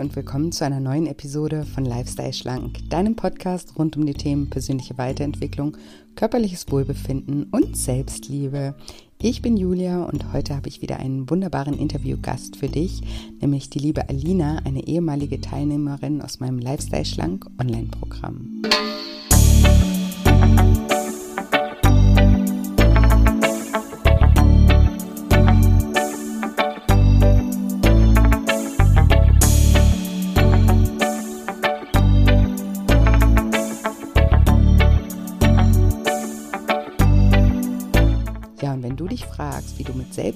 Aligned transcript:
Und 0.00 0.14
willkommen 0.14 0.52
zu 0.52 0.62
einer 0.62 0.78
neuen 0.78 1.06
Episode 1.06 1.64
von 1.64 1.86
Lifestyle 1.86 2.34
Schlank, 2.34 2.90
deinem 2.90 3.16
Podcast 3.16 3.78
rund 3.78 3.96
um 3.96 4.04
die 4.04 4.12
Themen 4.12 4.50
persönliche 4.50 4.98
Weiterentwicklung, 4.98 5.78
körperliches 6.16 6.70
Wohlbefinden 6.70 7.44
und 7.44 7.78
Selbstliebe. 7.78 8.74
Ich 9.18 9.40
bin 9.40 9.56
Julia 9.56 10.04
und 10.04 10.34
heute 10.34 10.54
habe 10.54 10.68
ich 10.68 10.82
wieder 10.82 10.98
einen 10.98 11.30
wunderbaren 11.30 11.78
Interviewgast 11.78 12.56
für 12.56 12.68
dich, 12.68 13.00
nämlich 13.40 13.70
die 13.70 13.78
liebe 13.78 14.06
Alina, 14.10 14.58
eine 14.66 14.86
ehemalige 14.86 15.40
Teilnehmerin 15.40 16.20
aus 16.20 16.40
meinem 16.40 16.58
Lifestyle 16.58 17.06
Schlank 17.06 17.46
Online-Programm. 17.58 18.62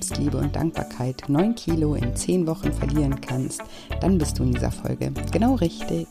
Selbstliebe 0.01 0.39
und 0.39 0.57
Dankbarkeit 0.57 1.25
9 1.29 1.55
Kilo 1.57 1.95
in 1.95 2.17
10 2.17 2.47
Wochen 2.47 2.73
verlieren 2.73 3.21
kannst, 3.21 3.61
dann 4.01 4.17
bist 4.17 4.39
du 4.39 4.45
in 4.45 4.53
dieser 4.53 4.71
Folge 4.71 5.13
genau 5.31 5.57
richtig. 5.57 6.09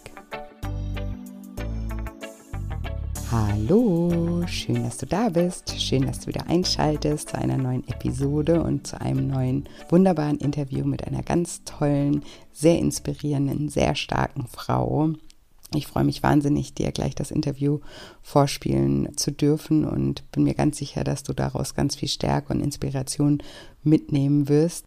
Hallo, 3.31 4.43
schön, 4.45 4.83
dass 4.83 4.97
du 4.97 5.07
da 5.07 5.29
bist. 5.29 5.81
Schön, 5.81 6.05
dass 6.05 6.19
du 6.19 6.27
wieder 6.27 6.45
einschaltest 6.45 7.29
zu 7.29 7.39
einer 7.39 7.57
neuen 7.57 7.87
Episode 7.87 8.61
und 8.61 8.85
zu 8.85 9.01
einem 9.01 9.27
neuen 9.27 9.67
wunderbaren 9.89 10.37
Interview 10.37 10.85
mit 10.85 11.07
einer 11.07 11.23
ganz 11.23 11.63
tollen, 11.63 12.23
sehr 12.53 12.77
inspirierenden, 12.77 13.69
sehr 13.69 13.95
starken 13.95 14.45
Frau. 14.45 15.13
Ich 15.75 15.85
freue 15.85 16.03
mich 16.03 16.23
wahnsinnig, 16.23 16.73
dir 16.73 16.91
gleich 16.91 17.13
das 17.13 17.29
Interview 17.29 17.79
vorspielen 18.23 19.15
zu 19.17 19.31
dürfen 19.31 19.85
und 19.85 20.29
bin 20.31 20.43
mir 20.43 20.55
ganz 20.55 20.77
sicher, 20.77 21.03
dass 21.03 21.21
du 21.21 21.33
daraus 21.33 21.75
ganz 21.75 21.95
viel 21.95 22.07
Stärke 22.07 22.53
und 22.53 22.61
Inspiration 22.61 23.43
mitnehmen 23.83 24.49
wirst. 24.49 24.85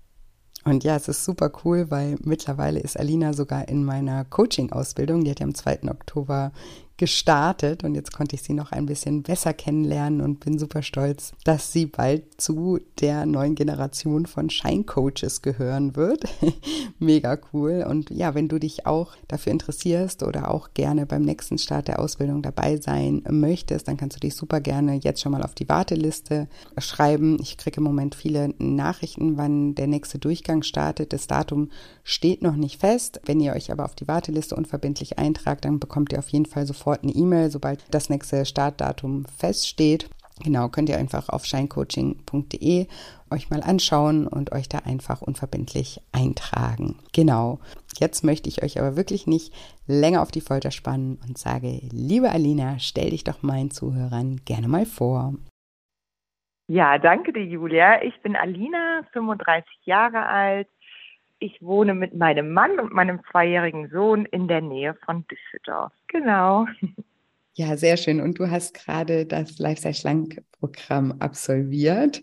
Und 0.65 0.85
ja, 0.85 0.95
es 0.95 1.09
ist 1.09 1.25
super 1.25 1.51
cool, 1.65 1.91
weil 1.91 2.17
mittlerweile 2.23 2.79
ist 2.81 2.99
Alina 2.99 3.33
sogar 3.33 3.69
in 3.69 3.85
meiner 3.85 4.25
Coaching-Ausbildung. 4.25 5.25
Die 5.25 5.31
hat 5.31 5.41
ja 5.41 5.47
am 5.47 5.55
2. 5.55 5.91
Oktober 5.91 6.53
gestartet 6.97 7.85
und 7.85 7.95
jetzt 7.95 8.13
konnte 8.13 8.37
ich 8.37 8.43
sie 8.43 8.53
noch 8.53 8.73
ein 8.73 8.87
bisschen 8.87 9.23
besser 9.23 9.53
kennenlernen 9.53 10.21
und 10.21 10.41
bin 10.41 10.59
super 10.59 10.83
stolz, 10.83 11.33
dass 11.45 11.73
sie 11.73 11.87
bald 11.87 12.41
zu 12.41 12.81
der 13.01 13.27
neuen 13.27 13.55
Generation 13.55 14.27
von 14.27 14.51
Scheincoaches 14.51 15.43
gehören 15.43 15.97
wird. 15.97 16.25
Mega 16.99 17.39
cool. 17.53 17.85
Und 17.89 18.11
ja, 18.11 18.35
wenn 18.35 18.49
du 18.49 18.59
dich 18.59 18.87
auch 18.87 19.17
dafür 19.29 19.53
interessierst 19.53 20.23
oder 20.23 20.51
auch 20.53 20.71
gerne 20.75 21.07
beim 21.07 21.23
nächsten 21.23 21.59
Start 21.59 21.89
der 21.89 21.99
Ausbildung 21.99 22.43
dabei 22.43 22.77
sein 22.77 23.23
möchtest, 23.29 23.89
dann 23.89 23.97
kannst 23.97 24.17
du 24.17 24.21
dich 24.21 24.35
super 24.35 24.61
gerne 24.61 25.01
jetzt 25.03 25.21
schon 25.21 25.33
mal 25.33 25.43
auf 25.43 25.55
die 25.55 25.69
Warteliste 25.69 26.49
schreiben. 26.79 27.39
Ich 27.41 27.57
kriege 27.57 27.79
im 27.79 27.85
Moment 27.85 28.15
viele 28.15 28.55
Nachrichten, 28.59 29.37
wann 29.37 29.75
der 29.75 29.87
nächste 29.87 30.19
Durchgang 30.19 30.63
startet. 30.63 31.13
Das 31.13 31.27
Datum 31.27 31.71
steht 32.05 32.43
noch 32.43 32.57
nicht 32.57 32.81
fest. 32.81 33.21
Wenn 33.25 33.41
ihr 33.41 33.53
euch 33.55 33.71
aber 33.71 33.85
auf 33.85 33.95
die 33.95 34.09
Warteliste 34.09 34.57
unverbindlich 34.57 35.19
eintragt, 35.19 35.65
dann 35.65 35.81
bekommt 35.81 36.13
ihr 36.13 36.19
auf 36.19 36.29
jeden 36.29 36.47
Fall 36.47 36.67
sofort 36.67 37.03
eine 37.03 37.13
E-Mail, 37.13 37.51
sobald 37.51 37.83
das 37.91 38.11
nächste 38.11 38.45
Startdatum 38.45 39.25
feststeht. 39.27 40.09
Genau, 40.43 40.69
könnt 40.69 40.89
ihr 40.89 40.99
einfach 40.99 41.29
auf 41.29 41.45
scheincoaching.de 41.45 42.87
euch 43.31 43.51
mal 43.51 43.63
anschauen 43.63 44.27
und 44.27 44.53
euch 44.53 44.69
da 44.69 44.79
einfach 44.79 45.23
unverbindlich 45.23 46.01
eintragen. 46.13 46.99
Genau. 47.13 47.61
Jetzt 47.99 48.25
möchte 48.25 48.49
ich 48.49 48.63
euch 48.63 48.79
aber 48.79 48.97
wirklich 48.97 49.27
nicht 49.27 49.55
länger 49.87 50.23
auf 50.23 50.31
die 50.31 50.41
Folter 50.41 50.71
spannen 50.71 51.19
und 51.27 51.39
sage, 51.39 51.81
liebe 51.93 52.31
Alina, 52.31 52.79
stell 52.79 53.11
dich 53.11 53.25
doch 53.25 53.43
meinen 53.43 53.71
Zuhörern 53.71 54.41
gerne 54.45 54.69
mal 54.69 54.87
vor. 54.87 55.35
Ja, 56.69 56.99
danke 56.99 57.33
dir, 57.33 57.45
Julia. 57.45 58.03
Ich 58.03 58.21
bin 58.23 58.35
Alina, 58.35 59.03
35 59.13 59.71
Jahre 59.85 60.27
alt. 60.27 60.69
Ich 61.43 61.61
wohne 61.61 61.95
mit 61.95 62.15
meinem 62.15 62.53
Mann 62.53 62.79
und 62.79 62.93
meinem 62.93 63.19
zweijährigen 63.33 63.91
Sohn 63.91 64.27
in 64.27 64.47
der 64.47 64.61
Nähe 64.61 64.95
von 65.05 65.27
Düsseldorf. 65.27 65.93
Genau. 66.09 66.67
Ja, 67.55 67.77
sehr 67.77 67.99
schön. 67.99 68.23
Und 68.23 68.39
du 68.39 68.51
hast 68.51 68.73
gerade 68.73 69.27
das 69.27 69.59
Lifestyle 69.59 69.93
Schlank 69.93 70.43
Programm 70.53 71.13
absolviert 71.19 72.23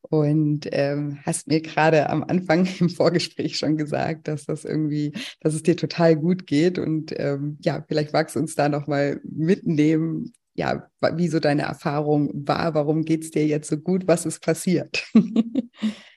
und 0.00 0.66
ähm, 0.72 1.18
hast 1.26 1.48
mir 1.48 1.60
gerade 1.60 2.08
am 2.08 2.24
Anfang 2.24 2.66
im 2.80 2.88
Vorgespräch 2.88 3.58
schon 3.58 3.76
gesagt, 3.76 4.26
dass 4.26 4.46
das 4.46 4.64
irgendwie, 4.64 5.12
dass 5.40 5.52
es 5.52 5.62
dir 5.62 5.76
total 5.76 6.16
gut 6.16 6.46
geht. 6.46 6.78
Und 6.78 7.12
ähm, 7.20 7.58
ja, 7.60 7.84
vielleicht 7.88 8.14
magst 8.14 8.36
du 8.36 8.40
uns 8.40 8.54
da 8.54 8.70
nochmal 8.70 9.20
mitnehmen, 9.22 10.32
ja, 10.54 10.88
wie 11.14 11.28
so 11.28 11.40
deine 11.40 11.62
Erfahrung 11.62 12.30
war, 12.48 12.72
warum 12.72 13.04
geht 13.04 13.24
es 13.24 13.30
dir 13.30 13.46
jetzt 13.46 13.68
so 13.68 13.76
gut, 13.76 14.08
was 14.08 14.24
ist 14.24 14.40
passiert? 14.40 15.04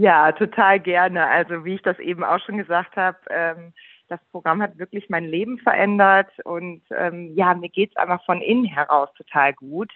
ja, 0.00 0.32
total 0.32 0.80
gerne. 0.80 1.26
Also 1.28 1.64
wie 1.64 1.74
ich 1.74 1.82
das 1.82 1.98
eben 1.98 2.24
auch 2.24 2.40
schon 2.40 2.58
gesagt 2.58 2.96
habe, 2.96 3.18
ähm, 3.30 3.72
das 4.08 4.20
Programm 4.30 4.62
hat 4.62 4.78
wirklich 4.78 5.08
mein 5.08 5.24
Leben 5.24 5.58
verändert 5.58 6.28
und 6.44 6.82
ähm, 6.96 7.32
ja, 7.34 7.54
mir 7.54 7.70
geht 7.70 7.90
es 7.90 7.96
einfach 7.96 8.24
von 8.24 8.40
innen 8.42 8.64
heraus 8.64 9.08
total 9.16 9.54
gut. 9.54 9.90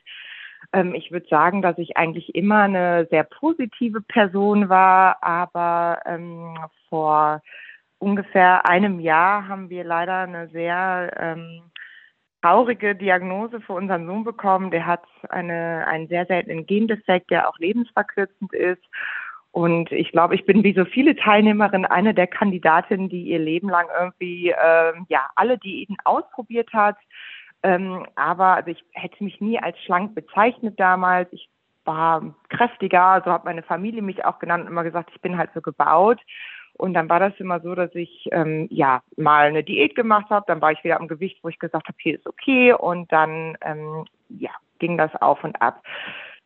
Ähm, 0.72 0.94
ich 0.94 1.10
würde 1.12 1.26
sagen, 1.28 1.62
dass 1.62 1.78
ich 1.78 1.96
eigentlich 1.96 2.34
immer 2.34 2.62
eine 2.62 3.06
sehr 3.10 3.24
positive 3.24 4.00
Person 4.00 4.68
war, 4.68 5.22
aber 5.22 6.00
ähm, 6.06 6.58
vor 6.88 7.42
ungefähr 7.98 8.66
einem 8.68 9.00
Jahr 9.00 9.48
haben 9.48 9.70
wir 9.70 9.84
leider 9.84 10.20
eine 10.20 10.48
sehr 10.48 11.12
ähm, 11.18 11.62
traurige 12.42 12.94
Diagnose 12.94 13.60
für 13.60 13.72
unseren 13.72 14.06
Sohn 14.06 14.24
bekommen. 14.24 14.70
Der 14.70 14.86
hat 14.86 15.04
eine, 15.28 15.86
einen 15.86 16.08
sehr 16.08 16.26
seltenen 16.26 16.66
Gendefekt, 16.66 17.30
der 17.30 17.48
auch 17.48 17.58
lebensverkürzend 17.58 18.52
ist. 18.52 18.82
Und 19.56 19.90
ich 19.90 20.12
glaube, 20.12 20.34
ich 20.34 20.44
bin 20.44 20.64
wie 20.64 20.74
so 20.74 20.84
viele 20.84 21.16
Teilnehmerinnen 21.16 21.86
eine 21.86 22.12
der 22.12 22.26
Kandidatinnen, 22.26 23.08
die 23.08 23.22
ihr 23.22 23.38
Leben 23.38 23.70
lang 23.70 23.86
irgendwie 23.98 24.50
ähm, 24.50 25.06
ja 25.08 25.30
alle 25.34 25.56
Diäten 25.56 25.96
ausprobiert 26.04 26.74
hat. 26.74 26.98
Ähm, 27.62 28.04
aber 28.16 28.48
also 28.56 28.70
ich 28.70 28.84
hätte 28.92 29.24
mich 29.24 29.40
nie 29.40 29.58
als 29.58 29.78
schlank 29.82 30.14
bezeichnet 30.14 30.78
damals. 30.78 31.32
Ich 31.32 31.48
war 31.86 32.34
kräftiger, 32.50 33.22
so 33.24 33.32
hat 33.32 33.46
meine 33.46 33.62
Familie 33.62 34.02
mich 34.02 34.26
auch 34.26 34.40
genannt 34.40 34.64
und 34.64 34.72
immer 34.72 34.84
gesagt, 34.84 35.08
ich 35.14 35.22
bin 35.22 35.38
halt 35.38 35.48
so 35.54 35.62
gebaut. 35.62 36.20
Und 36.74 36.92
dann 36.92 37.08
war 37.08 37.18
das 37.18 37.32
immer 37.38 37.60
so, 37.60 37.74
dass 37.74 37.94
ich 37.94 38.28
ähm, 38.32 38.68
ja 38.70 39.00
mal 39.16 39.46
eine 39.46 39.64
Diät 39.64 39.94
gemacht 39.94 40.28
habe, 40.28 40.44
dann 40.48 40.60
war 40.60 40.72
ich 40.72 40.84
wieder 40.84 41.00
am 41.00 41.08
Gewicht, 41.08 41.38
wo 41.42 41.48
ich 41.48 41.58
gesagt 41.58 41.88
habe, 41.88 41.96
hier 41.98 42.16
ist 42.16 42.26
okay. 42.26 42.74
Und 42.74 43.10
dann 43.10 43.56
ähm, 43.62 44.04
ja 44.28 44.50
ging 44.80 44.98
das 44.98 45.16
auf 45.22 45.42
und 45.44 45.62
ab 45.62 45.82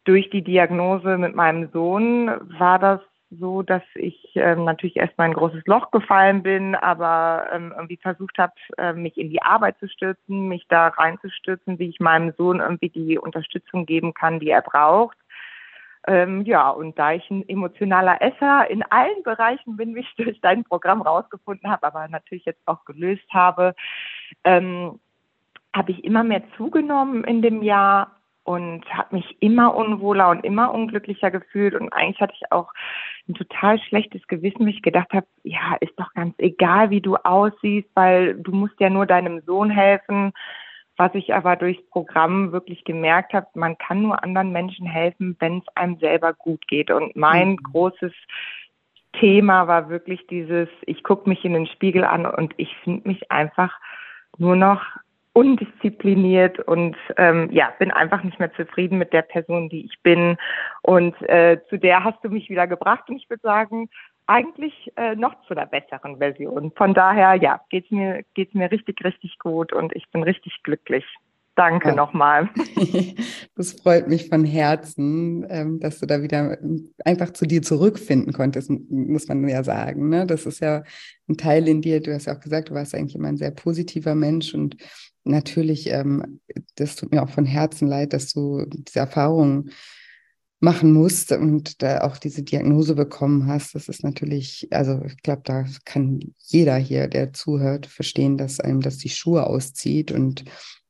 durch 0.04 0.30
die 0.30 0.42
Diagnose 0.42 1.18
mit 1.18 1.34
meinem 1.34 1.70
Sohn 1.72 2.30
war 2.58 2.78
das 2.78 3.00
so, 3.30 3.62
dass 3.62 3.82
ich 3.94 4.32
ähm, 4.34 4.64
natürlich 4.64 4.96
erstmal 4.96 5.28
ein 5.28 5.34
großes 5.34 5.64
Loch 5.66 5.92
gefallen 5.92 6.42
bin, 6.42 6.74
aber 6.74 7.46
ähm, 7.52 7.72
irgendwie 7.76 7.98
versucht 7.98 8.38
habe, 8.38 8.52
äh, 8.76 8.92
mich 8.92 9.16
in 9.16 9.30
die 9.30 9.42
Arbeit 9.42 9.78
zu 9.78 9.88
stürzen, 9.88 10.48
mich 10.48 10.66
da 10.68 10.88
reinzustürzen, 10.88 11.78
wie 11.78 11.88
ich 11.88 12.00
meinem 12.00 12.32
Sohn 12.36 12.58
irgendwie 12.58 12.88
die 12.88 13.18
Unterstützung 13.18 13.86
geben 13.86 14.14
kann, 14.14 14.40
die 14.40 14.50
er 14.50 14.62
braucht. 14.62 15.16
Ähm, 16.08 16.42
ja, 16.42 16.70
und 16.70 16.98
da 16.98 17.12
ich 17.12 17.30
ein 17.30 17.48
emotionaler 17.48 18.20
Esser 18.20 18.68
in 18.68 18.82
allen 18.82 19.22
Bereichen 19.22 19.76
bin, 19.76 19.94
wie 19.94 20.00
ich 20.00 20.14
durch 20.16 20.40
dein 20.40 20.64
Programm 20.64 21.02
rausgefunden 21.02 21.70
habe, 21.70 21.86
aber 21.86 22.08
natürlich 22.08 22.46
jetzt 22.46 22.66
auch 22.66 22.84
gelöst 22.84 23.28
habe, 23.32 23.74
ähm, 24.44 24.98
habe 25.74 25.92
ich 25.92 26.02
immer 26.04 26.24
mehr 26.24 26.42
zugenommen 26.56 27.22
in 27.22 27.42
dem 27.42 27.62
Jahr 27.62 28.19
und 28.50 28.84
habe 28.92 29.14
mich 29.16 29.36
immer 29.38 29.76
unwohler 29.76 30.28
und 30.30 30.44
immer 30.44 30.74
unglücklicher 30.74 31.30
gefühlt 31.30 31.74
und 31.74 31.92
eigentlich 31.92 32.20
hatte 32.20 32.34
ich 32.34 32.50
auch 32.50 32.72
ein 33.28 33.34
total 33.34 33.78
schlechtes 33.78 34.26
Gewissen, 34.26 34.64
mich 34.64 34.82
gedacht 34.82 35.12
habe, 35.12 35.26
ja, 35.44 35.76
ist 35.80 35.92
doch 35.96 36.12
ganz 36.14 36.34
egal, 36.38 36.90
wie 36.90 37.00
du 37.00 37.14
aussiehst, 37.16 37.88
weil 37.94 38.34
du 38.34 38.50
musst 38.50 38.74
ja 38.80 38.90
nur 38.90 39.06
deinem 39.06 39.40
Sohn 39.42 39.70
helfen. 39.70 40.32
Was 40.96 41.14
ich 41.14 41.32
aber 41.32 41.56
durchs 41.56 41.82
Programm 41.90 42.50
wirklich 42.52 42.84
gemerkt 42.84 43.32
habe, 43.32 43.46
man 43.54 43.78
kann 43.78 44.02
nur 44.02 44.22
anderen 44.22 44.50
Menschen 44.50 44.84
helfen, 44.84 45.36
wenn 45.38 45.58
es 45.58 45.76
einem 45.76 45.96
selber 45.98 46.34
gut 46.34 46.66
geht. 46.66 46.90
Und 46.90 47.14
mein 47.16 47.50
mhm. 47.50 47.56
großes 47.56 48.12
Thema 49.18 49.68
war 49.68 49.88
wirklich 49.88 50.26
dieses, 50.26 50.68
ich 50.86 51.02
gucke 51.04 51.28
mich 51.28 51.44
in 51.44 51.54
den 51.54 51.68
Spiegel 51.68 52.04
an 52.04 52.26
und 52.26 52.52
ich 52.56 52.76
finde 52.84 53.08
mich 53.08 53.30
einfach 53.30 53.78
nur 54.38 54.56
noch 54.56 54.82
undiszipliniert 55.32 56.58
und 56.60 56.96
ähm, 57.16 57.48
ja, 57.52 57.72
bin 57.78 57.90
einfach 57.90 58.22
nicht 58.24 58.38
mehr 58.40 58.52
zufrieden 58.54 58.98
mit 58.98 59.12
der 59.12 59.22
Person, 59.22 59.68
die 59.68 59.84
ich 59.84 60.02
bin. 60.02 60.36
Und 60.82 61.14
äh, 61.22 61.60
zu 61.68 61.78
der 61.78 62.02
hast 62.02 62.18
du 62.24 62.30
mich 62.30 62.50
wieder 62.50 62.66
gebracht 62.66 63.08
und 63.08 63.16
ich 63.16 63.30
würde 63.30 63.42
sagen, 63.42 63.88
eigentlich 64.26 64.92
äh, 64.96 65.14
noch 65.16 65.34
zu 65.46 65.54
einer 65.54 65.66
besseren 65.66 66.18
Version. 66.18 66.72
Von 66.76 66.94
daher, 66.94 67.34
ja, 67.34 67.60
geht's 67.70 67.90
mir, 67.90 68.24
geht's 68.34 68.54
mir 68.54 68.70
richtig, 68.70 69.04
richtig 69.04 69.38
gut 69.38 69.72
und 69.72 69.94
ich 69.94 70.08
bin 70.10 70.22
richtig 70.22 70.62
glücklich. 70.62 71.04
Danke 71.56 71.88
ja. 71.88 71.94
nochmal. 71.94 72.48
Das 73.56 73.72
freut 73.72 74.08
mich 74.08 74.30
von 74.30 74.46
Herzen, 74.46 75.44
ähm, 75.50 75.80
dass 75.80 75.98
du 75.98 76.06
da 76.06 76.22
wieder 76.22 76.56
einfach 77.04 77.30
zu 77.34 77.44
dir 77.44 77.60
zurückfinden 77.60 78.32
konntest, 78.32 78.70
muss 78.88 79.28
man 79.28 79.46
ja 79.46 79.62
sagen. 79.62 80.08
Ne? 80.08 80.24
Das 80.24 80.46
ist 80.46 80.60
ja 80.60 80.82
ein 81.28 81.36
Teil 81.36 81.68
in 81.68 81.82
dir. 81.82 82.00
Du 82.00 82.14
hast 82.14 82.24
ja 82.24 82.34
auch 82.34 82.40
gesagt, 82.40 82.70
du 82.70 82.74
warst 82.74 82.94
eigentlich 82.94 83.16
immer 83.16 83.28
ein 83.28 83.36
sehr 83.36 83.50
positiver 83.50 84.14
Mensch 84.14 84.54
und 84.54 84.76
natürlich, 85.24 85.88
ähm, 85.88 86.40
das 86.76 86.96
tut 86.96 87.12
mir 87.12 87.22
auch 87.22 87.30
von 87.30 87.46
Herzen 87.46 87.88
leid, 87.88 88.12
dass 88.12 88.32
du 88.32 88.64
diese 88.66 89.00
Erfahrungen 89.00 89.70
machen 90.60 90.92
musst 90.92 91.32
und 91.32 91.82
da 91.82 92.02
auch 92.02 92.18
diese 92.18 92.42
Diagnose 92.42 92.94
bekommen 92.94 93.46
hast, 93.46 93.74
das 93.74 93.88
ist 93.88 94.04
natürlich, 94.04 94.68
also 94.70 95.02
ich 95.06 95.16
glaube, 95.22 95.40
da 95.44 95.64
kann 95.86 96.20
jeder 96.38 96.76
hier, 96.76 97.08
der 97.08 97.32
zuhört, 97.32 97.86
verstehen, 97.86 98.36
dass 98.36 98.60
einem 98.60 98.82
das 98.82 98.98
die 98.98 99.08
Schuhe 99.08 99.46
auszieht 99.46 100.12
und 100.12 100.44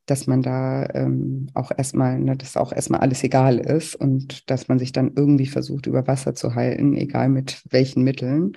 dass 0.06 0.26
man 0.26 0.42
da 0.42 0.88
ähm, 0.92 1.50
auch 1.54 1.70
erstmal, 1.76 2.18
ne, 2.18 2.36
dass 2.36 2.56
auch 2.56 2.72
erstmal 2.72 3.00
alles 3.00 3.22
egal 3.22 3.58
ist 3.58 3.94
und 3.94 4.50
dass 4.50 4.66
man 4.66 4.80
sich 4.80 4.90
dann 4.90 5.12
irgendwie 5.14 5.46
versucht, 5.46 5.86
über 5.86 6.08
Wasser 6.08 6.34
zu 6.34 6.56
halten, 6.56 6.96
egal 6.96 7.28
mit 7.28 7.62
welchen 7.70 8.02
Mitteln. 8.02 8.54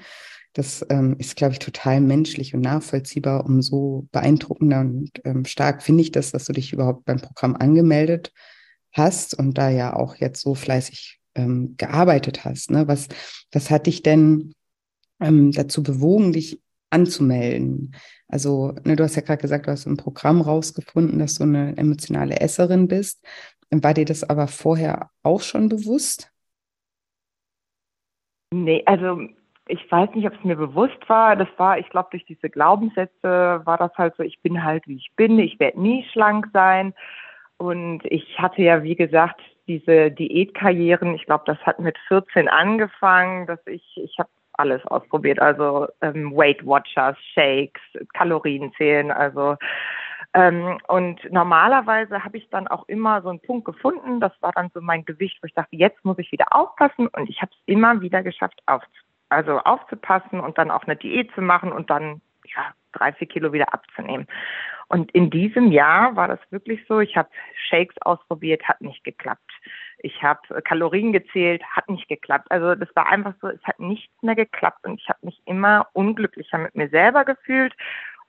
Das 0.54 0.86
ähm, 0.90 1.16
ist, 1.18 1.36
glaube 1.36 1.54
ich, 1.54 1.60
total 1.60 2.00
menschlich 2.00 2.54
und 2.54 2.62
nachvollziehbar. 2.62 3.46
Umso 3.46 4.08
beeindruckender 4.12 4.82
und 4.82 5.12
ähm, 5.26 5.46
stark 5.46 5.82
finde 5.82 6.02
ich 6.02 6.12
das, 6.12 6.32
dass 6.32 6.46
du 6.46 6.54
dich 6.54 6.74
überhaupt 6.74 7.06
beim 7.06 7.20
Programm 7.20 7.56
angemeldet 7.56 8.32
hast 8.92 9.34
und 9.34 9.58
da 9.58 9.70
ja 9.70 9.96
auch 9.96 10.16
jetzt 10.16 10.42
so 10.42 10.54
fleißig 10.54 11.20
ähm, 11.36 11.76
gearbeitet 11.78 12.46
hast. 12.46 12.70
Ne? 12.70 12.88
Was, 12.88 13.08
was 13.52 13.72
hat 13.72 13.88
dich 13.88 14.04
denn 14.04 14.54
ähm, 15.20 15.52
dazu 15.52 15.82
bewogen, 15.82 16.34
dich 16.34 16.62
anzumelden? 16.92 17.96
Also, 18.28 18.74
ne, 18.84 18.96
du 18.96 19.04
hast 19.04 19.16
ja 19.16 19.24
gerade 19.24 19.42
gesagt, 19.42 19.66
du 19.66 19.72
hast 19.72 19.88
im 19.88 19.98
Programm 19.98 20.42
rausgefunden, 20.42 21.18
dass 21.20 21.36
du 21.36 21.44
eine 21.44 21.76
emotionale 21.78 22.40
Esserin 22.40 22.88
bist. 22.88 23.24
War 23.72 23.96
dir 23.96 24.06
das 24.06 24.24
aber 24.24 24.48
vorher 24.48 25.10
auch 25.24 25.42
schon 25.42 25.70
bewusst? 25.70 26.32
Nee, 28.54 28.84
also 28.86 29.28
ich 29.68 29.92
weiß 29.92 30.10
nicht, 30.14 30.28
ob 30.28 30.34
es 30.34 30.44
mir 30.44 30.56
bewusst 30.56 31.08
war. 31.08 31.36
Das 31.36 31.48
war, 31.58 31.78
ich 31.78 31.90
glaube, 31.90 32.10
durch 32.12 32.26
diese 32.26 32.50
Glaubenssätze 32.50 33.62
war 33.64 33.78
das 33.78 33.94
halt 33.98 34.16
so, 34.18 34.24
ich 34.24 34.42
bin 34.42 34.64
halt, 34.64 34.88
wie 34.88 34.98
ich 34.98 35.12
bin, 35.16 35.40
ich 35.40 35.60
werde 35.60 35.82
nie 35.82 36.06
schlank 36.12 36.48
sein. 36.54 36.94
Und 37.58 38.02
ich 38.06 38.40
hatte 38.40 38.62
ja, 38.62 38.84
wie 38.84 38.96
gesagt, 38.96 39.40
diese 39.68 40.12
Diätkarrieren, 40.12 41.16
ich 41.16 41.26
glaube, 41.26 41.44
das 41.46 41.58
hat 41.60 41.80
mit 41.80 41.98
14 42.10 42.50
angefangen, 42.50 43.48
dass 43.48 43.60
ich, 43.68 43.84
ich 43.96 44.20
habe 44.20 44.30
alles 44.54 44.86
ausprobiert, 44.88 45.40
also 45.40 45.88
ähm, 46.02 46.36
Weight 46.36 46.66
Watchers, 46.66 47.18
Shakes, 47.34 47.82
Kalorien 48.14 48.72
zählen, 48.78 49.12
also 49.12 49.56
ähm, 50.36 50.80
und 50.88 51.20
normalerweise 51.32 52.24
habe 52.24 52.38
ich 52.38 52.50
dann 52.50 52.68
auch 52.68 52.88
immer 52.88 53.22
so 53.22 53.30
einen 53.30 53.40
Punkt 53.40 53.66
gefunden, 53.66 54.20
das 54.20 54.32
war 54.42 54.52
dann 54.52 54.72
so 54.74 54.82
mein 54.82 55.06
Gewicht, 55.06 55.38
wo 55.42 55.46
ich 55.46 55.54
dachte, 55.54 55.76
jetzt 55.76 56.04
muss 56.04 56.18
ich 56.18 56.32
wieder 56.32 56.48
aufpassen. 56.52 57.08
Und 57.08 57.30
ich 57.30 57.42
habe 57.42 57.52
es 57.54 57.62
immer 57.68 58.02
wieder 58.02 58.24
geschafft, 58.24 58.60
auf, 58.66 58.82
also 59.34 59.60
aufzupassen 59.60 60.40
und 60.40 60.58
dann 60.58 60.72
auch 60.72 60.84
eine 60.84 60.96
Diät 60.96 61.32
zu 61.34 61.42
machen 61.42 61.72
und 61.72 61.90
dann 61.90 62.22
ja, 62.56 62.74
drei, 62.92 63.14
vier 63.14 63.28
Kilo 63.28 63.54
wieder 63.54 63.74
abzunehmen. 63.74 64.28
Und 64.88 65.12
in 65.12 65.30
diesem 65.30 65.72
Jahr 65.72 66.16
war 66.16 66.28
das 66.28 66.40
wirklich 66.52 66.86
so. 66.88 67.00
Ich 67.00 67.18
habe 67.18 67.30
Shakes 67.70 67.96
ausprobiert, 68.02 68.68
hat 68.68 68.82
nicht 68.82 69.04
geklappt. 69.04 69.52
Ich 70.00 70.22
habe 70.22 70.62
Kalorien 70.64 71.14
gezählt, 71.14 71.64
hat 71.64 71.90
nicht 71.90 72.08
geklappt. 72.08 72.52
Also 72.52 72.76
das 72.76 72.90
war 72.96 73.08
einfach 73.08 73.34
so, 73.42 73.48
es 73.48 73.64
hat 73.64 73.80
nichts 73.80 74.14
mehr 74.22 74.36
geklappt 74.36 74.86
und 74.86 75.00
ich 75.00 75.10
habe 75.10 75.20
mich 75.24 75.42
immer 75.46 75.88
unglücklicher 75.94 76.58
mit 76.58 76.76
mir 76.76 76.90
selber 76.90 77.26
gefühlt. 77.26 77.74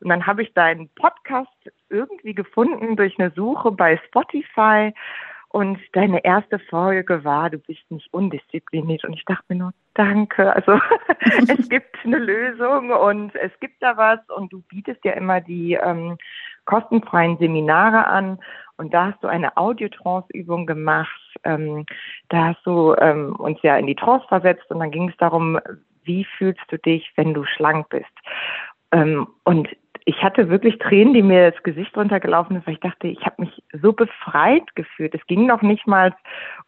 Und 0.01 0.09
dann 0.09 0.27
habe 0.27 0.43
ich 0.43 0.53
deinen 0.55 0.89
Podcast 0.91 1.51
irgendwie 1.89 2.35
gefunden 2.35 2.97
durch 2.97 3.19
eine 3.19 3.31
Suche 3.31 3.71
bei 3.73 4.01
Spotify 4.07 4.93
und 5.55 5.79
deine 5.93 6.25
erste 6.25 6.59
Folge 6.59 7.23
war, 7.23 7.49
du 7.49 7.59
bist 7.59 7.89
nicht 7.89 8.13
undiszipliniert. 8.13 9.05
Und 9.05 9.13
ich 9.13 9.25
dachte 9.25 9.45
mir 9.51 9.55
nur, 9.55 9.73
danke. 9.95 10.53
Also 10.53 10.81
es 11.47 11.69
gibt 11.69 11.97
eine 12.03 12.19
Lösung 12.19 12.91
und 12.91 13.33
es 13.37 13.53
gibt 13.61 13.81
da 13.81 13.97
was 13.97 14.19
und 14.37 14.53
du 14.53 14.63
bietest 14.63 15.05
ja 15.05 15.13
immer 15.13 15.41
die 15.41 15.75
ähm, 15.75 16.19
kostenfreien 16.65 17.39
Seminare 17.39 18.05
an. 18.09 18.41
Und 18.79 18.93
da 18.93 19.13
hast 19.13 19.23
du 19.23 19.29
eine 19.29 19.57
Audiotrance-Übung 19.57 20.67
gemacht. 20.67 21.21
Ähm, 21.45 21.87
da 22.31 22.47
hast 22.47 22.67
du 22.67 22.97
ähm, 22.99 23.37
uns 23.37 23.61
ja 23.63 23.77
in 23.77 23.87
die 23.87 23.95
Trance 23.95 24.27
versetzt 24.27 24.69
und 24.71 24.81
dann 24.81 24.91
ging 24.91 25.09
es 25.09 25.17
darum, 25.19 25.61
wie 26.03 26.27
fühlst 26.37 26.65
du 26.67 26.79
dich, 26.79 27.13
wenn 27.15 27.33
du 27.33 27.45
schlank 27.45 27.91
bist? 27.91 28.11
Ähm, 28.91 29.29
und 29.45 29.69
ich 30.07 30.23
hatte 30.23 30.51
wirklich 30.51 30.79
Tränen, 30.79 31.15
die 31.15 31.23
mir 31.23 31.51
das 31.51 31.63
Gesicht 31.63 31.97
runtergelaufen 31.97 32.57
ist, 32.57 32.67
weil 32.67 32.75
ich 32.75 32.81
dachte, 32.81 33.09
ich 33.09 33.25
habe 33.25 33.43
mich 33.43 33.63
so 33.81 33.95
befreit 33.95 34.75
gefühlt. 34.75 35.15
Es 35.15 35.27
ging 35.27 35.47
noch 35.47 35.63
nicht 35.63 35.87
mal 35.87 36.15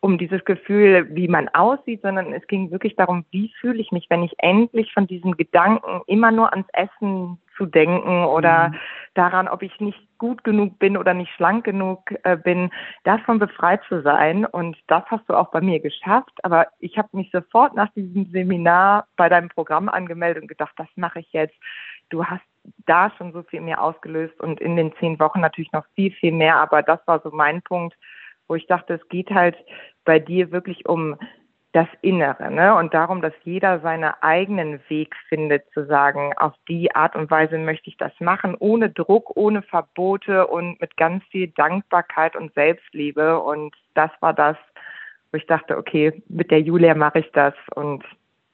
um 0.01 0.17
dieses 0.17 0.43
Gefühl, 0.47 1.07
wie 1.15 1.29
man 1.29 1.49
aussieht, 1.51 2.01
sondern 2.01 2.33
es 2.33 2.47
ging 2.47 2.71
wirklich 2.71 2.97
darum, 2.97 3.27
wie 3.31 3.53
fühle 3.61 3.81
ich 3.81 3.93
mich, 3.93 4.07
wenn 4.09 4.23
ich 4.23 4.35
endlich 4.39 4.93
von 4.95 5.07
diesem 5.07 5.37
Gedanken 5.37 6.01
immer 6.07 6.33
nur 6.33 6.51
ans 6.51 6.69
Essen 6.73 7.39
zu 7.59 7.67
denken 7.67 8.25
oder 8.25 8.69
mhm. 8.69 8.75
daran, 9.15 9.49
ob 9.49 9.63
ich 9.63 9.81
nicht 9.81 9.99
gut 10.19 10.43
genug 10.45 10.79
bin 10.79 10.97
oder 10.97 11.13
nicht 11.13 11.33
schlank 11.35 11.65
genug 11.65 12.01
äh, 12.23 12.37
bin, 12.37 12.71
davon 13.05 13.39
befreit 13.39 13.83
zu 13.89 14.01
sein. 14.01 14.47
Und 14.47 14.79
das 14.87 15.05
hast 15.07 15.29
du 15.29 15.35
auch 15.35 15.51
bei 15.51 15.61
mir 15.61 15.81
geschafft. 15.81 16.33
Aber 16.43 16.69
ich 16.79 16.97
habe 16.97 17.09
mich 17.13 17.31
sofort 17.33 17.75
nach 17.75 17.93
diesem 17.93 18.31
Seminar 18.31 19.07
bei 19.17 19.29
deinem 19.29 19.51
Programm 19.51 19.91
angemeldet 19.91 20.43
und 20.43 20.49
gedacht, 20.49 20.73
das 20.77 20.89
mache 20.97 21.21
ich 21.21 21.33
jetzt. 21.33 21.55
Du 22.09 22.25
hast 22.25 22.43
da 22.87 23.13
schon 23.17 23.33
so 23.33 23.43
viel 23.43 23.61
mehr 23.61 23.83
ausgelöst 23.83 24.39
und 24.41 24.61
in 24.61 24.77
den 24.77 24.95
zehn 24.99 25.19
Wochen 25.19 25.41
natürlich 25.41 25.73
noch 25.73 25.87
viel, 25.95 26.13
viel 26.13 26.33
mehr. 26.33 26.57
Aber 26.57 26.83
das 26.83 27.01
war 27.07 27.21
so 27.21 27.31
mein 27.31 27.63
Punkt, 27.63 27.97
wo 28.49 28.55
ich 28.55 28.67
dachte, 28.67 28.95
es 28.95 29.09
geht 29.09 29.31
halt 29.31 29.57
bei 30.05 30.19
dir 30.19 30.53
wirklich 30.53 30.87
um 30.87 31.17
das 31.77 31.89
Innere 32.01 32.51
ne? 32.51 32.75
und 32.75 32.95
darum, 32.95 33.21
dass 33.21 33.35
jeder 33.45 33.81
seinen 33.81 34.11
eigenen 34.23 34.81
Weg 34.89 35.15
findet, 35.29 35.71
zu 35.75 35.85
sagen, 35.85 36.33
auf 36.39 36.55
die 36.69 36.95
Art 36.95 37.15
und 37.15 37.31
Weise 37.31 37.59
möchte 37.59 37.91
ich 37.91 37.99
das 37.99 38.13
machen, 38.19 38.57
ohne 38.59 38.89
Druck, 38.89 39.37
ohne 39.37 39.61
Verbote 39.61 40.47
und 40.47 40.81
mit 40.81 40.97
ganz 40.97 41.23
viel 41.25 41.49
Dankbarkeit 41.49 42.35
und 42.35 42.55
Selbstliebe. 42.55 43.41
Und 43.41 43.75
das 43.93 44.11
war 44.21 44.33
das, 44.33 44.57
wo 45.31 45.37
ich 45.37 45.47
dachte, 45.47 45.77
okay, 45.77 46.23
mit 46.29 46.51
der 46.51 46.63
Julia 46.63 46.95
mache 46.95 47.19
ich 47.19 47.31
das 47.33 47.53
und 47.75 48.03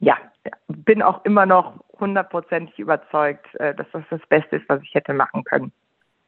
ja, 0.03 0.19
bin 0.67 1.01
auch 1.01 1.25
immer 1.25 1.47
noch 1.47 1.81
hundertprozentig 1.99 2.79
überzeugt, 2.79 3.55
äh, 3.55 3.75
dass 3.75 3.87
das 3.93 4.03
das 4.11 4.21
Beste 4.29 4.57
ist, 4.57 4.69
was 4.69 4.83
ich 4.83 4.95
hätte 4.95 5.15
machen 5.15 5.45
können. 5.45 5.73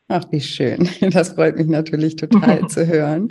Ach, 0.06 0.24
wie 0.30 0.40
schön. 0.40 0.86
Das 1.12 1.30
freut 1.30 1.56
mich 1.56 1.66
natürlich 1.66 2.16
total 2.16 2.66
zu 2.68 2.86
hören. 2.86 3.28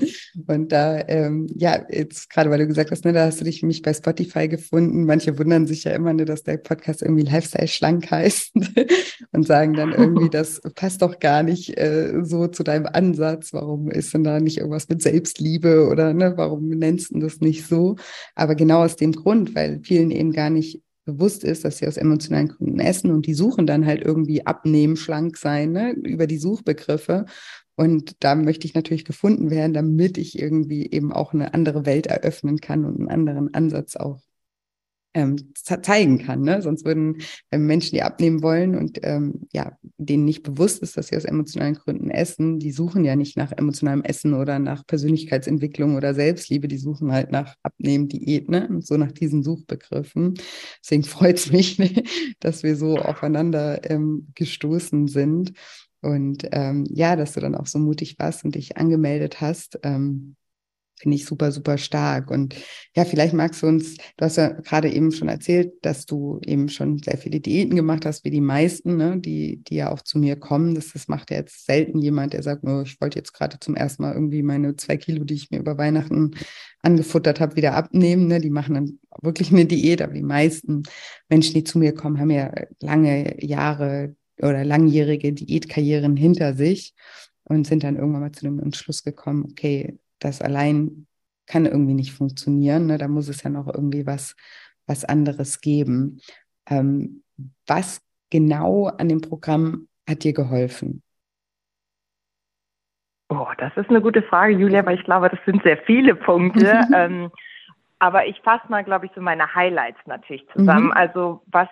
Und 0.48 0.72
da, 0.72 1.08
ähm, 1.08 1.48
ja, 1.56 1.86
jetzt 1.90 2.32
gerade, 2.32 2.50
weil 2.50 2.60
du 2.60 2.68
gesagt 2.68 2.90
hast, 2.90 3.06
ne, 3.06 3.14
da 3.14 3.26
hast 3.26 3.40
du 3.40 3.46
dich 3.46 3.62
mich 3.62 3.84
bei 3.84 3.94
Spotify 3.94 4.48
gefunden. 4.48 5.06
Manche 5.06 5.38
wundern 5.38 5.68
sich 5.68 5.84
ja 5.84 5.92
immer, 5.92 6.14
ne, 6.14 6.26
dass 6.26 6.44
der 6.44 6.58
Podcast 6.58 7.04
irgendwie 7.04 7.24
Lifestyle 7.24 7.68
schlank 7.68 8.10
heißt 8.10 8.54
und 9.34 9.46
sagen 9.46 9.74
dann 9.74 9.92
irgendwie, 9.92 10.30
das 10.30 10.62
passt 10.74 11.04
doch 11.04 11.20
gar 11.20 11.44
nicht 11.44 11.78
äh, 11.78 12.22
so 12.24 12.48
zu 12.48 12.64
deinem 12.64 12.88
Ansatz. 12.88 13.54
Warum 13.54 13.92
ist 13.92 14.14
denn 14.14 14.24
da 14.24 14.40
nicht 14.40 14.58
irgendwas 14.58 14.90
mit 14.90 15.02
Selbstliebe 15.04 15.88
oder 15.88 16.14
ne, 16.14 16.34
warum 16.38 16.70
nennst 16.70 17.14
du 17.14 17.20
das 17.20 17.40
nicht 17.40 17.68
so? 17.68 17.98
Aber 18.34 18.56
genau 18.56 18.84
aus 18.84 18.96
dem 18.96 19.12
Grund, 19.12 19.54
weil 19.54 19.80
vielen 19.84 20.10
eben 20.10 20.32
gar 20.32 20.50
nicht 20.50 20.82
bewusst 21.06 21.44
ist, 21.44 21.66
dass 21.66 21.78
sie 21.78 21.88
aus 21.88 21.98
emotionalen 21.98 22.50
Gründen 22.50 22.80
essen 22.80 23.12
und 23.12 23.26
die 23.26 23.34
suchen 23.34 23.68
dann 23.68 23.86
halt 23.86 24.04
irgendwie 24.04 24.46
abnehmen, 24.46 24.96
schlank 24.96 25.38
sein, 25.38 25.72
ne, 25.72 25.92
über 25.92 26.28
die 26.28 26.38
Suchbegriffe. 26.38 27.26
Und 27.76 28.16
da 28.24 28.36
möchte 28.36 28.68
ich 28.68 28.76
natürlich 28.76 29.06
gefunden 29.06 29.50
werden, 29.50 29.74
damit 29.74 30.18
ich 30.18 30.38
irgendwie 30.38 30.90
eben 30.92 31.12
auch 31.12 31.34
eine 31.34 31.54
andere 31.54 31.86
Welt 31.86 32.08
eröffnen 32.08 32.60
kann 32.60 32.86
und 32.86 33.00
einen 33.00 33.10
anderen 33.10 33.54
Ansatz 33.54 33.96
auch 33.96 34.22
ähm, 35.14 35.54
zeigen 35.54 36.20
kann. 36.20 36.42
Ne? 36.42 36.62
Sonst 36.62 36.86
würden 36.86 37.18
ähm, 37.52 37.66
Menschen, 37.66 37.96
die 37.96 38.02
abnehmen 38.02 38.42
wollen 38.42 38.76
und 38.76 39.00
ähm, 39.04 39.48
ja, 39.54 39.78
denen 39.98 40.26
nicht 40.26 40.44
bewusst 40.44 40.82
ist, 40.82 40.98
dass 40.98 41.08
sie 41.08 41.18
aus 41.18 41.26
emotionalen 41.26 41.76
Gründen 41.76 42.10
essen, 42.10 42.60
die 42.60 42.72
suchen 42.72 43.06
ja 43.06 43.16
nicht 43.16 43.38
nach 43.38 43.52
emotionalem 43.52 44.04
Essen 44.04 44.34
oder 44.34 44.60
nach 44.60 44.86
Persönlichkeitsentwicklung 44.86 45.96
oder 45.96 46.14
Selbstliebe, 46.14 46.68
die 46.68 46.78
suchen 46.78 47.12
halt 47.12 47.32
nach 47.32 47.56
Abnehmen, 47.64 48.08
Diät, 48.08 48.50
ne? 48.50 48.68
Und 48.68 48.86
so 48.86 48.98
nach 48.98 49.12
diesen 49.12 49.44
Suchbegriffen. 49.44 50.36
Deswegen 50.82 51.04
freut 51.04 51.38
es 51.38 51.52
mich, 51.52 51.78
ne, 51.80 52.04
dass 52.40 52.64
wir 52.64 52.76
so 52.76 52.98
aufeinander 52.98 53.90
ähm, 53.90 54.28
gestoßen 54.36 55.08
sind. 55.08 55.54
Und 56.02 56.48
ähm, 56.52 56.86
ja, 56.90 57.16
dass 57.16 57.34
du 57.34 57.40
dann 57.40 57.56
auch 57.56 57.68
so 57.68 57.80
mutig 57.80 58.20
warst 58.20 58.44
und 58.44 58.56
dich 58.56 58.76
angemeldet 58.76 59.40
hast. 59.40 59.80
Ähm, 59.84 60.36
finde 61.04 61.18
ich 61.18 61.26
super, 61.26 61.52
super 61.52 61.78
stark. 61.78 62.32
Und 62.32 62.56
ja, 62.96 63.04
vielleicht 63.04 63.34
magst 63.34 63.62
du 63.62 63.68
uns, 63.68 63.98
du 63.98 64.26
hast 64.26 64.38
ja 64.38 64.50
gerade 64.50 64.90
eben 64.90 65.12
schon 65.12 65.28
erzählt, 65.28 65.74
dass 65.82 66.06
du 66.06 66.40
eben 66.46 66.70
schon 66.70 67.00
sehr 67.00 67.18
viele 67.18 67.42
Diäten 67.42 67.76
gemacht 67.76 68.06
hast, 68.06 68.24
wie 68.24 68.32
die 68.32 68.42
meisten, 68.42 68.96
ne, 68.96 69.20
die, 69.20 69.58
die 69.64 69.76
ja 69.76 69.92
auch 69.92 70.02
zu 70.02 70.18
mir 70.18 70.38
kommen. 70.38 70.74
Das, 70.76 70.94
das 70.94 71.10
macht 71.10 71.30
ja 71.30 71.38
jetzt 71.38 71.66
selten 71.66 72.00
jemand, 72.00 72.34
der 72.34 72.42
sagt, 72.42 72.64
oh, 72.64 72.82
ich 72.82 73.00
wollte 73.02 73.20
jetzt 73.20 73.34
gerade 73.34 73.60
zum 73.60 73.76
ersten 73.76 74.02
Mal 74.02 74.14
irgendwie 74.14 74.42
meine 74.44 74.76
zwei 74.78 74.98
Kilo, 74.98 75.26
die 75.26 75.36
ich 75.36 75.52
mir 75.52 75.60
über 75.60 75.78
Weihnachten 75.78 76.32
angefuttert 76.82 77.40
habe, 77.42 77.58
wieder 77.58 77.74
abnehmen. 77.76 78.28
Ne? 78.28 78.40
Die 78.40 78.50
machen 78.50 78.76
dann 78.76 79.00
wirklich 79.22 79.52
eine 79.52 79.66
Diät, 79.66 80.02
aber 80.02 80.14
die 80.14 80.24
meisten 80.24 80.84
Menschen, 81.28 81.54
die 81.54 81.66
zu 81.66 81.80
mir 81.80 81.94
kommen, 81.94 82.20
haben 82.20 82.32
ja 82.32 82.52
lange 82.80 83.44
Jahre 83.44 84.16
oder 84.42 84.64
langjährige 84.64 85.34
Diätkarrieren 85.34 86.16
hinter 86.16 86.54
sich. 86.56 86.94
und 87.46 87.68
sind 87.68 87.84
dann 87.84 87.98
irgendwann 87.98 88.22
mal 88.22 88.32
zu 88.32 88.46
dem 88.46 88.60
Entschluss 88.60 89.04
gekommen, 89.04 89.46
okay, 89.52 90.00
das 90.24 90.42
allein 90.42 91.08
kann 91.46 91.66
irgendwie 91.66 91.94
nicht 91.94 92.14
funktionieren. 92.14 92.88
Ne? 92.88 92.98
Da 92.98 93.08
muss 93.08 93.28
es 93.28 93.44
ja 93.44 93.50
noch 93.50 93.68
irgendwie 93.68 94.06
was, 94.06 94.36
was 94.88 95.06
anderes 95.06 95.62
geben. 95.62 96.22
Ähm, 96.70 97.24
was 97.68 98.02
genau 98.30 98.88
an 98.88 99.10
dem 99.10 99.22
Programm 99.22 99.88
hat 100.08 100.24
dir 100.24 100.34
geholfen? 100.34 101.04
Oh, 103.30 103.48
das 103.58 103.76
ist 103.78 103.90
eine 103.90 104.02
gute 104.02 104.22
Frage, 104.22 104.54
Julia, 104.54 104.86
weil 104.86 104.98
ich 104.98 105.04
glaube, 105.06 105.30
das 105.30 105.40
sind 105.46 105.64
sehr 105.64 105.78
viele 105.78 106.16
Punkte. 106.16 106.82
ähm, 106.96 107.32
aber 108.00 108.28
ich 108.28 108.40
fasse 108.42 108.66
mal, 108.70 108.84
glaube 108.84 109.06
ich, 109.06 109.12
so 109.16 109.22
meine 109.22 109.56
Highlights 109.56 110.00
natürlich 110.06 110.46
zusammen. 110.50 110.88
Mhm. 110.88 110.94
Also 110.94 111.42
was 111.48 111.70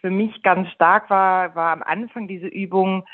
für 0.00 0.10
mich 0.10 0.42
ganz 0.42 0.68
stark 0.70 1.10
war, 1.10 1.54
war 1.54 1.72
am 1.72 1.82
Anfang 1.82 2.28
diese 2.28 2.46
Übung, 2.46 3.06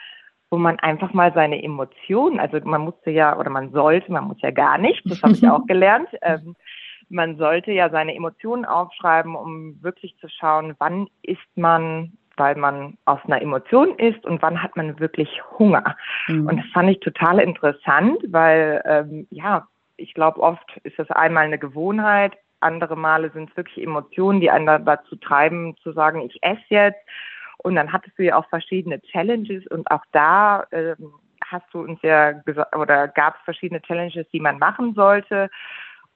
wo 0.50 0.58
man 0.58 0.78
einfach 0.78 1.12
mal 1.12 1.32
seine 1.34 1.62
Emotionen, 1.62 2.38
also 2.38 2.58
man 2.64 2.82
musste 2.82 3.10
ja 3.10 3.36
oder 3.38 3.50
man 3.50 3.72
sollte, 3.72 4.12
man 4.12 4.24
muss 4.24 4.40
ja 4.40 4.50
gar 4.50 4.78
nicht, 4.78 5.02
das 5.04 5.22
habe 5.22 5.32
ich 5.32 5.48
auch 5.48 5.64
gelernt. 5.66 6.08
Ähm, 6.22 6.54
man 7.08 7.36
sollte 7.36 7.72
ja 7.72 7.90
seine 7.90 8.14
Emotionen 8.14 8.64
aufschreiben, 8.64 9.36
um 9.36 9.80
wirklich 9.82 10.16
zu 10.18 10.28
schauen, 10.28 10.74
wann 10.78 11.08
ist 11.22 11.40
man, 11.54 12.12
weil 12.36 12.56
man 12.56 12.98
aus 13.04 13.20
einer 13.24 13.40
Emotion 13.40 13.96
ist 13.98 14.24
und 14.24 14.42
wann 14.42 14.62
hat 14.62 14.76
man 14.76 14.98
wirklich 14.98 15.40
Hunger. 15.58 15.96
Mhm. 16.26 16.46
Und 16.46 16.56
das 16.58 16.66
fand 16.72 16.90
ich 16.90 17.00
total 17.00 17.38
interessant, 17.38 18.18
weil 18.28 18.82
ähm, 18.84 19.26
ja, 19.30 19.66
ich 19.96 20.14
glaube, 20.14 20.40
oft 20.40 20.76
ist 20.82 20.98
das 20.98 21.10
einmal 21.10 21.44
eine 21.44 21.58
Gewohnheit, 21.58 22.36
andere 22.60 22.96
Male 22.96 23.30
sind 23.30 23.50
es 23.50 23.56
wirklich 23.56 23.84
Emotionen, 23.84 24.40
die 24.40 24.50
einen 24.50 24.84
dazu 24.84 25.16
treiben, 25.16 25.76
zu 25.82 25.92
sagen, 25.92 26.22
ich 26.22 26.42
esse 26.42 26.64
jetzt. 26.68 27.00
Und 27.58 27.76
dann 27.76 27.92
hattest 27.92 28.18
du 28.18 28.24
ja 28.24 28.36
auch 28.36 28.48
verschiedene 28.48 29.00
Challenges 29.00 29.66
und 29.68 29.90
auch 29.90 30.04
da 30.12 30.64
ähm, 30.72 31.12
hast 31.44 31.66
du 31.72 31.80
uns 31.80 32.00
ja 32.02 32.32
gesagt, 32.32 32.74
oder 32.74 33.08
gab 33.08 33.36
es 33.36 33.42
verschiedene 33.44 33.82
Challenges, 33.82 34.26
die 34.32 34.40
man 34.40 34.58
machen 34.58 34.94
sollte. 34.94 35.48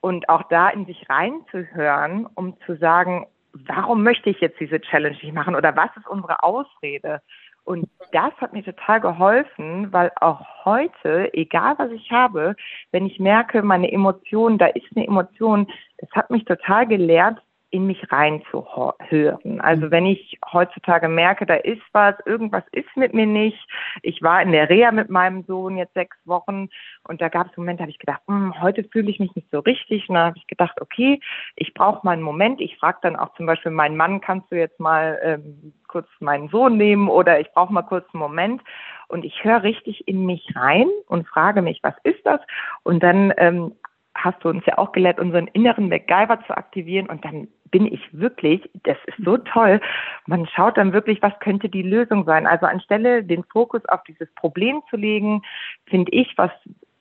Und 0.00 0.28
auch 0.28 0.44
da 0.44 0.70
in 0.70 0.86
sich 0.86 1.08
reinzuhören, 1.10 2.26
um 2.34 2.58
zu 2.66 2.76
sagen, 2.76 3.26
warum 3.52 4.02
möchte 4.02 4.30
ich 4.30 4.40
jetzt 4.40 4.58
diese 4.60 4.80
Challenge 4.80 5.16
nicht 5.22 5.34
machen 5.34 5.54
oder 5.54 5.76
was 5.76 5.90
ist 5.96 6.08
unsere 6.08 6.42
Ausrede? 6.42 7.20
Und 7.64 7.88
das 8.12 8.32
hat 8.38 8.52
mir 8.52 8.64
total 8.64 9.00
geholfen, 9.00 9.92
weil 9.92 10.10
auch 10.20 10.64
heute, 10.64 11.32
egal 11.34 11.74
was 11.78 11.90
ich 11.90 12.10
habe, 12.10 12.56
wenn 12.90 13.06
ich 13.06 13.20
merke, 13.20 13.62
meine 13.62 13.92
Emotionen, 13.92 14.58
da 14.58 14.66
ist 14.66 14.86
eine 14.96 15.06
Emotion, 15.06 15.68
es 15.98 16.10
hat 16.12 16.30
mich 16.30 16.44
total 16.46 16.86
gelehrt, 16.86 17.40
in 17.70 17.86
mich 17.86 18.10
reinzuhören. 18.10 19.60
Also 19.60 19.90
wenn 19.90 20.06
ich 20.06 20.38
heutzutage 20.52 21.08
merke, 21.08 21.46
da 21.46 21.54
ist 21.54 21.82
was, 21.92 22.14
irgendwas 22.26 22.64
ist 22.72 22.96
mit 22.96 23.14
mir 23.14 23.26
nicht. 23.26 23.58
Ich 24.02 24.22
war 24.22 24.42
in 24.42 24.52
der 24.52 24.68
Reha 24.68 24.90
mit 24.90 25.08
meinem 25.08 25.44
Sohn 25.44 25.76
jetzt 25.76 25.94
sechs 25.94 26.16
Wochen 26.24 26.68
und 27.04 27.20
da 27.20 27.28
gab 27.28 27.48
es 27.50 27.56
Momente, 27.56 27.78
da 27.78 27.82
habe 27.84 27.90
ich 27.90 27.98
gedacht, 27.98 28.22
hm, 28.26 28.60
heute 28.60 28.84
fühle 28.84 29.10
ich 29.10 29.20
mich 29.20 29.34
nicht 29.34 29.50
so 29.50 29.60
richtig. 29.60 30.08
Und 30.08 30.16
da 30.16 30.26
habe 30.26 30.38
ich 30.38 30.46
gedacht, 30.46 30.80
okay, 30.80 31.20
ich 31.56 31.72
brauche 31.74 32.04
mal 32.04 32.12
einen 32.12 32.22
Moment. 32.22 32.60
Ich 32.60 32.76
frage 32.76 32.98
dann 33.02 33.16
auch 33.16 33.34
zum 33.34 33.46
Beispiel 33.46 33.72
meinen 33.72 33.96
Mann, 33.96 34.20
kannst 34.20 34.50
du 34.50 34.56
jetzt 34.56 34.80
mal 34.80 35.18
ähm, 35.22 35.72
kurz 35.88 36.08
meinen 36.20 36.48
Sohn 36.48 36.76
nehmen 36.76 37.08
oder 37.08 37.40
ich 37.40 37.50
brauche 37.52 37.72
mal 37.72 37.82
kurz 37.82 38.06
einen 38.12 38.20
Moment. 38.20 38.62
Und 39.08 39.24
ich 39.24 39.44
höre 39.44 39.62
richtig 39.62 40.06
in 40.06 40.26
mich 40.26 40.54
rein 40.54 40.88
und 41.06 41.26
frage 41.28 41.62
mich, 41.62 41.80
was 41.82 41.94
ist 42.04 42.24
das? 42.24 42.40
Und 42.82 43.02
dann 43.02 43.32
ähm, 43.38 43.74
hast 44.14 44.42
du 44.44 44.48
uns 44.48 44.64
ja 44.66 44.78
auch 44.78 44.92
gelehrt, 44.92 45.18
unseren 45.18 45.46
inneren 45.48 45.88
MacGyver 45.88 46.44
zu 46.46 46.56
aktivieren 46.56 47.08
und 47.08 47.24
dann 47.24 47.48
bin 47.70 47.86
ich 47.86 48.00
wirklich, 48.12 48.68
das 48.82 48.96
ist 49.06 49.24
so 49.24 49.36
toll, 49.36 49.80
man 50.26 50.46
schaut 50.46 50.76
dann 50.76 50.92
wirklich, 50.92 51.22
was 51.22 51.38
könnte 51.40 51.68
die 51.68 51.82
Lösung 51.82 52.24
sein. 52.24 52.46
Also 52.46 52.66
anstelle 52.66 53.22
den 53.22 53.44
Fokus 53.44 53.84
auf 53.86 54.02
dieses 54.04 54.32
Problem 54.34 54.82
zu 54.90 54.96
legen, 54.96 55.42
finde 55.86 56.12
ich, 56.12 56.36
was 56.36 56.50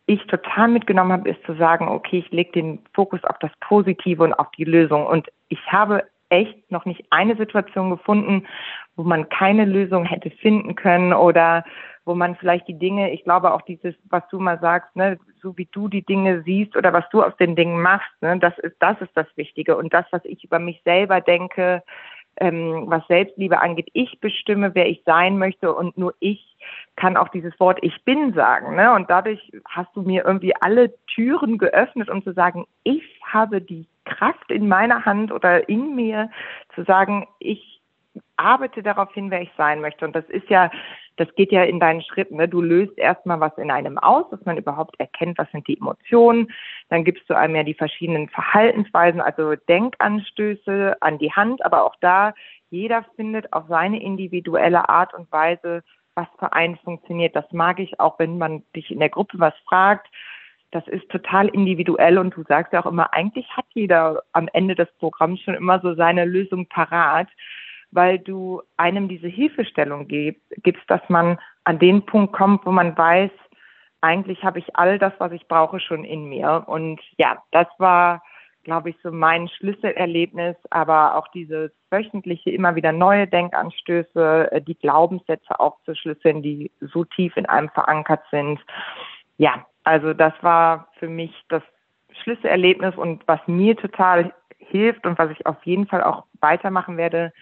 ich 0.05 0.25
total 0.25 0.69
mitgenommen 0.69 1.11
habe, 1.11 1.29
ist 1.29 1.43
zu 1.45 1.53
sagen, 1.55 1.87
okay, 1.87 2.19
ich 2.19 2.31
lege 2.31 2.51
den 2.51 2.79
Fokus 2.93 3.23
auf 3.23 3.37
das 3.39 3.51
Positive 3.59 4.23
und 4.23 4.33
auf 4.33 4.49
die 4.57 4.63
Lösung. 4.63 5.05
Und 5.05 5.27
ich 5.49 5.59
habe 5.71 6.03
echt 6.29 6.71
noch 6.71 6.85
nicht 6.85 7.05
eine 7.09 7.35
Situation 7.35 7.89
gefunden, 7.89 8.47
wo 8.95 9.03
man 9.03 9.29
keine 9.29 9.65
Lösung 9.65 10.05
hätte 10.05 10.29
finden 10.29 10.75
können 10.75 11.13
oder 11.13 11.63
wo 12.05 12.15
man 12.15 12.35
vielleicht 12.35 12.67
die 12.67 12.77
Dinge, 12.77 13.11
ich 13.11 13.23
glaube 13.23 13.53
auch 13.53 13.61
dieses, 13.61 13.93
was 14.09 14.23
du 14.29 14.39
mal 14.39 14.59
sagst, 14.59 14.95
ne, 14.95 15.19
so 15.41 15.55
wie 15.57 15.67
du 15.71 15.87
die 15.87 16.03
Dinge 16.03 16.41
siehst 16.43 16.75
oder 16.75 16.91
was 16.91 17.05
du 17.11 17.21
aus 17.21 17.35
den 17.37 17.55
Dingen 17.55 17.81
machst, 17.81 18.09
ne, 18.21 18.39
das 18.39 18.57
ist, 18.59 18.75
das 18.79 18.99
ist 19.01 19.11
das 19.15 19.27
Wichtige. 19.35 19.77
Und 19.77 19.93
das, 19.93 20.05
was 20.11 20.25
ich 20.25 20.43
über 20.43 20.59
mich 20.59 20.81
selber 20.83 21.21
denke, 21.21 21.83
ähm, 22.37 22.85
was 22.87 23.05
Selbstliebe 23.07 23.61
angeht, 23.61 23.89
ich 23.93 24.19
bestimme, 24.19 24.73
wer 24.73 24.87
ich 24.87 25.03
sein 25.05 25.37
möchte 25.37 25.73
und 25.73 25.97
nur 25.97 26.13
ich 26.19 26.57
kann 26.95 27.17
auch 27.17 27.29
dieses 27.29 27.57
Wort 27.59 27.79
Ich 27.81 28.03
bin 28.05 28.33
sagen. 28.33 28.75
Ne? 28.75 28.93
Und 28.93 29.09
dadurch 29.09 29.51
hast 29.67 29.95
du 29.95 30.01
mir 30.01 30.25
irgendwie 30.25 30.55
alle 30.59 30.93
Türen 31.07 31.57
geöffnet, 31.57 32.09
um 32.09 32.23
zu 32.23 32.33
sagen, 32.33 32.65
ich 32.83 33.03
habe 33.23 33.61
die 33.61 33.87
Kraft 34.09 34.51
in 34.51 34.67
meiner 34.67 35.05
Hand 35.05 35.31
oder 35.31 35.67
in 35.69 35.95
mir 35.95 36.29
zu 36.75 36.83
sagen, 36.83 37.27
ich 37.39 37.81
arbeite 38.37 38.83
darauf 38.83 39.13
hin, 39.13 39.31
wer 39.31 39.41
ich 39.41 39.51
sein 39.57 39.81
möchte. 39.81 40.05
Und 40.05 40.15
das 40.15 40.27
ist 40.29 40.49
ja 40.49 40.69
das 41.19 41.27
geht 41.35 41.51
ja 41.51 41.63
in 41.63 41.81
deinen 41.81 42.01
Schritten. 42.01 42.37
Ne? 42.37 42.47
Du 42.47 42.61
löst 42.61 42.97
erstmal 42.97 43.39
was 43.41 43.57
in 43.57 43.71
einem 43.71 43.97
aus, 43.97 44.29
dass 44.31 44.43
man 44.45 44.57
überhaupt 44.57 44.97
erkennt, 44.99 45.37
was 45.37 45.51
sind 45.51 45.67
die 45.67 45.77
Emotionen. 45.77 46.49
Dann 46.87 47.03
gibst 47.03 47.29
du 47.29 47.35
einem 47.35 47.55
ja 47.55 47.63
die 47.63 47.73
verschiedenen 47.73 48.29
Verhaltensweisen, 48.29 49.19
also 49.19 49.55
Denkanstöße 49.55 50.95
an 51.01 51.17
die 51.19 51.31
Hand. 51.33 51.63
Aber 51.65 51.83
auch 51.83 51.95
da, 51.99 52.33
jeder 52.69 53.03
findet 53.17 53.51
auf 53.51 53.65
seine 53.67 54.01
individuelle 54.01 54.87
Art 54.87 55.13
und 55.13 55.29
Weise, 55.31 55.83
was 56.15 56.27
für 56.39 56.53
einen 56.53 56.77
funktioniert. 56.77 57.35
Das 57.35 57.51
mag 57.51 57.79
ich 57.79 57.99
auch, 57.99 58.17
wenn 58.17 58.37
man 58.37 58.63
dich 58.73 58.89
in 58.89 58.99
der 58.99 59.09
Gruppe 59.09 59.39
was 59.39 59.53
fragt. 59.67 60.07
Das 60.71 60.87
ist 60.87 61.09
total 61.09 61.47
individuell 61.49 62.17
und 62.17 62.35
du 62.35 62.43
sagst 62.43 62.73
ja 62.73 62.81
auch 62.81 62.91
immer, 62.91 63.13
eigentlich 63.13 63.49
hat 63.57 63.65
jeder 63.73 64.23
am 64.33 64.47
Ende 64.53 64.75
des 64.75 64.87
Programms 64.99 65.41
schon 65.41 65.55
immer 65.55 65.79
so 65.79 65.95
seine 65.95 66.25
Lösung 66.25 66.67
parat 66.67 67.27
weil 67.91 68.19
du 68.19 68.61
einem 68.77 69.07
diese 69.07 69.27
Hilfestellung 69.27 70.07
gibst, 70.07 70.83
dass 70.87 71.01
man 71.07 71.39
an 71.63 71.79
den 71.79 72.05
Punkt 72.05 72.33
kommt, 72.33 72.65
wo 72.65 72.71
man 72.71 72.97
weiß, 72.97 73.31
eigentlich 74.01 74.43
habe 74.43 74.59
ich 74.59 74.75
all 74.75 74.99
das, 74.99 75.13
was 75.17 75.31
ich 75.31 75.47
brauche, 75.47 75.79
schon 75.79 76.03
in 76.03 76.25
mir. 76.25 76.63
Und 76.67 77.01
ja, 77.17 77.43
das 77.51 77.67
war, 77.79 78.23
glaube 78.63 78.91
ich, 78.91 78.95
so 79.03 79.11
mein 79.11 79.49
Schlüsselerlebnis, 79.49 80.55
aber 80.69 81.15
auch 81.15 81.27
dieses 81.29 81.71
wöchentliche, 81.89 82.51
immer 82.51 82.75
wieder 82.75 82.91
neue 82.91 83.27
Denkanstöße, 83.27 84.51
äh, 84.51 84.61
die 84.61 84.75
Glaubenssätze 84.75 85.59
aufzuschlüsseln, 85.59 86.41
die 86.41 86.71
so 86.79 87.03
tief 87.03 87.35
in 87.35 87.45
einem 87.47 87.69
verankert 87.69 88.21
sind. 88.31 88.59
Ja, 89.37 89.65
also 89.83 90.13
das 90.13 90.33
war 90.41 90.87
für 90.99 91.07
mich 91.07 91.33
das 91.49 91.63
Schlüsselerlebnis 92.23 92.95
und 92.95 93.27
was 93.27 93.39
mir 93.47 93.75
total 93.75 94.33
hilft 94.57 95.05
und 95.05 95.17
was 95.17 95.31
ich 95.31 95.45
auf 95.45 95.63
jeden 95.63 95.87
Fall 95.87 96.03
auch 96.03 96.25
weitermachen 96.39 96.97
werde, 96.97 97.33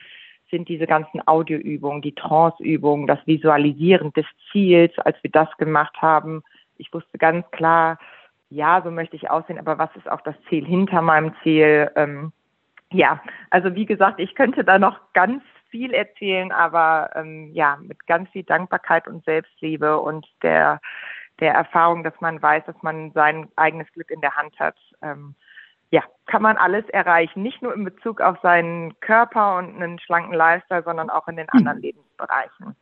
sind 0.50 0.70
diese 0.70 0.88
ganzen 0.88 1.26
Audioübungen, 1.28 2.02
die 2.02 2.16
Tranceübungen, 2.16 3.08
das 3.08 3.20
Visualisieren 3.26 4.14
des 4.14 4.26
Ziels, 4.52 4.98
als 5.00 5.18
wir 5.22 5.32
das 5.32 5.50
gemacht 5.58 6.02
haben. 6.02 6.44
Ich 6.78 6.94
wusste 6.94 7.18
ganz 7.18 7.50
klar, 7.52 7.98
ja, 8.50 8.82
so 8.82 8.92
möchte 8.92 9.16
ich 9.16 9.30
aussehen, 9.30 9.60
aber 9.60 9.78
was 9.78 9.94
ist 9.96 10.10
auch 10.10 10.22
das 10.22 10.36
Ziel 10.48 10.66
hinter 10.66 11.02
meinem 11.02 11.34
Ziel? 11.44 11.92
Ähm, 11.96 12.32
ja, 12.92 13.22
also 13.50 13.76
wie 13.76 13.86
gesagt, 13.86 14.20
ich 14.20 14.36
könnte 14.36 14.64
da 14.64 14.80
noch 14.80 15.00
ganz 15.14 15.44
viel 15.70 15.94
erzählen, 15.94 16.54
aber 16.54 17.10
ähm, 17.16 17.52
ja, 17.54 17.78
mit 17.82 18.08
ganz 18.08 18.30
viel 18.30 18.44
Dankbarkeit 18.44 19.08
und 19.08 19.26
Selbstliebe 19.26 20.00
und 20.00 20.26
der, 20.42 20.80
der 21.40 21.54
Erfahrung, 21.54 22.04
dass 22.04 22.20
man 22.20 22.42
weiß, 22.42 22.64
dass 22.66 22.82
man 22.82 23.12
sein 23.14 23.50
eigenes 23.56 23.92
Glück 23.94 24.12
in 24.12 24.22
der 24.22 24.36
Hand 24.36 24.60
hat. 24.60 24.76
Ähm, 25.02 25.36
ja, 25.92 26.04
kann 26.26 26.42
man 26.42 26.58
alles 26.58 26.86
erreichen. 26.90 27.44
Nicht 27.44 27.62
nur 27.62 27.74
in 27.74 27.84
Bezug 27.84 28.20
auf 28.22 28.38
seinen 28.42 29.00
Körper 29.00 29.58
und 29.58 29.76
einen 29.76 30.00
schlanken 30.00 30.34
Lifestyle, 30.34 30.84
sondern 30.84 31.10
auch 31.10 31.28
in 31.28 31.38
den 31.38 31.50
anderen 31.50 31.82
Lebensbereichen. 31.82 32.76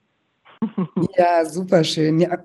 Ja, 1.17 1.45
super 1.45 1.83
schön. 1.83 2.19
Ja, 2.19 2.38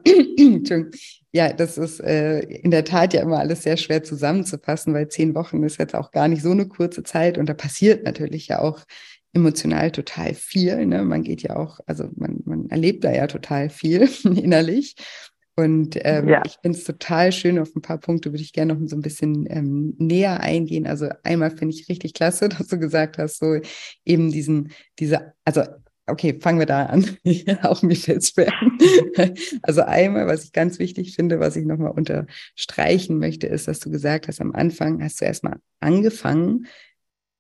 ja 1.33 1.53
das 1.53 1.79
ist 1.79 2.01
äh, 2.01 2.41
in 2.41 2.71
der 2.71 2.85
Tat 2.85 3.15
ja 3.15 3.23
immer 3.23 3.39
alles 3.39 3.63
sehr 3.63 3.77
schwer 3.77 4.03
zusammenzufassen, 4.03 4.93
weil 4.93 5.09
zehn 5.09 5.35
Wochen 5.35 5.63
ist 5.63 5.79
jetzt 5.79 5.95
auch 5.95 6.11
gar 6.11 6.29
nicht 6.29 6.43
so 6.43 6.51
eine 6.51 6.67
kurze 6.67 7.03
Zeit 7.03 7.39
und 7.39 7.49
da 7.49 7.55
passiert 7.55 8.05
natürlich 8.05 8.49
ja 8.49 8.59
auch 8.59 8.81
emotional 9.33 9.91
total 9.93 10.35
viel. 10.35 10.87
Ne? 10.87 11.05
Man 11.05 11.23
geht 11.23 11.43
ja 11.43 11.57
auch, 11.57 11.81
also 11.87 12.09
man, 12.17 12.41
man 12.45 12.69
erlebt 12.69 13.05
da 13.05 13.13
ja 13.13 13.27
total 13.27 13.71
viel 13.71 14.09
innerlich. 14.25 14.97
Und 15.61 15.99
ähm, 16.03 16.29
ja. 16.29 16.43
ich 16.47 16.57
finde 16.63 16.79
es 16.79 16.85
total 16.85 17.33
schön, 17.33 17.59
auf 17.59 17.75
ein 17.77 17.83
paar 17.83 17.99
Punkte 17.99 18.33
würde 18.33 18.43
ich 18.43 18.53
gerne 18.53 18.75
noch 18.75 18.89
so 18.89 18.97
ein 18.97 19.03
bisschen 19.03 19.47
ähm, 19.51 19.95
näher 19.99 20.41
eingehen. 20.41 20.87
Also 20.87 21.09
einmal 21.23 21.51
finde 21.51 21.75
ich 21.75 21.89
richtig 21.89 22.15
klasse, 22.15 22.49
dass 22.59 22.69
du 22.69 22.79
gesagt 22.79 23.19
hast, 23.19 23.39
so 23.39 23.59
eben 24.05 24.31
diesen, 24.31 24.73
diese, 24.99 25.35
also 25.45 25.63
okay, 26.07 26.39
fangen 26.41 26.59
wir 26.59 26.67
da 26.67 26.87
an. 26.87 27.05
auch 27.63 27.83
mir 27.83 27.95
fällt 27.95 28.25
schwer. 28.25 28.53
also 29.63 29.83
einmal, 29.83 30.27
was 30.27 30.45
ich 30.45 30.53
ganz 30.53 30.79
wichtig 30.79 31.15
finde, 31.15 31.41
was 31.41 31.57
ich 31.57 31.67
nochmal 31.67 31.93
unterstreichen 31.93 33.19
möchte, 33.19 33.47
ist, 33.47 33.69
dass 33.69 33.81
du 33.81 33.91
gesagt 33.91 34.29
hast, 34.29 34.41
am 34.41 34.53
Anfang 34.53 35.03
hast 35.03 35.21
du 35.21 35.27
erstmal 35.27 35.59
angefangen, 35.81 36.67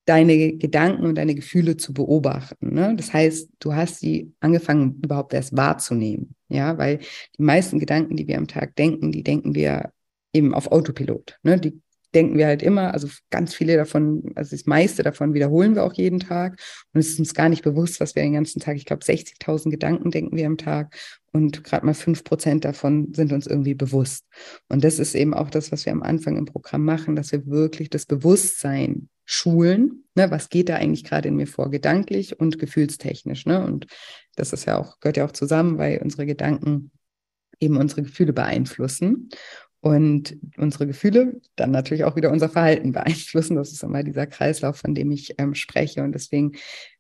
deine 0.04 0.56
Gedanken 0.56 1.06
und 1.06 1.16
deine 1.16 1.34
Gefühle 1.34 1.76
zu 1.76 1.94
beobachten. 1.94 2.74
Ne? 2.74 2.94
Das 2.96 3.12
heißt, 3.12 3.50
du 3.60 3.74
hast 3.74 4.00
sie 4.00 4.32
angefangen, 4.40 5.00
überhaupt 5.02 5.32
erst 5.32 5.56
wahrzunehmen. 5.56 6.34
Ja, 6.50 6.76
weil 6.78 6.98
die 7.38 7.42
meisten 7.42 7.78
Gedanken, 7.78 8.16
die 8.16 8.26
wir 8.26 8.36
am 8.36 8.48
Tag 8.48 8.76
denken, 8.76 9.12
die 9.12 9.22
denken 9.22 9.54
wir 9.54 9.92
eben 10.32 10.54
auf 10.54 10.70
Autopilot. 10.70 11.38
Ne? 11.42 11.58
Die 11.58 11.80
denken 12.14 12.36
wir 12.36 12.46
halt 12.46 12.62
immer, 12.62 12.92
also 12.92 13.08
ganz 13.30 13.54
viele 13.54 13.76
davon, 13.76 14.32
also 14.34 14.56
das 14.56 14.66
meiste 14.66 15.02
davon 15.02 15.32
wiederholen 15.32 15.76
wir 15.76 15.84
auch 15.84 15.92
jeden 15.92 16.18
Tag 16.18 16.60
und 16.92 16.98
es 16.98 17.10
ist 17.10 17.20
uns 17.20 17.34
gar 17.34 17.48
nicht 17.48 17.62
bewusst, 17.62 18.00
was 18.00 18.16
wir 18.16 18.22
den 18.22 18.32
ganzen 18.32 18.60
Tag, 18.60 18.76
ich 18.76 18.84
glaube 18.84 19.04
60.000 19.04 19.70
Gedanken 19.70 20.10
denken 20.10 20.36
wir 20.36 20.46
am 20.46 20.58
Tag 20.58 20.96
und 21.32 21.62
gerade 21.62 21.86
mal 21.86 21.94
fünf 21.94 22.24
Prozent 22.24 22.64
davon 22.64 23.14
sind 23.14 23.32
uns 23.32 23.46
irgendwie 23.46 23.74
bewusst. 23.74 24.24
Und 24.68 24.82
das 24.82 24.98
ist 24.98 25.14
eben 25.14 25.34
auch 25.34 25.50
das, 25.50 25.70
was 25.70 25.86
wir 25.86 25.92
am 25.92 26.02
Anfang 26.02 26.36
im 26.36 26.46
Programm 26.46 26.84
machen, 26.84 27.14
dass 27.14 27.30
wir 27.30 27.46
wirklich 27.46 27.90
das 27.90 28.06
Bewusstsein 28.06 29.08
schulen. 29.30 30.04
Ne? 30.16 30.30
Was 30.30 30.48
geht 30.48 30.68
da 30.68 30.76
eigentlich 30.76 31.04
gerade 31.04 31.28
in 31.28 31.36
mir 31.36 31.46
vor, 31.46 31.70
gedanklich 31.70 32.40
und 32.40 32.58
gefühlstechnisch? 32.58 33.46
Ne? 33.46 33.64
Und 33.64 33.86
das 34.34 34.52
ist 34.52 34.64
ja 34.64 34.76
auch, 34.76 34.98
gehört 35.00 35.16
ja 35.16 35.24
auch 35.24 35.32
zusammen, 35.32 35.78
weil 35.78 36.00
unsere 36.02 36.26
Gedanken 36.26 36.90
eben 37.60 37.76
unsere 37.76 38.02
Gefühle 38.02 38.32
beeinflussen 38.32 39.28
und 39.82 40.36
unsere 40.58 40.86
Gefühle 40.86 41.40
dann 41.56 41.70
natürlich 41.70 42.04
auch 42.04 42.14
wieder 42.14 42.30
unser 42.30 42.50
Verhalten 42.50 42.92
beeinflussen. 42.92 43.56
Das 43.56 43.72
ist 43.72 43.82
immer 43.82 44.02
dieser 44.02 44.26
Kreislauf, 44.26 44.76
von 44.76 44.94
dem 44.94 45.10
ich 45.10 45.34
ähm, 45.38 45.54
spreche. 45.54 46.02
Und 46.02 46.12
deswegen 46.12 46.52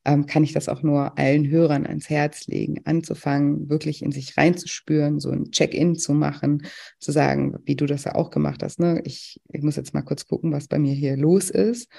ähm, 0.06 0.24
kann 0.24 0.44
ich 0.44 0.52
das 0.52 0.68
auch 0.68 0.82
nur 0.82 1.18
allen 1.18 1.48
Hörern 1.50 1.86
ans 1.86 2.08
Herz 2.08 2.46
legen, 2.46 2.80
anzufangen, 2.84 3.68
wirklich 3.68 4.02
in 4.02 4.12
sich 4.12 4.36
reinzuspüren, 4.36 5.20
so 5.20 5.30
ein 5.30 5.50
Check-in 5.50 5.96
zu 5.96 6.14
machen, 6.14 6.66
zu 6.98 7.12
sagen, 7.12 7.58
wie 7.64 7.76
du 7.76 7.84
das 7.84 8.04
ja 8.04 8.14
auch 8.14 8.30
gemacht 8.30 8.62
hast. 8.62 8.80
Ne? 8.80 9.02
Ich, 9.04 9.40
ich 9.52 9.62
muss 9.62 9.76
jetzt 9.76 9.92
mal 9.92 10.02
kurz 10.02 10.26
gucken, 10.26 10.52
was 10.52 10.68
bei 10.68 10.78
mir 10.78 10.94
hier 10.94 11.18
los 11.18 11.50
ist. 11.50 11.90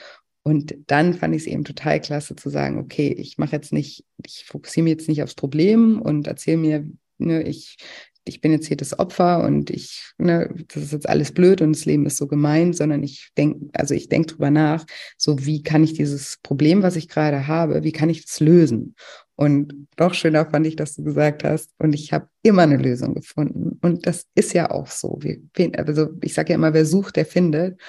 Und 0.43 0.75
dann 0.87 1.13
fand 1.13 1.35
ich 1.35 1.43
es 1.43 1.47
eben 1.47 1.63
total 1.63 1.99
klasse 1.99 2.35
zu 2.35 2.49
sagen, 2.49 2.79
okay, 2.79 3.09
ich 3.17 3.37
mache 3.37 3.55
jetzt 3.55 3.73
nicht, 3.73 4.05
ich 4.25 4.45
fokussiere 4.47 4.85
mich 4.85 4.91
jetzt 4.91 5.07
nicht 5.07 5.21
aufs 5.21 5.35
Problem 5.35 6.01
und 6.01 6.27
erzähle 6.27 6.57
mir, 6.57 6.87
ne, 7.19 7.43
ich 7.43 7.77
ich 8.23 8.41
bin 8.41 8.51
jetzt 8.51 8.67
hier 8.67 8.77
das 8.77 8.97
Opfer 8.99 9.43
und 9.43 9.69
ich, 9.69 10.13
ne, 10.17 10.53
das 10.67 10.83
ist 10.83 10.93
jetzt 10.93 11.09
alles 11.09 11.31
blöd 11.31 11.61
und 11.61 11.75
das 11.75 11.85
Leben 11.85 12.05
ist 12.05 12.17
so 12.17 12.27
gemein, 12.27 12.73
sondern 12.73 13.01
ich 13.03 13.29
denke, 13.37 13.69
also 13.73 13.95
ich 13.95 14.09
denke 14.09 14.33
drüber 14.33 14.51
nach, 14.51 14.85
so 15.17 15.45
wie 15.45 15.63
kann 15.63 15.83
ich 15.83 15.93
dieses 15.93 16.37
Problem, 16.43 16.83
was 16.83 16.95
ich 16.95 17.07
gerade 17.07 17.47
habe, 17.47 17.83
wie 17.83 17.91
kann 17.91 18.09
ich 18.09 18.25
das 18.25 18.39
lösen? 18.39 18.95
Und 19.35 19.87
doch 19.95 20.13
schöner 20.13 20.45
fand 20.45 20.67
ich, 20.67 20.75
dass 20.75 20.95
du 20.95 21.03
gesagt 21.03 21.43
hast, 21.43 21.71
und 21.79 21.93
ich 21.93 22.13
habe 22.13 22.27
immer 22.43 22.61
eine 22.61 22.77
Lösung 22.77 23.15
gefunden. 23.15 23.79
Und 23.81 24.05
das 24.05 24.27
ist 24.35 24.53
ja 24.53 24.69
auch 24.69 24.85
so. 24.85 25.17
Wir, 25.19 25.39
also 25.79 26.09
ich 26.21 26.35
sage 26.35 26.49
ja 26.49 26.55
immer, 26.55 26.75
wer 26.75 26.85
sucht, 26.85 27.15
der 27.15 27.25
findet. 27.25 27.81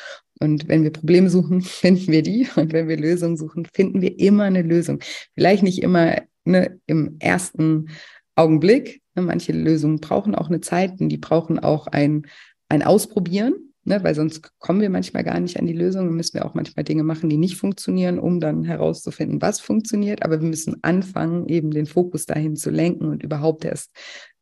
Und 0.42 0.68
wenn 0.68 0.82
wir 0.82 0.92
Probleme 0.92 1.30
suchen, 1.30 1.60
finden 1.62 2.12
wir 2.12 2.22
die. 2.22 2.48
Und 2.56 2.72
wenn 2.72 2.88
wir 2.88 2.96
Lösungen 2.96 3.36
suchen, 3.36 3.66
finden 3.72 4.02
wir 4.02 4.18
immer 4.18 4.44
eine 4.44 4.62
Lösung. 4.62 5.00
Vielleicht 5.34 5.62
nicht 5.62 5.82
immer 5.82 6.22
ne, 6.44 6.78
im 6.86 7.16
ersten 7.20 7.88
Augenblick, 8.34 9.02
Ne, 9.14 9.22
manche 9.22 9.52
Lösungen 9.52 10.00
brauchen 10.00 10.34
auch 10.34 10.48
eine 10.48 10.60
Zeit 10.60 11.00
und 11.00 11.08
die 11.10 11.18
brauchen 11.18 11.58
auch 11.58 11.86
ein, 11.86 12.26
ein 12.70 12.82
Ausprobieren, 12.82 13.54
ne, 13.84 14.02
weil 14.02 14.14
sonst 14.14 14.58
kommen 14.58 14.80
wir 14.80 14.88
manchmal 14.88 15.22
gar 15.22 15.38
nicht 15.38 15.58
an 15.58 15.66
die 15.66 15.74
Lösung. 15.74 16.06
Dann 16.06 16.14
müssen 16.14 16.34
wir 16.34 16.46
auch 16.46 16.54
manchmal 16.54 16.84
Dinge 16.84 17.02
machen, 17.02 17.28
die 17.28 17.36
nicht 17.36 17.56
funktionieren, 17.56 18.18
um 18.18 18.40
dann 18.40 18.64
herauszufinden, 18.64 19.42
was 19.42 19.60
funktioniert. 19.60 20.24
Aber 20.24 20.40
wir 20.40 20.48
müssen 20.48 20.82
anfangen, 20.82 21.46
eben 21.48 21.70
den 21.70 21.86
Fokus 21.86 22.24
dahin 22.24 22.56
zu 22.56 22.70
lenken 22.70 23.06
und 23.06 23.22
überhaupt 23.22 23.66
erst 23.66 23.90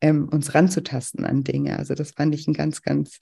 ähm, 0.00 0.28
uns 0.28 0.54
ranzutasten 0.54 1.25
an 1.25 1.42
Dinge. 1.42 1.76
Also 1.76 1.95
das 1.95 2.12
fand 2.12 2.35
ich 2.35 2.47
einen 2.47 2.54
ganz, 2.54 2.83
ganz 2.83 3.19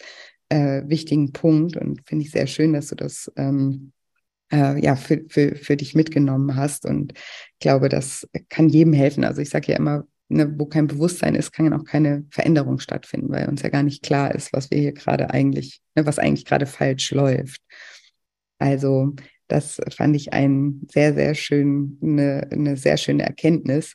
äh, 0.49 0.83
wichtigen 0.87 1.33
Punkt 1.33 1.76
und 1.76 2.00
finde 2.07 2.25
ich 2.25 2.31
sehr 2.31 2.47
schön, 2.47 2.73
dass 2.73 2.88
du 2.88 2.95
das 2.95 3.31
ähm, 3.37 3.93
äh, 4.52 4.83
ja, 4.83 4.97
für, 4.97 5.25
für, 5.28 5.55
für 5.57 5.76
dich 5.76 5.95
mitgenommen 5.95 6.57
hast. 6.57 6.87
Und 6.87 7.12
ich 7.14 7.59
glaube, 7.61 7.88
das 7.88 8.26
kann 8.49 8.69
jedem 8.69 8.93
helfen. 8.93 9.25
Also 9.25 9.43
ich 9.43 9.50
sage 9.50 9.73
ja 9.73 9.78
immer, 9.78 10.05
ne, 10.28 10.52
wo 10.59 10.67
kein 10.67 10.87
Bewusstsein 10.87 11.35
ist, 11.35 11.52
kann 11.52 11.73
auch 11.73 11.85
keine 11.85 12.25
Veränderung 12.31 12.78
stattfinden, 12.78 13.31
weil 13.31 13.49
uns 13.49 13.62
ja 13.62 13.69
gar 13.69 13.83
nicht 13.83 14.02
klar 14.02 14.35
ist, 14.35 14.52
was 14.52 14.71
wir 14.71 14.78
hier 14.78 14.93
gerade 14.93 15.31
eigentlich, 15.31 15.81
ne, 15.95 16.07
was 16.07 16.19
eigentlich 16.19 16.45
gerade 16.45 16.67
falsch 16.67 17.11
läuft. 17.11 17.61
Also 18.59 19.14
das 19.49 19.81
fand 19.96 20.14
ich 20.16 20.33
ein 20.33 20.83
sehr, 20.90 21.14
sehr 21.14 21.35
schön, 21.35 21.99
eine, 22.03 22.49
eine 22.51 22.77
sehr 22.77 22.96
schöne 22.96 23.22
Erkenntnis, 23.22 23.94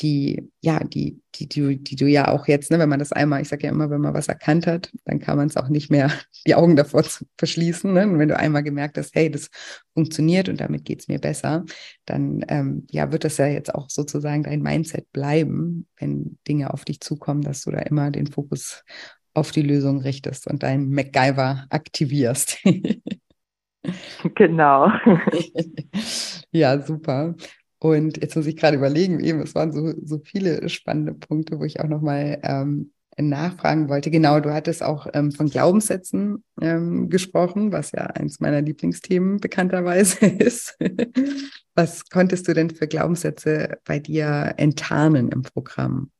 die, 0.00 0.50
ja, 0.60 0.82
die, 0.82 1.20
die, 1.34 1.48
die, 1.48 1.82
die 1.82 1.96
du 1.96 2.06
ja 2.06 2.28
auch 2.28 2.48
jetzt, 2.48 2.70
ne, 2.70 2.78
wenn 2.78 2.88
man 2.88 2.98
das 2.98 3.12
einmal, 3.12 3.42
ich 3.42 3.48
sage 3.48 3.64
ja 3.64 3.70
immer, 3.70 3.90
wenn 3.90 4.00
man 4.00 4.14
was 4.14 4.28
erkannt 4.28 4.66
hat, 4.66 4.90
dann 5.04 5.18
kann 5.18 5.36
man 5.36 5.48
es 5.48 5.56
auch 5.56 5.68
nicht 5.68 5.90
mehr 5.90 6.10
die 6.46 6.54
Augen 6.54 6.76
davor 6.76 7.04
verschließen. 7.38 7.92
Ne? 7.92 8.08
Und 8.08 8.18
wenn 8.18 8.28
du 8.28 8.36
einmal 8.36 8.62
gemerkt 8.62 8.98
hast, 8.98 9.14
hey, 9.14 9.30
das 9.30 9.50
funktioniert 9.94 10.48
und 10.48 10.60
damit 10.60 10.84
geht 10.84 11.00
es 11.00 11.08
mir 11.08 11.18
besser, 11.18 11.64
dann 12.06 12.44
ähm, 12.48 12.86
ja, 12.90 13.12
wird 13.12 13.24
das 13.24 13.36
ja 13.36 13.46
jetzt 13.46 13.74
auch 13.74 13.90
sozusagen 13.90 14.42
dein 14.42 14.62
Mindset 14.62 15.12
bleiben, 15.12 15.86
wenn 15.98 16.38
Dinge 16.48 16.72
auf 16.72 16.84
dich 16.84 17.00
zukommen, 17.00 17.42
dass 17.42 17.62
du 17.62 17.70
da 17.70 17.80
immer 17.80 18.10
den 18.10 18.26
Fokus 18.26 18.84
auf 19.34 19.50
die 19.50 19.62
Lösung 19.62 20.00
richtest 20.00 20.46
und 20.46 20.62
deinen 20.62 20.90
MacGyver 20.90 21.66
aktivierst. 21.70 22.58
genau. 24.34 24.90
ja, 26.50 26.80
super. 26.80 27.34
Und 27.82 28.18
jetzt 28.22 28.36
muss 28.36 28.46
ich 28.46 28.56
gerade 28.56 28.76
überlegen, 28.76 29.18
eben, 29.18 29.40
es 29.40 29.56
waren 29.56 29.72
so, 29.72 29.92
so 30.04 30.20
viele 30.20 30.68
spannende 30.68 31.14
Punkte, 31.14 31.58
wo 31.58 31.64
ich 31.64 31.80
auch 31.80 31.88
nochmal 31.88 32.38
ähm, 32.44 32.92
nachfragen 33.18 33.88
wollte. 33.88 34.12
Genau, 34.12 34.38
du 34.38 34.54
hattest 34.54 34.84
auch 34.84 35.08
ähm, 35.14 35.32
von 35.32 35.48
Glaubenssätzen 35.48 36.44
ähm, 36.60 37.10
gesprochen, 37.10 37.72
was 37.72 37.90
ja 37.90 38.02
eins 38.02 38.38
meiner 38.38 38.62
Lieblingsthemen 38.62 39.38
bekannterweise 39.38 40.24
ist. 40.38 40.78
was 41.74 42.08
konntest 42.08 42.46
du 42.46 42.54
denn 42.54 42.70
für 42.70 42.86
Glaubenssätze 42.86 43.78
bei 43.84 43.98
dir 43.98 44.54
enttarnen 44.58 45.30
im 45.30 45.42
Programm? 45.42 46.12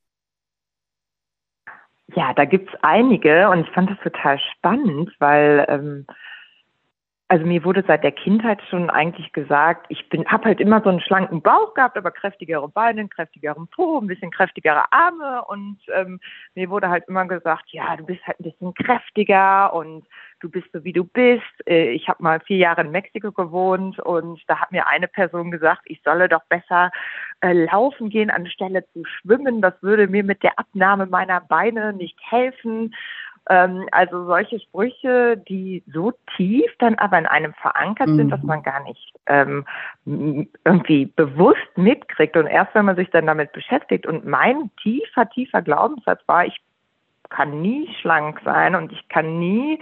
Ja, 2.16 2.35
da 2.35 2.44
gibt 2.44 2.70
es 2.70 2.81
einige 2.83 3.48
und 3.51 3.61
ich 3.61 3.70
fand 3.70 3.88
das 3.88 3.98
total 4.03 4.40
spannend, 4.57 5.14
weil 5.20 5.64
ähm, 5.68 6.07
also 7.32 7.46
mir 7.46 7.64
wurde 7.64 7.82
seit 7.86 8.04
der 8.04 8.12
Kindheit 8.12 8.60
schon 8.68 8.90
eigentlich 8.90 9.32
gesagt, 9.32 9.86
ich 9.88 10.06
bin, 10.10 10.26
habe 10.26 10.44
halt 10.44 10.60
immer 10.60 10.82
so 10.82 10.90
einen 10.90 11.00
schlanken 11.00 11.40
Bauch 11.40 11.72
gehabt, 11.72 11.96
aber 11.96 12.10
kräftigere 12.10 12.68
Beine, 12.68 13.08
kräftigeren 13.08 13.68
Po, 13.68 13.98
ein 13.98 14.06
bisschen 14.06 14.30
kräftigere 14.30 14.84
Arme 14.92 15.42
und 15.46 15.78
ähm, 15.94 16.20
mir 16.54 16.68
wurde 16.68 16.90
halt 16.90 17.04
immer 17.08 17.24
gesagt, 17.24 17.70
ja, 17.70 17.96
du 17.96 18.04
bist 18.04 18.20
halt 18.26 18.38
ein 18.38 18.42
bisschen 18.42 18.74
kräftiger 18.74 19.72
und 19.72 20.04
du 20.40 20.50
bist 20.50 20.66
so 20.74 20.84
wie 20.84 20.92
du 20.92 21.04
bist. 21.04 21.42
Äh, 21.66 21.92
ich 21.92 22.06
habe 22.06 22.22
mal 22.22 22.40
vier 22.40 22.58
Jahre 22.58 22.82
in 22.82 22.90
Mexiko 22.90 23.32
gewohnt 23.32 23.98
und 24.00 24.42
da 24.46 24.58
hat 24.60 24.70
mir 24.70 24.86
eine 24.86 25.08
Person 25.08 25.50
gesagt, 25.50 25.80
ich 25.86 26.02
solle 26.04 26.28
doch 26.28 26.44
besser 26.50 26.90
äh, 27.40 27.54
laufen 27.54 28.10
gehen 28.10 28.28
anstelle 28.28 28.84
zu 28.92 29.06
schwimmen. 29.06 29.62
Das 29.62 29.72
würde 29.82 30.06
mir 30.06 30.22
mit 30.22 30.42
der 30.42 30.58
Abnahme 30.58 31.06
meiner 31.06 31.40
Beine 31.40 31.94
nicht 31.94 32.18
helfen. 32.30 32.94
Ähm, 33.48 33.87
also 33.90 34.24
solche 34.26 34.61
Sprüche, 34.61 35.37
die 35.37 35.83
so 35.92 36.12
tief 36.37 36.70
dann 36.78 36.94
aber 36.96 37.18
in 37.18 37.26
einem 37.26 37.55
verankert 37.55 38.09
mhm. 38.09 38.16
sind, 38.16 38.31
dass 38.31 38.42
mhm. 38.42 38.48
man 38.48 38.62
gar 38.62 38.83
nicht 38.85 39.14
ähm, 39.26 39.64
irgendwie 40.05 41.07
bewusst 41.07 41.76
mitkriegt. 41.76 42.37
Und 42.37 42.46
erst 42.46 42.74
wenn 42.74 42.85
man 42.85 42.96
sich 42.96 43.11
dann 43.11 43.26
damit 43.26 43.52
beschäftigt 43.52 44.07
und 44.07 44.24
mein 44.24 44.70
tiefer, 44.83 45.28
tiefer 45.31 45.62
Glaubenssatz 45.62 46.20
war, 46.26 46.46
ich 46.46 46.61
kann 47.31 47.62
nie 47.62 47.88
schlank 48.00 48.40
sein 48.44 48.74
und 48.74 48.92
ich 48.92 49.09
kann 49.09 49.38
nie 49.38 49.81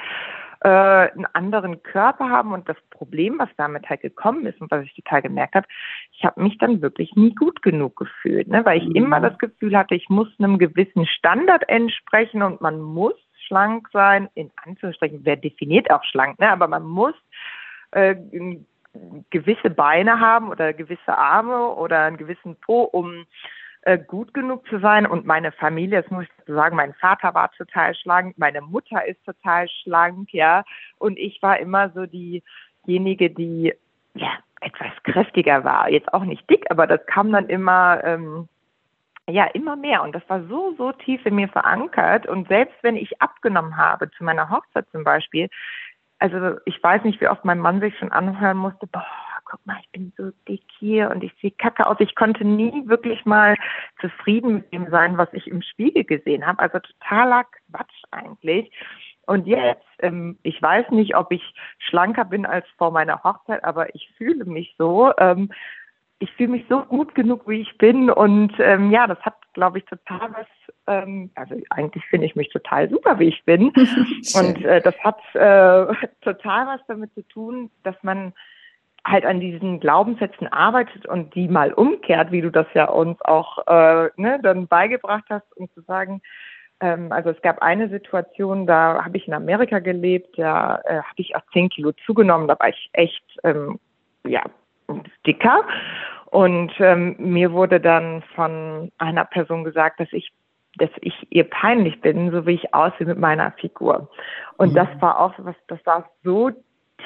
äh, 0.61 0.68
einen 0.68 1.27
anderen 1.33 1.83
Körper 1.83 2.31
haben. 2.31 2.53
Und 2.53 2.68
das 2.68 2.77
Problem, 2.90 3.38
was 3.38 3.49
damit 3.57 3.88
halt 3.90 4.01
gekommen 4.01 4.46
ist 4.46 4.61
und 4.61 4.70
was 4.70 4.85
ich 4.85 4.94
total 4.94 5.23
gemerkt 5.23 5.55
habe, 5.55 5.66
ich 6.12 6.25
habe 6.25 6.42
mich 6.42 6.57
dann 6.59 6.81
wirklich 6.81 7.14
nie 7.14 7.35
gut 7.35 7.61
genug 7.62 7.96
gefühlt, 7.96 8.49
ne? 8.49 8.64
weil 8.64 8.79
ich 8.79 8.88
mhm. 8.88 8.96
immer 8.96 9.20
das 9.20 9.38
Gefühl 9.38 9.77
hatte, 9.77 9.94
ich 9.94 10.09
muss 10.09 10.29
einem 10.38 10.59
gewissen 10.59 11.07
Standard 11.07 11.68
entsprechen 11.68 12.42
und 12.42 12.61
man 12.61 12.81
muss 12.81 13.14
schlank 13.50 13.88
sein, 13.92 14.28
in 14.34 14.50
Anführungsstrichen, 14.64 15.24
wer 15.24 15.36
definiert 15.36 15.90
auch 15.90 16.04
schlank, 16.04 16.38
ne? 16.38 16.50
aber 16.50 16.68
man 16.68 16.84
muss 16.84 17.14
äh, 17.90 18.14
gewisse 19.30 19.70
Beine 19.70 20.20
haben 20.20 20.50
oder 20.50 20.72
gewisse 20.72 21.16
Arme 21.16 21.74
oder 21.74 22.04
einen 22.04 22.16
gewissen 22.16 22.54
Po, 22.56 22.82
um 22.82 23.26
äh, 23.82 23.98
gut 23.98 24.32
genug 24.34 24.66
zu 24.68 24.78
sein. 24.78 25.04
Und 25.04 25.26
meine 25.26 25.50
Familie, 25.50 26.02
das 26.02 26.10
muss 26.10 26.24
ich 26.24 26.54
sagen, 26.54 26.76
mein 26.76 26.94
Vater 26.94 27.34
war 27.34 27.50
total 27.52 27.94
schlank, 27.96 28.38
meine 28.38 28.60
Mutter 28.60 29.04
ist 29.06 29.24
total 29.24 29.68
schlank, 29.68 30.32
ja. 30.32 30.64
Und 30.98 31.18
ich 31.18 31.42
war 31.42 31.58
immer 31.58 31.90
so 31.90 32.06
diejenige, 32.06 33.30
die 33.30 33.74
ja 34.14 34.30
etwas 34.60 34.92
kräftiger 35.02 35.64
war. 35.64 35.90
Jetzt 35.90 36.12
auch 36.14 36.24
nicht 36.24 36.48
dick, 36.48 36.70
aber 36.70 36.86
das 36.86 37.04
kam 37.06 37.32
dann 37.32 37.48
immer 37.48 38.00
ähm, 38.04 38.48
ja, 39.31 39.45
immer 39.47 39.77
mehr. 39.77 40.03
Und 40.03 40.14
das 40.14 40.23
war 40.29 40.43
so, 40.49 40.75
so 40.77 40.93
tief 40.93 41.25
in 41.25 41.37
mir 41.37 41.49
verankert. 41.49 42.27
Und 42.27 42.49
selbst 42.49 42.77
wenn 42.83 42.97
ich 42.97 43.21
abgenommen 43.23 43.77
habe, 43.77 44.11
zu 44.11 44.25
meiner 44.25 44.51
Hochzeit 44.51 44.87
zum 44.93 45.05
Beispiel, 45.05 45.49
also 46.19 46.59
ich 46.66 46.83
weiß 46.83 47.05
nicht, 47.05 47.21
wie 47.21 47.29
oft 47.29 47.45
mein 47.45 47.59
Mann 47.59 47.81
sich 47.81 47.97
schon 47.99 48.12
anhören 48.12 48.59
musste, 48.59 48.87
boah, 48.87 49.07
guck 49.51 49.64
mal, 49.66 49.79
ich 49.81 49.90
bin 49.90 50.12
so 50.16 50.31
dick 50.47 50.62
hier 50.79 51.11
und 51.11 51.25
ich 51.25 51.33
sehe 51.40 51.51
kacke 51.51 51.87
aus. 51.87 51.97
Ich 51.99 52.14
konnte 52.14 52.45
nie 52.45 52.87
wirklich 52.87 53.25
mal 53.25 53.57
zufrieden 54.01 54.55
mit 54.55 54.73
dem 54.73 54.90
sein, 54.90 55.19
was 55.19 55.29
ich 55.33 55.47
im 55.49 55.62
Spiegel 55.62 56.05
gesehen 56.05 56.47
habe. 56.47 56.61
Also 56.61 56.79
totaler 56.79 57.45
Quatsch 57.45 58.03
eigentlich. 58.11 58.71
Und 59.27 59.47
jetzt, 59.47 59.87
ähm, 60.01 60.38
ich 60.43 60.61
weiß 60.61 60.90
nicht, 60.90 61.16
ob 61.16 61.31
ich 61.33 61.55
schlanker 61.79 62.25
bin 62.25 62.47
als 62.47 62.66
vor 62.79 62.90
meiner 62.90 63.23
Hochzeit, 63.23 63.62
aber 63.64 63.95
ich 63.95 64.11
fühle 64.16 64.45
mich 64.45 64.75
so. 64.79 65.12
Ähm, 65.19 65.51
ich 66.20 66.30
fühle 66.33 66.50
mich 66.50 66.66
so 66.68 66.83
gut 66.83 67.14
genug, 67.14 67.48
wie 67.48 67.62
ich 67.62 67.78
bin. 67.78 68.11
Und 68.11 68.52
ähm, 68.59 68.90
ja, 68.90 69.06
das 69.06 69.18
hat, 69.20 69.35
glaube 69.54 69.78
ich, 69.78 69.85
total 69.87 70.33
was 70.33 70.46
ähm, 70.87 71.30
also 71.35 71.54
eigentlich 71.70 72.04
finde 72.06 72.26
ich 72.26 72.37
mich 72.37 72.50
total 72.50 72.88
super, 72.90 73.18
wie 73.18 73.28
ich 73.28 73.44
bin. 73.44 73.68
und 74.35 74.64
äh, 74.64 74.80
das 74.80 74.96
hat 74.98 75.18
äh, 75.35 75.94
total 76.20 76.66
was 76.66 76.80
damit 76.88 77.12
zu 77.14 77.22
tun, 77.28 77.70
dass 77.83 77.96
man 78.02 78.33
halt 79.06 79.24
an 79.24 79.40
diesen 79.40 79.80
Glaubenssätzen 79.80 80.46
arbeitet 80.48 81.06
und 81.06 81.35
die 81.35 81.48
mal 81.48 81.72
umkehrt, 81.72 82.33
wie 82.33 82.42
du 82.42 82.50
das 82.50 82.66
ja 82.74 82.85
uns 82.85 83.20
auch 83.22 83.66
äh, 83.66 84.11
ne, 84.16 84.38
dann 84.42 84.66
beigebracht 84.66 85.24
hast, 85.30 85.56
um 85.56 85.70
zu 85.72 85.80
sagen, 85.83 86.20
ähm, 86.80 87.11
also 87.11 87.30
es 87.30 87.40
gab 87.40 87.62
eine 87.62 87.88
Situation, 87.88 88.66
da 88.66 89.02
habe 89.02 89.16
ich 89.16 89.26
in 89.26 89.33
Amerika 89.33 89.78
gelebt, 89.78 90.38
da 90.38 90.80
äh, 90.85 90.96
habe 90.96 91.16
ich 91.16 91.35
auch 91.35 91.42
zehn 91.52 91.70
Kilo 91.70 91.92
zugenommen, 92.04 92.46
da 92.46 92.59
war 92.59 92.68
ich 92.68 92.90
echt 92.92 93.24
ähm, 93.42 93.78
ja 94.26 94.42
dicker 95.26 95.64
und 96.26 96.72
ähm, 96.79 97.16
mir 97.18 97.53
wurde 97.53 97.81
dann 97.81 98.22
von 98.35 98.92
einer 98.98 99.24
Person 99.24 99.64
gesagt, 99.64 100.00
dass 100.00 100.12
ich 100.12 100.33
dass 100.76 100.90
ich 101.00 101.14
ihr 101.31 101.44
peinlich 101.44 102.00
bin, 102.00 102.31
so 102.31 102.46
wie 102.46 102.55
ich 102.55 102.72
aussehe 102.72 103.07
mit 103.07 103.18
meiner 103.18 103.50
Figur. 103.53 104.09
Und 104.57 104.70
mhm. 104.70 104.76
das 104.76 104.88
war 105.00 105.18
auch 105.18 105.35
was, 105.38 105.57
das 105.66 105.85
war 105.85 106.09
so 106.22 106.50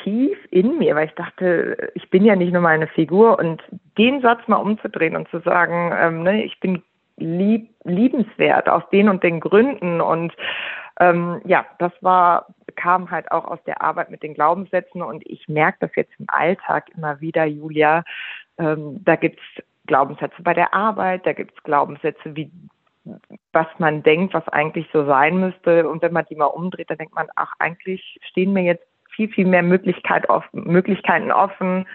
tief 0.03 0.37
in 0.51 0.79
mir, 0.79 0.95
weil 0.95 1.07
ich 1.07 1.15
dachte, 1.15 1.91
ich 1.95 2.11
bin 2.11 2.25
ja 2.25 2.37
nicht 2.37 2.53
nur 2.53 2.63
meine 2.63 2.87
Figur 2.89 3.39
und 3.39 3.63
den 3.97 4.21
Satz 4.21 4.47
mal 4.49 4.57
umzudrehen 4.57 5.17
und 5.17 5.29
zu 5.29 5.41
sagen, 5.41 5.93
ähm, 5.99 6.23
ne, 6.23 6.45
ich 6.45 6.59
bin 6.61 6.83
lieb, 7.17 7.71
liebenswert 7.85 8.69
aus 8.69 8.83
den 8.91 9.09
und 9.09 9.23
den 9.23 9.41
Gründen 9.41 10.01
und 10.01 10.35
ähm, 11.01 11.41
ja, 11.45 11.67
das 11.79 11.93
war 12.01 12.47
kam 12.77 13.11
halt 13.11 13.31
auch 13.31 13.45
aus 13.45 13.63
der 13.67 13.83
Arbeit 13.83 14.11
mit 14.11 14.23
den 14.23 14.35
Glaubenssätzen 14.35 15.03
und 15.03 15.25
ich 15.27 15.49
merke 15.49 15.79
das 15.81 15.91
jetzt 15.95 16.13
im 16.19 16.27
Alltag 16.29 16.89
immer 16.97 17.21
wieder, 17.21 17.45
Julia. 17.45 18.05
Ähm, 18.59 19.01
da 19.05 19.17
gibt's 19.17 19.43
Glaubenssätze 19.87 20.43
bei 20.43 20.55
der 20.55 20.75
Arbeit, 20.75 21.27
da 21.27 21.33
gibt's 21.33 21.63
Glaubenssätze 21.63 22.37
wie 22.37 22.51
was 23.53 23.67
man 23.79 24.03
denkt, 24.03 24.35
was 24.35 24.49
eigentlich 24.49 24.89
so 24.93 25.05
sein 25.05 25.39
müsste. 25.39 25.89
Und 25.89 26.03
wenn 26.03 26.13
man 26.13 26.25
die 26.25 26.37
mal 26.37 26.47
umdreht, 26.47 26.89
dann 26.91 26.99
denkt 26.99 27.15
man, 27.15 27.29
ach, 27.37 27.53
eigentlich 27.59 28.19
stehen 28.23 28.53
mir 28.53 28.63
jetzt 28.63 28.87
viel, 29.11 29.29
viel 29.29 29.47
mehr 29.47 29.63
Möglichkeit 29.63 30.29
offen, 30.29 30.65
Möglichkeiten 30.65 31.31
offen. 31.31 31.87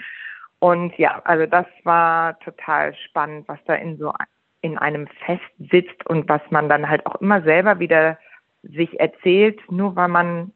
Und 0.59 0.95
ja, 0.97 1.21
also 1.25 1.45
das 1.45 1.65
war 1.83 2.37
total 2.39 2.93
spannend, 2.95 3.47
was 3.47 3.59
da 3.65 3.75
in 3.75 3.97
so 3.97 4.13
in 4.61 4.77
einem 4.77 5.07
Fest 5.25 5.41
sitzt 5.71 6.05
und 6.05 6.27
was 6.27 6.41
man 6.49 6.69
dann 6.69 6.89
halt 6.89 7.05
auch 7.05 7.15
immer 7.15 7.41
selber 7.41 7.79
wieder 7.79 8.17
sich 8.63 8.99
erzählt, 8.99 9.59
nur 9.71 9.95
weil 9.95 10.07
man 10.07 10.51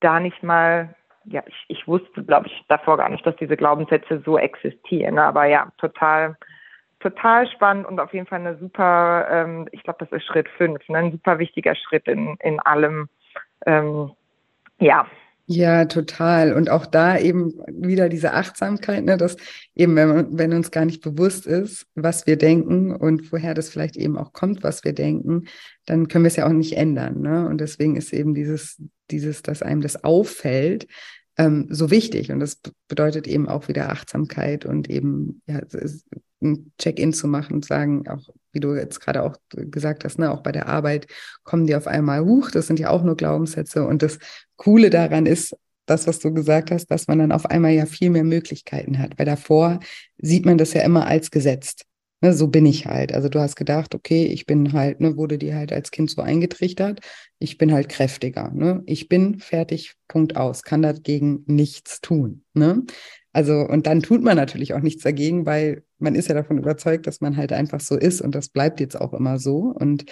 da 0.00 0.20
nicht 0.20 0.42
mal, 0.42 0.94
ja, 1.24 1.42
ich, 1.46 1.64
ich 1.68 1.86
wusste, 1.86 2.24
glaube 2.24 2.48
ich, 2.48 2.64
davor 2.68 2.96
gar 2.96 3.08
nicht, 3.08 3.24
dass 3.26 3.36
diese 3.36 3.56
Glaubenssätze 3.56 4.22
so 4.24 4.38
existieren. 4.38 5.18
Aber 5.18 5.44
ja, 5.44 5.70
total, 5.78 6.36
total 7.00 7.46
spannend 7.48 7.86
und 7.86 8.00
auf 8.00 8.12
jeden 8.12 8.26
Fall 8.26 8.40
eine 8.40 8.56
super, 8.56 9.26
ähm, 9.30 9.68
ich 9.72 9.82
glaube, 9.82 10.04
das 10.04 10.12
ist 10.12 10.26
Schritt 10.26 10.48
fünf, 10.56 10.86
ne, 10.88 10.98
ein 10.98 11.12
super 11.12 11.38
wichtiger 11.38 11.74
Schritt 11.74 12.06
in, 12.08 12.36
in 12.40 12.58
allem. 12.60 13.08
Ähm, 13.66 14.12
ja, 14.78 15.06
ja, 15.52 15.86
total. 15.86 16.52
Und 16.52 16.70
auch 16.70 16.86
da 16.86 17.18
eben 17.18 17.54
wieder 17.66 18.08
diese 18.08 18.34
Achtsamkeit, 18.34 19.04
ne, 19.04 19.16
dass 19.16 19.36
eben, 19.74 19.96
wenn, 19.96 20.38
wenn 20.38 20.52
uns 20.52 20.70
gar 20.70 20.84
nicht 20.84 21.02
bewusst 21.02 21.44
ist, 21.44 21.88
was 21.96 22.24
wir 22.28 22.36
denken 22.36 22.94
und 22.94 23.32
woher 23.32 23.52
das 23.52 23.68
vielleicht 23.68 23.96
eben 23.96 24.16
auch 24.16 24.32
kommt, 24.32 24.62
was 24.62 24.84
wir 24.84 24.92
denken, 24.92 25.46
dann 25.86 26.06
können 26.06 26.22
wir 26.22 26.28
es 26.28 26.36
ja 26.36 26.46
auch 26.46 26.52
nicht 26.52 26.76
ändern. 26.76 27.20
Ne? 27.20 27.48
Und 27.48 27.60
deswegen 27.60 27.96
ist 27.96 28.12
eben 28.12 28.32
dieses, 28.32 28.80
dieses, 29.10 29.42
dass 29.42 29.60
einem 29.60 29.80
das 29.80 30.04
auffällt, 30.04 30.86
ähm, 31.40 31.68
so 31.70 31.90
wichtig. 31.90 32.30
Und 32.30 32.40
das 32.40 32.60
bedeutet 32.86 33.26
eben 33.26 33.48
auch 33.48 33.68
wieder 33.68 33.90
Achtsamkeit 33.90 34.66
und 34.66 34.90
eben 34.90 35.40
ja, 35.46 35.60
ein 36.42 36.72
Check-in 36.78 37.14
zu 37.14 37.28
machen 37.28 37.54
und 37.54 37.64
sagen, 37.64 38.06
auch 38.08 38.28
wie 38.52 38.60
du 38.60 38.74
jetzt 38.74 39.00
gerade 39.00 39.22
auch 39.22 39.36
gesagt 39.50 40.04
hast, 40.04 40.18
ne, 40.18 40.30
auch 40.30 40.42
bei 40.42 40.52
der 40.52 40.68
Arbeit 40.68 41.06
kommen 41.42 41.66
die 41.66 41.74
auf 41.74 41.86
einmal 41.86 42.24
hoch. 42.24 42.50
Das 42.50 42.66
sind 42.66 42.78
ja 42.78 42.90
auch 42.90 43.02
nur 43.02 43.16
Glaubenssätze. 43.16 43.86
Und 43.86 44.02
das 44.02 44.18
Coole 44.56 44.90
daran 44.90 45.24
ist, 45.24 45.56
das, 45.86 46.06
was 46.06 46.18
du 46.18 46.32
gesagt 46.32 46.70
hast, 46.70 46.86
dass 46.86 47.08
man 47.08 47.18
dann 47.18 47.32
auf 47.32 47.46
einmal 47.46 47.72
ja 47.72 47.86
viel 47.86 48.10
mehr 48.10 48.24
Möglichkeiten 48.24 48.98
hat. 48.98 49.18
Weil 49.18 49.26
davor 49.26 49.80
sieht 50.18 50.44
man 50.44 50.58
das 50.58 50.74
ja 50.74 50.82
immer 50.82 51.06
als 51.06 51.30
gesetzt. 51.30 51.86
Ne, 52.22 52.34
so 52.34 52.48
bin 52.48 52.66
ich 52.66 52.84
halt. 52.86 53.14
Also 53.14 53.30
du 53.30 53.40
hast 53.40 53.56
gedacht, 53.56 53.94
okay, 53.94 54.26
ich 54.26 54.44
bin 54.44 54.74
halt, 54.74 55.00
ne, 55.00 55.16
wurde 55.16 55.38
dir 55.38 55.54
halt 55.56 55.72
als 55.72 55.90
Kind 55.90 56.10
so 56.10 56.20
eingetrichtert, 56.20 57.00
ich 57.38 57.56
bin 57.56 57.72
halt 57.72 57.88
kräftiger. 57.88 58.50
Ne? 58.52 58.82
Ich 58.84 59.08
bin 59.08 59.38
fertig, 59.38 59.94
Punkt 60.06 60.36
aus, 60.36 60.62
kann 60.62 60.82
dagegen 60.82 61.44
nichts 61.46 62.02
tun. 62.02 62.44
Ne? 62.52 62.84
Also, 63.32 63.54
und 63.60 63.86
dann 63.86 64.02
tut 64.02 64.22
man 64.22 64.36
natürlich 64.36 64.74
auch 64.74 64.80
nichts 64.80 65.02
dagegen, 65.02 65.46
weil 65.46 65.82
man 65.98 66.14
ist 66.14 66.28
ja 66.28 66.34
davon 66.34 66.58
überzeugt, 66.58 67.06
dass 67.06 67.22
man 67.22 67.36
halt 67.38 67.52
einfach 67.52 67.80
so 67.80 67.96
ist 67.96 68.20
und 68.20 68.34
das 68.34 68.48
bleibt 68.50 68.80
jetzt 68.80 69.00
auch 69.00 69.14
immer 69.14 69.38
so. 69.38 69.74
Und 69.78 70.04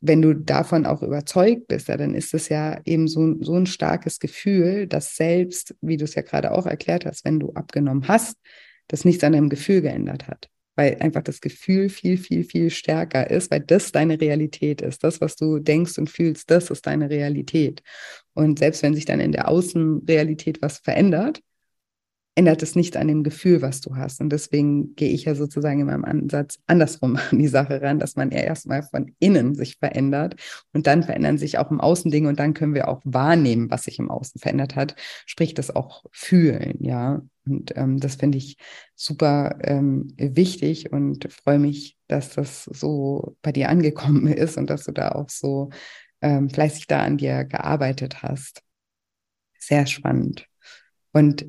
wenn 0.00 0.22
du 0.22 0.34
davon 0.34 0.86
auch 0.86 1.02
überzeugt 1.02 1.68
bist, 1.68 1.88
ja, 1.88 1.96
dann 1.98 2.14
ist 2.14 2.32
es 2.34 2.48
ja 2.48 2.80
eben 2.84 3.08
so, 3.08 3.36
so 3.42 3.54
ein 3.56 3.66
starkes 3.66 4.20
Gefühl, 4.20 4.86
dass 4.86 5.16
selbst, 5.16 5.74
wie 5.82 5.98
du 5.98 6.04
es 6.04 6.14
ja 6.14 6.22
gerade 6.22 6.52
auch 6.52 6.66
erklärt 6.66 7.04
hast, 7.04 7.24
wenn 7.26 7.40
du 7.40 7.52
abgenommen 7.52 8.08
hast, 8.08 8.38
das 8.88 9.04
nichts 9.04 9.22
an 9.22 9.32
deinem 9.32 9.48
Gefühl 9.50 9.82
geändert 9.82 10.28
hat. 10.28 10.48
Weil 10.74 10.96
einfach 11.00 11.22
das 11.22 11.40
Gefühl 11.40 11.88
viel, 11.88 12.16
viel, 12.16 12.44
viel 12.44 12.70
stärker 12.70 13.30
ist, 13.30 13.50
weil 13.50 13.60
das 13.60 13.92
deine 13.92 14.20
Realität 14.20 14.80
ist. 14.80 15.04
Das, 15.04 15.20
was 15.20 15.36
du 15.36 15.58
denkst 15.58 15.98
und 15.98 16.08
fühlst, 16.08 16.50
das 16.50 16.70
ist 16.70 16.86
deine 16.86 17.10
Realität. 17.10 17.82
Und 18.34 18.58
selbst 18.58 18.82
wenn 18.82 18.94
sich 18.94 19.04
dann 19.04 19.20
in 19.20 19.32
der 19.32 19.48
Außenrealität 19.48 20.62
was 20.62 20.78
verändert, 20.78 21.40
ändert 22.34 22.62
es 22.62 22.74
nicht 22.74 22.96
an 22.96 23.08
dem 23.08 23.22
Gefühl, 23.24 23.60
was 23.60 23.80
du 23.80 23.96
hast. 23.96 24.20
Und 24.20 24.30
deswegen 24.30 24.94
gehe 24.94 25.10
ich 25.10 25.24
ja 25.24 25.34
sozusagen 25.34 25.80
in 25.80 25.86
meinem 25.86 26.04
Ansatz 26.04 26.58
andersrum 26.66 27.16
an 27.30 27.38
die 27.38 27.48
Sache 27.48 27.82
ran, 27.82 27.98
dass 27.98 28.16
man 28.16 28.30
eher 28.30 28.44
erstmal 28.44 28.82
von 28.82 29.14
innen 29.18 29.54
sich 29.54 29.76
verändert 29.76 30.36
und 30.72 30.86
dann 30.86 31.02
verändern 31.02 31.36
sich 31.36 31.58
auch 31.58 31.70
im 31.70 31.80
Außen 31.80 32.10
Dinge 32.10 32.28
und 32.28 32.38
dann 32.38 32.54
können 32.54 32.74
wir 32.74 32.88
auch 32.88 33.02
wahrnehmen, 33.04 33.70
was 33.70 33.84
sich 33.84 33.98
im 33.98 34.10
Außen 34.10 34.40
verändert 34.40 34.76
hat, 34.76 34.94
sprich 35.26 35.52
das 35.54 35.74
auch 35.74 36.04
fühlen, 36.10 36.76
ja. 36.80 37.22
Und 37.44 37.76
ähm, 37.76 37.98
das 37.98 38.14
finde 38.14 38.38
ich 38.38 38.56
super 38.94 39.58
ähm, 39.62 40.14
wichtig 40.16 40.92
und 40.92 41.30
freue 41.32 41.58
mich, 41.58 41.98
dass 42.06 42.30
das 42.34 42.64
so 42.64 43.36
bei 43.42 43.52
dir 43.52 43.68
angekommen 43.68 44.26
ist 44.28 44.56
und 44.56 44.70
dass 44.70 44.84
du 44.84 44.92
da 44.92 45.10
auch 45.10 45.28
so 45.28 45.70
ähm, 46.22 46.48
fleißig 46.48 46.86
da 46.86 47.02
an 47.02 47.18
dir 47.18 47.44
gearbeitet 47.44 48.22
hast. 48.22 48.62
Sehr 49.58 49.86
spannend. 49.86 50.46
Und 51.12 51.46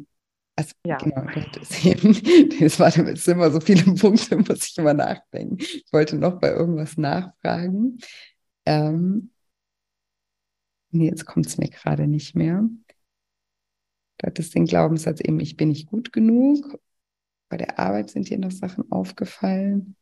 also, 0.56 0.74
ja. 0.86 0.98
genau, 0.98 1.26
das, 1.54 1.86
eben, 1.86 2.14
das 2.60 2.80
war 2.80 2.90
jetzt 2.96 3.28
immer 3.28 3.50
so 3.52 3.60
viele 3.60 3.84
Punkte, 3.96 4.38
muss 4.38 4.68
ich 4.68 4.78
immer 4.78 4.94
nachdenken. 4.94 5.58
Ich 5.60 5.86
wollte 5.92 6.16
noch 6.16 6.40
bei 6.40 6.50
irgendwas 6.50 6.98
nachfragen. 6.98 7.98
Ähm, 8.66 9.32
nee, 10.92 11.08
jetzt 11.08 11.26
kommt 11.26 11.48
es 11.48 11.58
mir 11.58 11.70
gerade 11.70 12.08
nicht 12.08 12.36
mehr. 12.36 12.64
Du 14.18 14.28
hattest 14.28 14.54
den 14.54 14.66
Glaubenssatz 14.66 15.20
eben, 15.22 15.40
ich 15.40 15.58
bin 15.58 15.70
nicht 15.70 15.88
gut 15.88 16.14
genug. 16.14 16.80
Bei 17.50 17.58
der 17.58 17.80
Arbeit 17.80 18.12
sind 18.12 18.30
dir 18.30 18.38
noch 18.38 18.52
Sachen 18.52 18.92
aufgefallen. 18.92 19.96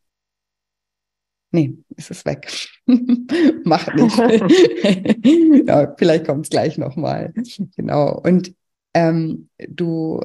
Nee, 1.52 1.78
ist 1.96 2.12
es 2.12 2.26
weg. 2.26 2.50
Mach 3.66 3.94
nicht. 3.94 4.18
ja, 5.68 5.94
vielleicht 5.98 6.26
kommt 6.26 6.46
es 6.46 6.50
gleich 6.50 6.78
nochmal. 6.78 7.34
Genau. 7.76 8.20
Und 8.20 8.56
ähm, 8.94 9.50
du 9.58 10.22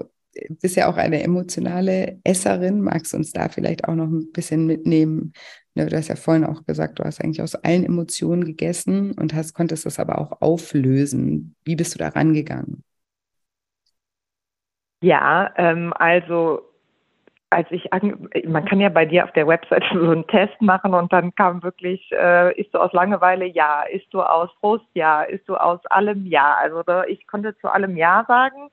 bist 0.61 0.77
ja 0.77 0.89
auch 0.91 0.97
eine 0.97 1.23
emotionale 1.23 2.19
Esserin. 2.25 2.81
Magst 2.83 3.13
du 3.13 3.19
uns 3.19 3.33
da 3.33 3.49
vielleicht 3.49 3.89
auch 3.89 3.95
noch 3.95 4.07
ein 4.09 4.33
bisschen 4.33 4.67
mitnehmen? 4.67 5.33
Ne, 5.75 5.87
du 5.87 5.97
hast 5.97 6.09
ja 6.09 6.17
vorhin 6.17 6.45
auch 6.45 6.65
gesagt, 6.65 6.99
du 6.99 7.05
hast 7.05 7.23
eigentlich 7.23 7.43
aus 7.43 7.55
allen 7.55 7.85
Emotionen 7.85 8.45
gegessen 8.45 9.13
und 9.13 9.35
hast, 9.35 9.55
konntest 9.55 9.87
das 9.87 9.99
aber 9.99 10.19
auch 10.19 10.41
auflösen. 10.41 11.55
Wie 11.65 11.77
bist 11.77 11.95
du 11.95 11.99
da 11.99 12.09
rangegangen? 12.09 12.83
Ja, 15.03 15.53
ähm, 15.57 15.93
also 15.95 16.63
als 17.51 17.71
ich 17.71 17.93
an, 17.93 18.29
man 18.47 18.65
kann 18.65 18.81
ja 18.81 18.89
bei 18.89 19.07
dir 19.07 19.25
auf 19.25 19.33
der 19.33 19.47
Website 19.47 19.85
so 19.93 20.11
einen 20.11 20.27
Test 20.27 20.61
machen 20.61 20.95
und 20.95 21.13
dann 21.13 21.35
kam 21.35 21.63
wirklich, 21.63 22.11
äh, 22.13 22.59
isst 22.61 22.75
du 22.75 22.79
aus 22.79 22.93
Langeweile? 22.93 23.47
Ja. 23.47 23.83
Isst 23.85 24.13
du 24.13 24.23
aus 24.23 24.51
Frust? 24.61 24.87
Ja. 24.95 25.23
Isst 25.23 25.49
du 25.49 25.57
aus 25.57 25.85
allem? 25.87 26.27
Ja. 26.27 26.57
Also 26.61 26.83
ich 27.07 27.27
konnte 27.27 27.57
zu 27.59 27.69
allem 27.73 27.97
Ja 27.97 28.25
sagen. 28.29 28.71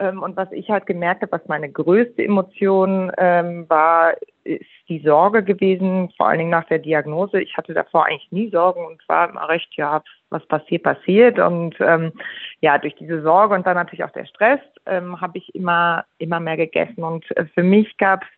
Ähm, 0.00 0.22
und 0.22 0.36
was 0.36 0.50
ich 0.50 0.68
halt 0.70 0.86
gemerkt 0.86 1.22
habe, 1.22 1.32
was 1.32 1.46
meine 1.46 1.70
größte 1.70 2.24
Emotion 2.24 3.12
ähm, 3.18 3.68
war, 3.68 4.14
ist 4.44 4.64
die 4.88 5.00
Sorge 5.00 5.44
gewesen, 5.44 6.10
vor 6.16 6.28
allen 6.28 6.38
Dingen 6.38 6.50
nach 6.50 6.64
der 6.64 6.78
Diagnose. 6.78 7.40
Ich 7.40 7.56
hatte 7.56 7.74
davor 7.74 8.06
eigentlich 8.06 8.32
nie 8.32 8.50
Sorgen 8.50 8.84
und 8.84 9.06
war 9.08 9.28
immer 9.28 9.48
recht, 9.48 9.68
ja, 9.76 10.02
was 10.30 10.44
passiert, 10.46 10.82
passiert. 10.84 11.38
Und 11.38 11.76
ähm, 11.80 12.12
ja, 12.60 12.78
durch 12.78 12.94
diese 12.96 13.22
Sorge 13.22 13.54
und 13.54 13.66
dann 13.66 13.76
natürlich 13.76 14.02
auch 14.02 14.10
der 14.10 14.24
Stress 14.24 14.60
ähm, 14.86 15.20
habe 15.20 15.36
ich 15.36 15.54
immer, 15.54 16.04
immer 16.18 16.40
mehr 16.40 16.56
gegessen. 16.56 17.04
Und 17.04 17.30
äh, 17.36 17.44
für 17.54 17.62
mich 17.62 17.96
gab 17.98 18.22
es 18.22 18.28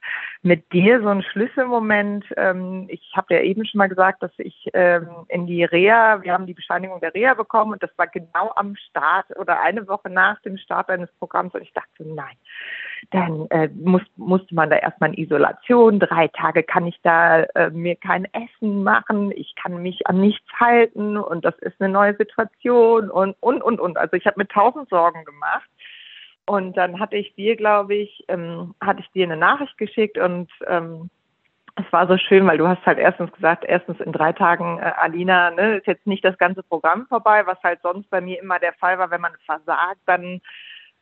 mit 0.43 0.73
dir 0.73 1.01
so 1.01 1.09
ein 1.09 1.23
Schlüsselmoment. 1.23 2.25
Ähm, 2.37 2.87
ich 2.89 3.13
habe 3.15 3.35
ja 3.35 3.41
eben 3.43 3.65
schon 3.65 3.79
mal 3.79 3.89
gesagt, 3.89 4.23
dass 4.23 4.33
ich 4.39 4.69
ähm, 4.75 5.09
in 5.29 5.47
die 5.47 5.63
Reha, 5.63 6.23
wir 6.23 6.33
haben 6.33 6.47
die 6.47 6.55
Bescheinigung 6.55 7.01
der 7.01 7.15
Reha 7.15 7.35
bekommen 7.35 7.73
und 7.73 7.83
das 7.83 7.97
war 7.97 8.09
genau 8.09 8.53
am 8.57 8.75
Start 8.75 9.27
oder 9.39 9.61
eine 9.61 9.87
Woche 9.87 10.11
nach 10.11 10.41
dem 10.43 10.57
Start 10.59 10.89
eines 10.89 11.11
Programms 11.19 11.55
und 11.55 11.63
ich 11.63 11.73
dachte, 11.73 12.05
nein, 12.05 12.37
dann 13.11 13.47
äh, 13.51 13.69
muss, 13.69 14.03
musste 14.17 14.55
man 14.55 14.69
da 14.69 14.77
erstmal 14.77 15.11
in 15.11 15.23
Isolation. 15.25 16.01
Drei 16.01 16.27
Tage 16.29 16.65
kann 16.65 16.87
ich 16.87 16.99
da 17.03 17.43
äh, 17.43 17.71
mir 17.71 17.95
kein 17.95 18.27
Essen 18.33 18.83
machen. 18.83 19.33
Ich 19.37 19.55
kann 19.55 19.81
mich 19.81 20.07
an 20.09 20.21
nichts 20.21 20.47
halten 20.59 21.17
und 21.17 21.45
das 21.45 21.57
ist 21.61 21.81
eine 21.81 21.93
neue 21.93 22.17
Situation 22.17 23.11
und, 23.11 23.37
und, 23.41 23.63
und, 23.63 23.79
und. 23.81 23.97
Also 23.97 24.17
ich 24.17 24.27
habe 24.27 24.41
mir 24.41 24.49
tausend 24.49 24.89
Sorgen 24.89 25.25
gemacht. 25.25 25.69
Und 26.47 26.77
dann 26.77 26.99
hatte 26.99 27.17
ich 27.17 27.35
dir, 27.35 27.57
glaube 27.57 27.95
ich, 27.95 28.25
ähm, 28.29 28.75
hatte 28.81 29.01
ich 29.01 29.11
dir 29.13 29.25
eine 29.25 29.37
Nachricht 29.37 29.79
geschickt 29.79 30.19
und 30.19 30.51
ähm, 30.67 31.09
es 31.77 31.91
war 31.91 32.07
so 32.07 32.19
schön, 32.19 32.47
weil 32.47 32.59
du 32.59 32.69
hast 32.69 32.85
halt 32.85 32.99
erstens 32.99 33.33
gesagt, 33.33 33.65
erstens 33.67 33.99
in 34.01 34.13
drei 34.13 34.33
Tagen, 34.33 34.79
äh, 34.79 34.93
Alina, 34.97 35.51
ne, 35.51 35.79
ist 35.79 35.87
jetzt 35.87 36.07
nicht 36.07 36.25
das 36.25 36.37
ganze 36.37 36.63
Programm 36.63 37.07
vorbei, 37.07 37.47
was 37.47 37.63
halt 37.63 37.81
sonst 37.83 38.11
bei 38.11 38.21
mir 38.21 38.41
immer 38.41 38.59
der 38.59 38.75
Fall 38.75 38.99
war, 38.99 39.11
wenn 39.11 39.21
man 39.21 39.33
versagt, 39.47 40.01
dann 40.07 40.41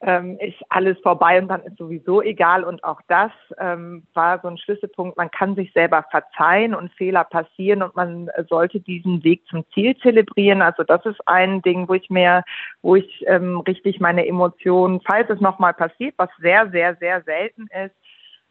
ähm, 0.03 0.39
ist 0.41 0.57
alles 0.71 0.99
vorbei 1.01 1.41
und 1.41 1.49
dann 1.49 1.63
ist 1.63 1.77
sowieso 1.77 2.23
egal. 2.23 2.65
Und 2.65 2.83
auch 2.85 3.01
das 3.09 3.31
ähm, 3.59 4.05
war 4.15 4.41
so 4.41 4.49
ein 4.49 4.57
Schlüsselpunkt. 4.57 5.17
Man 5.17 5.31
kann 5.31 5.55
sich 5.55 5.73
selber 5.73 6.05
verzeihen 6.11 6.75
und 6.75 6.93
Fehler 6.95 7.25
passieren 7.25 7.83
und 7.83 7.95
man 7.97 8.31
sollte 8.49 8.81
diesen 8.81 9.23
Weg 9.25 9.45
zum 9.47 9.65
Ziel 9.75 9.97
zelebrieren. 9.99 10.63
Also 10.63 10.85
das 10.85 11.05
ist 11.05 11.21
ein 11.27 11.61
Ding, 11.63 11.89
wo 11.89 11.95
ich 11.95 12.09
mir, 12.09 12.45
wo 12.83 12.97
ich 12.97 13.25
ähm, 13.27 13.59
richtig 13.61 14.01
meine 14.01 14.27
Emotionen, 14.27 15.01
falls 15.07 15.29
es 15.29 15.41
nochmal 15.41 15.75
passiert, 15.75 16.15
was 16.17 16.31
sehr, 16.39 16.71
sehr, 16.71 16.97
sehr 16.97 17.23
selten 17.23 17.69
ist, 17.85 17.95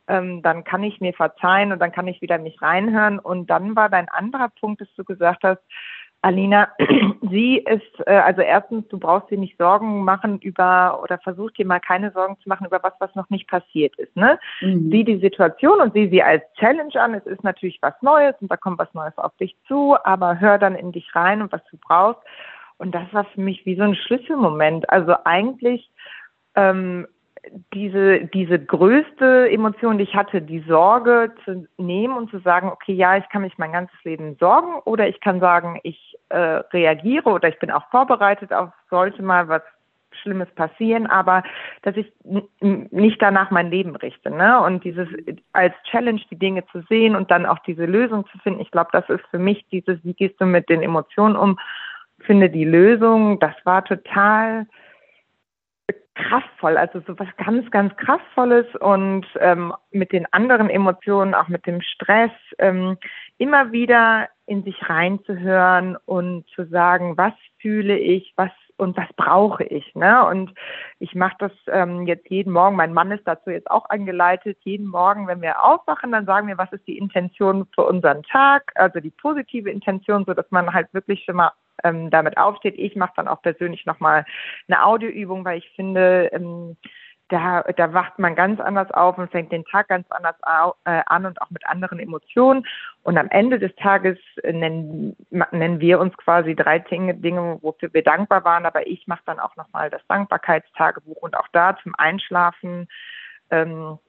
ähm, 0.09 0.41
dann 0.41 0.63
kann 0.63 0.83
ich 0.83 0.99
mir 0.99 1.13
verzeihen 1.13 1.71
und 1.71 1.79
dann 1.79 1.91
kann 1.91 2.07
ich 2.07 2.21
wieder 2.21 2.39
mich 2.39 2.61
reinhören. 2.61 3.19
Und 3.19 3.49
dann 3.49 3.75
war 3.75 3.89
dein 3.89 4.09
anderer 4.09 4.49
Punkt, 4.59 4.81
dass 4.81 4.93
du 4.95 5.03
gesagt 5.03 5.43
hast, 5.43 5.61
Alina, 6.21 6.69
sie 7.29 7.57
ist, 7.57 8.07
äh, 8.07 8.17
also 8.17 8.41
erstens, 8.41 8.87
du 8.89 8.97
brauchst 8.97 9.29
dir 9.29 9.37
nicht 9.37 9.57
Sorgen 9.57 10.03
machen 10.03 10.39
über 10.39 10.99
oder 11.01 11.17
versuch 11.19 11.51
dir 11.51 11.65
mal 11.65 11.79
keine 11.79 12.11
Sorgen 12.11 12.37
zu 12.41 12.49
machen 12.49 12.67
über 12.67 12.83
was, 12.83 12.93
was 12.99 13.13
noch 13.15 13.29
nicht 13.29 13.47
passiert 13.47 13.97
ist. 13.97 14.15
Ne? 14.15 14.37
Mhm. 14.61 14.91
Sieh 14.91 15.03
die 15.05 15.19
Situation 15.19 15.79
und 15.79 15.93
sieh 15.93 16.09
sie 16.09 16.21
als 16.21 16.43
Challenge 16.59 16.99
an. 17.01 17.13
Es 17.13 17.25
ist 17.25 17.43
natürlich 17.43 17.79
was 17.81 17.93
Neues 18.01 18.35
und 18.41 18.51
da 18.51 18.57
kommt 18.57 18.79
was 18.79 18.93
Neues 18.93 19.17
auf 19.17 19.35
dich 19.37 19.55
zu, 19.67 19.95
aber 20.03 20.39
hör 20.39 20.57
dann 20.57 20.75
in 20.75 20.91
dich 20.91 21.15
rein 21.15 21.41
und 21.41 21.51
was 21.51 21.63
du 21.71 21.77
brauchst. 21.77 22.21
Und 22.77 22.93
das 22.95 23.13
war 23.13 23.25
für 23.25 23.41
mich 23.41 23.65
wie 23.65 23.75
so 23.75 23.83
ein 23.83 23.95
Schlüsselmoment. 23.95 24.89
Also 24.89 25.15
eigentlich 25.23 25.89
ähm, 26.55 27.07
diese, 27.73 28.25
diese 28.25 28.59
größte 28.59 29.49
Emotion, 29.49 29.97
die 29.97 30.03
ich 30.03 30.15
hatte, 30.15 30.41
die 30.41 30.63
Sorge 30.67 31.33
zu 31.45 31.67
nehmen 31.77 32.15
und 32.15 32.29
zu 32.29 32.39
sagen, 32.39 32.69
okay, 32.69 32.93
ja, 32.93 33.17
ich 33.17 33.27
kann 33.29 33.41
mich 33.41 33.57
mein 33.57 33.71
ganzes 33.71 33.97
Leben 34.03 34.35
sorgen 34.39 34.79
oder 34.85 35.07
ich 35.07 35.19
kann 35.21 35.39
sagen, 35.39 35.79
ich 35.83 36.17
äh, 36.29 36.37
reagiere 36.37 37.29
oder 37.29 37.49
ich 37.49 37.59
bin 37.59 37.71
auch 37.71 37.89
vorbereitet 37.89 38.53
auf 38.53 38.69
sollte 38.89 39.21
mal 39.21 39.47
was 39.47 39.61
Schlimmes 40.21 40.49
passieren, 40.55 41.07
aber 41.07 41.43
dass 41.83 41.95
ich 41.95 42.11
nicht 42.59 43.21
danach 43.21 43.51
mein 43.51 43.69
Leben 43.69 43.95
richte, 43.95 44.31
ne? 44.31 44.59
Und 44.61 44.83
dieses 44.83 45.07
als 45.53 45.73
Challenge 45.89 46.21
die 46.29 46.37
Dinge 46.37 46.65
zu 46.71 46.81
sehen 46.89 47.15
und 47.15 47.31
dann 47.31 47.45
auch 47.45 47.59
diese 47.59 47.85
Lösung 47.85 48.25
zu 48.31 48.37
finden, 48.39 48.59
ich 48.59 48.71
glaube, 48.71 48.89
das 48.91 49.07
ist 49.09 49.25
für 49.29 49.39
mich 49.39 49.65
dieses, 49.71 50.03
wie 50.03 50.13
gehst 50.13 50.41
du 50.41 50.45
mit 50.45 50.67
den 50.67 50.81
Emotionen 50.81 51.35
um, 51.35 51.59
finde 52.21 52.49
die 52.49 52.65
Lösung, 52.65 53.39
das 53.39 53.55
war 53.63 53.85
total 53.85 54.67
kraftvoll, 56.19 56.77
also 56.77 57.01
so 57.07 57.17
was 57.17 57.27
ganz, 57.37 57.69
ganz 57.71 57.95
kraftvolles 57.97 58.67
und 58.79 59.25
ähm, 59.39 59.73
mit 59.91 60.11
den 60.11 60.25
anderen 60.31 60.69
Emotionen, 60.69 61.33
auch 61.33 61.47
mit 61.47 61.65
dem 61.65 61.81
Stress, 61.81 62.31
ähm, 62.57 62.97
immer 63.37 63.71
wieder 63.71 64.27
in 64.45 64.63
sich 64.63 64.77
reinzuhören 64.89 65.97
und 66.05 66.47
zu 66.49 66.65
sagen, 66.65 67.17
was 67.17 67.33
fühle 67.59 67.97
ich, 67.97 68.33
was 68.35 68.51
und 68.77 68.95
was 68.97 69.07
brauche 69.15 69.63
ich. 69.63 69.93
Ne? 69.93 70.25
Und 70.25 70.53
ich 70.99 71.13
mache 71.13 71.35
das 71.39 71.51
ähm, 71.67 72.07
jetzt 72.07 72.29
jeden 72.29 72.53
Morgen. 72.53 72.75
Mein 72.75 72.93
Mann 72.93 73.11
ist 73.11 73.27
dazu 73.27 73.49
jetzt 73.49 73.69
auch 73.69 73.89
angeleitet. 73.89 74.57
Jeden 74.63 74.87
Morgen, 74.87 75.27
wenn 75.27 75.41
wir 75.41 75.63
aufwachen, 75.63 76.11
dann 76.11 76.25
sagen 76.25 76.47
wir, 76.47 76.57
was 76.57 76.71
ist 76.71 76.87
die 76.87 76.97
Intention 76.97 77.67
für 77.75 77.85
unseren 77.85 78.23
Tag, 78.23 78.71
also 78.75 78.99
die 78.99 79.11
positive 79.11 79.69
Intention, 79.69 80.23
so 80.25 80.33
dass 80.33 80.49
man 80.49 80.73
halt 80.73 80.93
wirklich 80.93 81.23
schon 81.25 81.35
mal 81.35 81.51
ähm, 81.83 82.09
damit 82.09 82.37
aufsteht. 82.37 82.75
Ich 82.77 82.95
mache 82.95 83.13
dann 83.15 83.27
auch 83.27 83.41
persönlich 83.41 83.85
nochmal 83.85 84.25
eine 84.67 84.85
Audioübung, 84.85 85.45
weil 85.45 85.57
ich 85.57 85.69
finde, 85.75 86.29
ähm, 86.33 86.77
da, 87.29 87.61
da 87.61 87.93
wacht 87.93 88.17
man 88.17 88.35
ganz 88.35 88.59
anders 88.59 88.89
auf 88.91 89.17
und 89.17 89.31
fängt 89.31 89.51
den 89.51 89.63
Tag 89.65 89.87
ganz 89.87 90.07
anders 90.09 90.35
au, 90.41 90.73
äh, 90.85 91.01
an 91.05 91.25
und 91.25 91.41
auch 91.41 91.49
mit 91.51 91.65
anderen 91.67 91.99
Emotionen. 91.99 92.65
Und 93.03 93.17
am 93.17 93.29
Ende 93.29 93.59
des 93.59 93.73
Tages 93.75 94.17
nennen, 94.43 95.15
nennen 95.29 95.79
wir 95.79 95.99
uns 95.99 96.17
quasi 96.17 96.55
drei 96.55 96.79
Dinge, 96.79 97.13
Dinge, 97.15 97.59
wofür 97.61 97.93
wir 97.93 98.03
dankbar 98.03 98.43
waren. 98.43 98.65
Aber 98.65 98.87
ich 98.87 99.07
mache 99.07 99.21
dann 99.25 99.39
auch 99.39 99.55
nochmal 99.55 99.89
das 99.89 100.01
Dankbarkeitstagebuch 100.07 101.21
und 101.21 101.37
auch 101.37 101.47
da 101.53 101.77
zum 101.83 101.93
Einschlafen 101.97 102.87
ähm, 103.51 103.99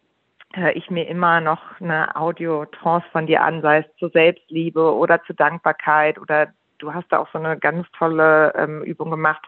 höre 0.55 0.75
ich 0.75 0.91
mir 0.91 1.07
immer 1.07 1.41
noch 1.41 1.81
eine 1.81 2.17
Audio-Trance 2.17 3.07
von 3.13 3.27
dir 3.27 3.43
an, 3.43 3.63
sei 3.63 3.79
es 3.79 3.97
zur 3.99 4.11
Selbstliebe 4.11 4.95
oder 4.95 5.23
zur 5.25 5.37
Dankbarkeit 5.37 6.19
oder 6.19 6.49
du 6.81 6.93
hast 6.93 7.09
da 7.11 7.19
auch 7.19 7.29
so 7.33 7.39
eine 7.39 7.59
ganz 7.59 7.87
tolle 7.93 8.53
ähm, 8.57 8.83
Übung 8.83 9.11
gemacht, 9.11 9.47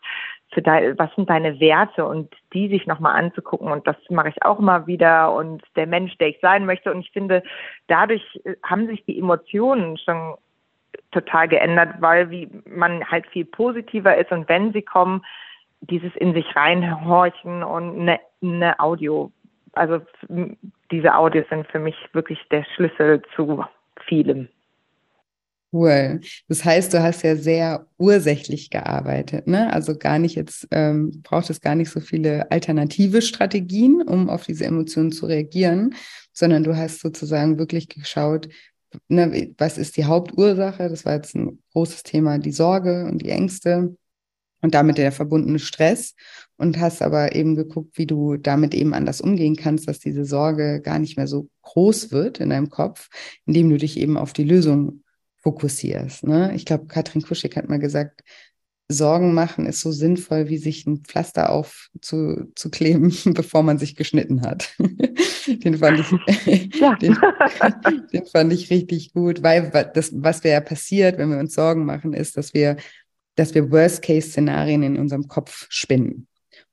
für 0.52 0.62
dein, 0.62 0.98
was 0.98 1.14
sind 1.14 1.30
deine 1.30 1.58
Werte 1.60 2.04
und 2.04 2.34
die 2.52 2.68
sich 2.68 2.86
nochmal 2.86 3.16
anzugucken. 3.18 3.72
Und 3.72 3.86
das 3.86 3.96
mache 4.10 4.28
ich 4.28 4.42
auch 4.44 4.58
immer 4.58 4.86
wieder 4.86 5.32
und 5.34 5.62
der 5.76 5.86
Mensch, 5.86 6.16
der 6.18 6.28
ich 6.28 6.38
sein 6.40 6.66
möchte. 6.66 6.92
Und 6.92 7.00
ich 7.00 7.10
finde, 7.10 7.42
dadurch 7.86 8.22
äh, 8.44 8.54
haben 8.62 8.86
sich 8.86 9.04
die 9.04 9.18
Emotionen 9.18 9.96
schon 9.98 10.34
total 11.10 11.48
geändert, 11.48 11.96
weil 12.00 12.30
wie 12.30 12.48
man 12.66 13.04
halt 13.10 13.26
viel 13.28 13.44
positiver 13.44 14.16
ist 14.16 14.30
und 14.30 14.48
wenn 14.48 14.72
sie 14.72 14.82
kommen, 14.82 15.24
dieses 15.80 16.14
in 16.16 16.32
sich 16.34 16.54
reinhorchen 16.54 17.62
und 17.62 18.00
eine, 18.00 18.20
eine 18.42 18.78
Audio. 18.78 19.32
Also 19.72 20.00
diese 20.90 21.14
Audios 21.14 21.48
sind 21.48 21.66
für 21.68 21.78
mich 21.78 21.96
wirklich 22.12 22.38
der 22.50 22.64
Schlüssel 22.74 23.22
zu 23.34 23.64
vielem. 24.06 24.48
Cool. 25.72 26.20
Das 26.48 26.64
heißt, 26.66 26.92
du 26.92 27.02
hast 27.02 27.22
ja 27.22 27.34
sehr 27.34 27.86
ursächlich 27.96 28.68
gearbeitet, 28.68 29.46
ne? 29.46 29.72
Also 29.72 29.96
gar 29.96 30.18
nicht 30.18 30.34
jetzt, 30.36 30.68
ähm, 30.70 31.22
braucht 31.22 31.48
es 31.48 31.62
gar 31.62 31.74
nicht 31.74 31.88
so 31.90 32.00
viele 32.00 32.50
alternative 32.50 33.22
Strategien, 33.22 34.02
um 34.02 34.28
auf 34.28 34.44
diese 34.44 34.66
Emotionen 34.66 35.12
zu 35.12 35.24
reagieren, 35.24 35.94
sondern 36.34 36.62
du 36.62 36.76
hast 36.76 37.00
sozusagen 37.00 37.58
wirklich 37.58 37.88
geschaut, 37.88 38.50
ne, 39.08 39.54
was 39.56 39.78
ist 39.78 39.96
die 39.96 40.04
Hauptursache? 40.04 40.90
Das 40.90 41.06
war 41.06 41.14
jetzt 41.14 41.34
ein 41.34 41.58
großes 41.72 42.02
Thema, 42.02 42.38
die 42.38 42.52
Sorge 42.52 43.06
und 43.06 43.22
die 43.22 43.30
Ängste 43.30 43.96
und 44.62 44.74
damit 44.74 44.98
der 44.98 45.12
verbundene 45.12 45.58
Stress 45.58 46.14
und 46.56 46.78
hast 46.80 47.02
aber 47.02 47.34
eben 47.34 47.56
geguckt, 47.56 47.98
wie 47.98 48.06
du 48.06 48.36
damit 48.36 48.74
eben 48.74 48.94
anders 48.94 49.20
umgehen 49.22 49.56
kannst, 49.56 49.88
dass 49.88 50.00
diese 50.00 50.24
Sorge 50.26 50.80
gar 50.82 50.98
nicht 50.98 51.16
mehr 51.16 51.26
so 51.26 51.48
groß 51.62 52.12
wird 52.12 52.40
in 52.40 52.50
deinem 52.50 52.70
Kopf, 52.70 53.08
indem 53.46 53.70
du 53.70 53.78
dich 53.78 53.98
eben 53.98 54.18
auf 54.18 54.32
die 54.34 54.44
Lösung 54.44 55.02
fokussierst. 55.42 56.24
Ne? 56.24 56.54
Ich 56.54 56.64
glaube, 56.64 56.86
Katrin 56.86 57.22
Kuschig 57.22 57.56
hat 57.56 57.68
mal 57.68 57.78
gesagt, 57.78 58.22
Sorgen 58.88 59.34
machen 59.34 59.66
ist 59.66 59.80
so 59.80 59.90
sinnvoll, 59.90 60.48
wie 60.48 60.58
sich 60.58 60.86
ein 60.86 60.98
Pflaster 60.98 61.50
aufzukleben, 61.50 63.14
bevor 63.34 63.62
man 63.62 63.78
sich 63.78 63.96
geschnitten 63.96 64.42
hat. 64.42 64.74
den, 65.46 65.78
fand 65.78 66.00
ich, 66.00 66.74
ja. 66.78 66.94
den, 67.00 67.16
den, 68.12 68.26
fand 68.26 68.52
ich 68.52 68.70
richtig 68.70 69.12
gut, 69.12 69.42
weil 69.42 69.70
das, 69.94 70.12
was 70.14 70.42
ja 70.44 70.60
passiert, 70.60 71.18
wenn 71.18 71.30
wir 71.30 71.38
uns 71.38 71.54
Sorgen 71.54 71.84
machen, 71.84 72.12
ist, 72.12 72.36
dass 72.36 72.54
wir, 72.54 72.76
dass 73.34 73.54
wir 73.54 73.70
Worst-Case-Szenarien 73.70 74.82
in 74.82 74.98
unserem 74.98 75.26
Kopf 75.26 75.66
spinnen. 75.70 76.26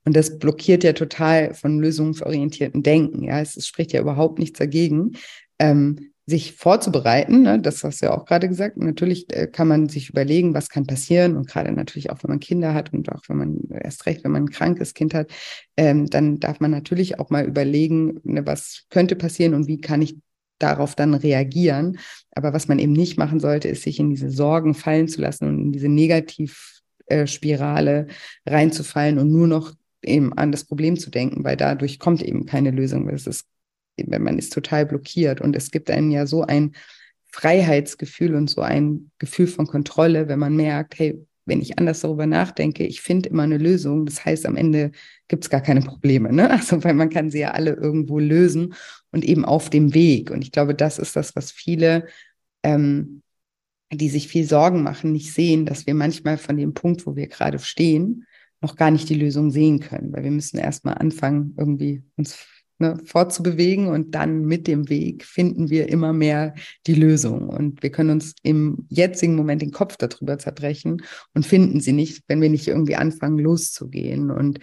Und 0.06 0.16
das 0.16 0.40
blockiert 0.40 0.84
ja 0.84 0.94
total 0.94 1.54
von 1.54 1.80
lösungsorientierten 1.80 2.84
Denken. 2.84 3.24
Ja, 3.24 3.40
es, 3.42 3.56
es 3.56 3.68
spricht 3.68 3.94
ja 3.94 4.02
überhaupt 4.02 4.40
nichts 4.40 4.60
dagegen, 4.60 5.14
ähm, 5.60 6.12
sich 6.30 6.54
vorzubereiten, 6.54 7.42
ne, 7.42 7.60
das 7.60 7.84
hast 7.84 8.02
du 8.02 8.08
ja 8.08 8.18
auch 8.18 8.26
gerade 8.26 8.48
gesagt, 8.48 8.78
natürlich 8.78 9.34
äh, 9.36 9.48
kann 9.48 9.68
man 9.68 9.90
sich 9.90 10.10
überlegen, 10.10 10.54
was 10.54 10.70
kann 10.70 10.86
passieren 10.86 11.36
und 11.36 11.48
gerade 11.48 11.72
natürlich 11.72 12.12
auch, 12.12 12.24
wenn 12.24 12.30
man 12.30 12.40
Kinder 12.40 12.74
hat 12.74 12.94
und 12.94 13.12
auch 13.12 13.24
wenn 13.28 13.38
man 13.38 13.60
erst 13.70 14.06
recht, 14.06 14.24
wenn 14.24 14.32
man 14.32 14.44
ein 14.44 14.50
krankes 14.50 14.94
Kind 14.94 15.14
hat, 15.14 15.32
ähm, 15.76 16.06
dann 16.08 16.40
darf 16.40 16.60
man 16.60 16.72
natürlich 16.72 17.20
auch 17.20 17.30
mal 17.30 17.46
überlegen, 17.46 18.20
ne, 18.24 18.46
was 18.46 18.86
könnte 18.90 19.16
passieren 19.16 19.56
und 19.56 19.68
wie 19.68 19.82
kann 19.82 20.02
ich 20.02 20.16
darauf 20.60 20.96
dann 20.96 21.14
reagieren. 21.14 22.00
Aber 22.32 22.54
was 22.54 22.68
man 22.68 22.80
eben 22.80 22.94
nicht 22.94 23.18
machen 23.18 23.40
sollte, 23.40 23.68
ist 23.68 23.84
sich 23.84 24.00
in 24.00 24.10
diese 24.10 24.30
Sorgen 24.30 24.74
fallen 24.76 25.08
zu 25.08 25.22
lassen 25.22 25.48
und 25.48 25.60
in 25.60 25.72
diese 25.72 25.90
Negativspirale 25.90 28.08
reinzufallen 28.46 29.20
und 29.20 29.32
nur 29.32 29.48
noch 29.48 29.74
eben 30.04 30.34
an 30.34 30.52
das 30.52 30.66
Problem 30.66 30.98
zu 30.98 31.10
denken, 31.10 31.44
weil 31.44 31.58
dadurch 31.58 32.00
kommt 32.00 32.22
eben 32.22 32.46
keine 32.46 32.72
Lösung. 32.72 33.10
Es 33.10 33.28
ist 33.28 33.46
man 34.08 34.38
ist 34.38 34.54
total 34.54 34.86
blockiert. 34.86 35.42
Und 35.42 35.56
es 35.56 35.72
gibt 35.72 35.90
einem 35.90 36.12
ja 36.12 36.26
so 36.26 36.44
ein 36.44 36.74
Freiheitsgefühl 37.32 38.36
und 38.36 38.50
so 38.50 38.62
ein 38.62 39.12
Gefühl 39.20 39.48
von 39.48 39.68
Kontrolle, 39.68 40.28
wenn 40.28 40.40
man 40.40 40.56
merkt, 40.56 40.98
hey, 41.00 41.24
wenn 41.46 41.62
ich 41.62 41.78
anders 41.78 42.02
darüber 42.02 42.26
nachdenke, 42.26 42.86
ich 42.86 43.02
finde 43.02 43.30
immer 43.30 43.44
eine 43.44 43.58
Lösung. 43.58 44.06
Das 44.06 44.24
heißt, 44.24 44.46
am 44.46 44.56
Ende 44.56 44.92
gibt 45.28 45.44
es 45.44 45.50
gar 45.50 45.62
keine 45.62 45.82
Probleme. 45.82 46.32
Ne? 46.32 46.50
Also, 46.60 46.84
weil 46.84 46.94
man 46.94 47.10
kann 47.10 47.30
sie 47.30 47.40
ja 47.40 47.52
alle 47.52 47.74
irgendwo 47.74 48.20
lösen 48.20 48.74
und 49.12 49.26
eben 49.26 49.44
auf 49.44 49.70
dem 49.70 49.94
Weg. 49.94 50.32
Und 50.32 50.44
ich 50.44 50.52
glaube, 50.52 50.76
das 50.76 51.00
ist 51.00 51.16
das, 51.16 51.36
was 51.36 51.52
viele, 51.52 52.08
ähm, 52.64 53.22
die 53.92 54.10
sich 54.10 54.28
viel 54.28 54.46
Sorgen 54.46 54.84
machen, 54.84 55.12
nicht 55.12 55.34
sehen, 55.34 55.66
dass 55.66 55.88
wir 55.88 55.96
manchmal 55.96 56.38
von 56.38 56.58
dem 56.58 56.74
Punkt, 56.74 57.06
wo 57.08 57.16
wir 57.16 57.28
gerade 57.28 57.60
stehen, 57.60 58.26
noch 58.62 58.76
gar 58.76 58.92
nicht 58.92 59.10
die 59.10 59.16
Lösung 59.16 59.52
sehen 59.52 59.80
können, 59.80 60.14
weil 60.14 60.24
wir 60.24 60.32
müssen 60.32 60.58
erstmal 60.58 60.96
anfangen, 60.96 61.56
irgendwie 61.58 62.04
uns 62.18 62.46
ne, 62.80 62.98
fortzubewegen 63.06 63.88
und 63.88 64.16
dann 64.16 64.46
mit 64.46 64.68
dem 64.68 64.90
Weg 64.90 65.26
finden 65.26 65.70
wir 65.70 65.90
immer 65.90 66.14
mehr 66.14 66.56
die 66.88 66.96
Lösung. 66.96 67.50
Und 67.50 67.84
wir 67.84 67.92
können 67.92 68.10
uns 68.10 68.34
im 68.42 68.88
jetzigen 68.90 69.36
Moment 69.36 69.62
den 69.62 69.72
Kopf 69.72 69.98
darüber 69.98 70.38
zerbrechen 70.38 71.04
und 71.34 71.46
finden 71.46 71.82
sie 71.82 71.94
nicht, 71.94 72.24
wenn 72.28 72.42
wir 72.42 72.50
nicht 72.50 72.68
irgendwie 72.68 72.96
anfangen 72.96 73.38
loszugehen. 73.38 74.32
Und 74.32 74.60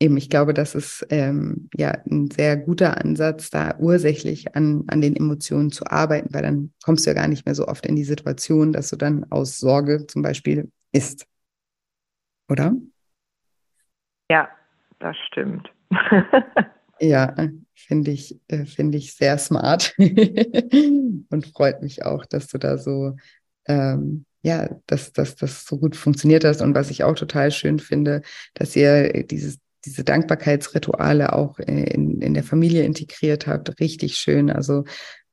eben, 0.00 0.16
ich 0.16 0.28
glaube, 0.28 0.52
das 0.52 0.74
ist 0.74 1.06
ähm, 1.10 1.70
ja 1.76 1.96
ein 2.10 2.30
sehr 2.30 2.56
guter 2.56 2.98
Ansatz, 2.98 3.50
da 3.50 3.76
ursächlich 3.78 4.56
an, 4.56 4.84
an 4.88 5.00
den 5.00 5.14
Emotionen 5.14 5.70
zu 5.70 5.86
arbeiten, 5.86 6.34
weil 6.34 6.42
dann 6.42 6.72
kommst 6.84 7.06
du 7.06 7.10
ja 7.10 7.14
gar 7.14 7.28
nicht 7.28 7.46
mehr 7.46 7.54
so 7.54 7.68
oft 7.68 7.86
in 7.86 7.96
die 7.96 8.04
Situation, 8.04 8.72
dass 8.72 8.90
du 8.90 8.96
dann 8.96 9.24
aus 9.30 9.58
Sorge 9.58 10.06
zum 10.08 10.22
Beispiel 10.22 10.70
isst. 10.90 11.26
Oder? 12.50 12.74
Ja, 14.28 14.48
das 14.98 15.16
stimmt. 15.28 15.70
Ja, 17.00 17.34
finde 17.74 18.10
ich, 18.10 18.38
äh, 18.48 18.64
finde 18.64 18.98
ich 18.98 19.14
sehr 19.14 19.38
smart 19.38 19.94
und 19.98 21.46
freut 21.52 21.82
mich 21.82 22.04
auch, 22.04 22.24
dass 22.26 22.46
du 22.48 22.58
da 22.58 22.78
so, 22.78 23.16
ähm, 23.66 24.24
ja, 24.42 24.68
dass, 24.86 25.12
dass 25.12 25.36
das 25.36 25.64
so 25.64 25.78
gut 25.78 25.96
funktioniert 25.96 26.44
hast. 26.44 26.60
Und 26.62 26.74
was 26.74 26.90
ich 26.90 27.04
auch 27.04 27.14
total 27.14 27.50
schön 27.50 27.78
finde, 27.78 28.22
dass 28.54 28.76
ihr 28.76 29.24
dieses, 29.24 29.58
diese 29.84 30.04
Dankbarkeitsrituale 30.04 31.32
auch 31.32 31.58
in, 31.58 32.20
in 32.20 32.34
der 32.34 32.44
Familie 32.44 32.84
integriert 32.84 33.46
habt. 33.46 33.80
Richtig 33.80 34.16
schön. 34.16 34.50
Also, 34.50 34.84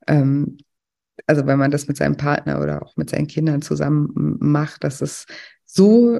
ähm, 0.06 0.58
also 1.26 1.46
wenn 1.46 1.58
man 1.58 1.70
das 1.70 1.86
mit 1.86 1.96
seinem 1.96 2.16
Partner 2.16 2.60
oder 2.60 2.82
auch 2.82 2.96
mit 2.96 3.10
seinen 3.10 3.26
Kindern 3.26 3.62
zusammen 3.62 4.36
macht, 4.40 4.84
das 4.84 5.00
ist 5.00 5.26
so 5.64 6.18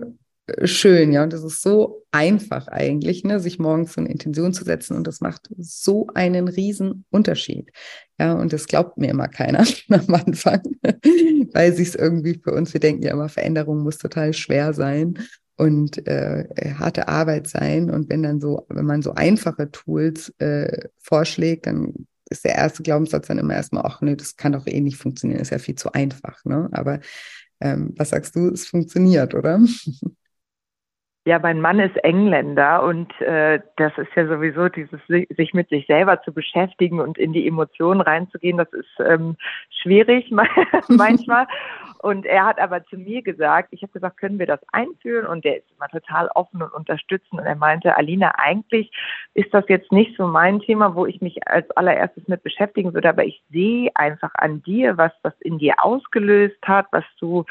schön, 0.64 1.12
ja. 1.12 1.22
Und 1.22 1.32
das 1.32 1.44
ist 1.44 1.62
so 1.62 2.04
einfach 2.10 2.68
eigentlich, 2.68 3.24
ne, 3.24 3.40
sich 3.40 3.58
morgens 3.58 3.94
so 3.94 4.00
eine 4.00 4.10
Intention 4.10 4.52
zu 4.52 4.64
setzen. 4.64 4.96
Und 4.96 5.06
das 5.06 5.20
macht 5.20 5.48
so 5.58 6.06
einen 6.14 6.48
riesen 6.48 7.04
Unterschied. 7.10 7.70
Ja, 8.18 8.34
und 8.34 8.52
das 8.52 8.66
glaubt 8.66 8.98
mir 8.98 9.10
immer 9.10 9.28
keiner 9.28 9.64
am 9.88 10.14
Anfang, 10.14 10.62
weil 11.52 11.74
sich 11.74 11.88
es 11.88 11.94
irgendwie 11.94 12.40
für 12.42 12.52
uns, 12.52 12.72
wir 12.72 12.80
denken 12.80 13.02
ja 13.02 13.12
immer, 13.12 13.28
Veränderung 13.28 13.82
muss 13.82 13.98
total 13.98 14.32
schwer 14.32 14.72
sein 14.74 15.18
und 15.56 16.06
äh, 16.06 16.46
harte 16.78 17.08
Arbeit 17.08 17.46
sein. 17.46 17.90
Und 17.90 18.08
wenn 18.08 18.22
dann 18.22 18.40
so, 18.40 18.66
wenn 18.68 18.86
man 18.86 19.02
so 19.02 19.14
einfache 19.14 19.70
Tools 19.70 20.32
äh, 20.38 20.88
vorschlägt, 20.98 21.66
dann 21.66 22.06
ist 22.30 22.44
der 22.44 22.54
erste 22.54 22.82
Glaubenssatz 22.82 23.26
dann 23.26 23.38
immer 23.38 23.54
erstmal, 23.54 23.84
ach 23.84 24.00
nee, 24.00 24.16
das 24.16 24.36
kann 24.36 24.52
doch 24.52 24.66
eh 24.66 24.80
nicht 24.80 24.96
funktionieren, 24.96 25.40
ist 25.40 25.50
ja 25.50 25.58
viel 25.58 25.74
zu 25.74 25.92
einfach. 25.92 26.44
Ne? 26.44 26.68
Aber 26.72 27.00
ähm, 27.60 27.92
was 27.96 28.10
sagst 28.10 28.36
du, 28.36 28.48
es 28.48 28.66
funktioniert, 28.66 29.34
oder? 29.34 29.60
Ja, 31.30 31.38
mein 31.38 31.60
Mann 31.60 31.78
ist 31.78 31.96
Engländer 31.98 32.82
und 32.82 33.08
äh, 33.20 33.60
das 33.76 33.96
ist 33.98 34.10
ja 34.16 34.26
sowieso 34.26 34.68
dieses 34.68 34.98
sich 35.06 35.54
mit 35.54 35.68
sich 35.68 35.86
selber 35.86 36.20
zu 36.22 36.32
beschäftigen 36.32 36.98
und 36.98 37.18
in 37.18 37.32
die 37.32 37.46
Emotionen 37.46 38.00
reinzugehen, 38.00 38.58
das 38.58 38.72
ist 38.72 38.90
ähm, 38.98 39.36
schwierig 39.80 40.28
manchmal. 40.88 41.46
Und 42.02 42.24
er 42.24 42.46
hat 42.46 42.58
aber 42.58 42.82
zu 42.86 42.96
mir 42.96 43.20
gesagt, 43.20 43.68
ich 43.72 43.82
habe 43.82 43.92
gesagt, 43.92 44.16
können 44.16 44.38
wir 44.38 44.46
das 44.46 44.60
einführen? 44.72 45.26
Und 45.26 45.44
der 45.44 45.58
ist 45.58 45.70
immer 45.76 45.86
total 45.88 46.30
offen 46.34 46.62
und 46.62 46.72
unterstützend. 46.72 47.38
Und 47.38 47.46
er 47.46 47.56
meinte, 47.56 47.94
Alina, 47.94 48.32
eigentlich 48.38 48.90
ist 49.34 49.52
das 49.52 49.64
jetzt 49.68 49.92
nicht 49.92 50.16
so 50.16 50.26
mein 50.26 50.60
Thema, 50.60 50.94
wo 50.94 51.04
ich 51.04 51.20
mich 51.20 51.46
als 51.46 51.70
allererstes 51.72 52.26
mit 52.26 52.42
beschäftigen 52.42 52.94
würde, 52.94 53.10
aber 53.10 53.26
ich 53.26 53.42
sehe 53.50 53.90
einfach 53.96 54.30
an 54.36 54.62
dir, 54.62 54.96
was 54.96 55.12
das 55.22 55.34
in 55.40 55.58
dir 55.58 55.74
ausgelöst 55.84 56.56
hat, 56.66 56.86
was 56.90 57.04
du 57.18 57.44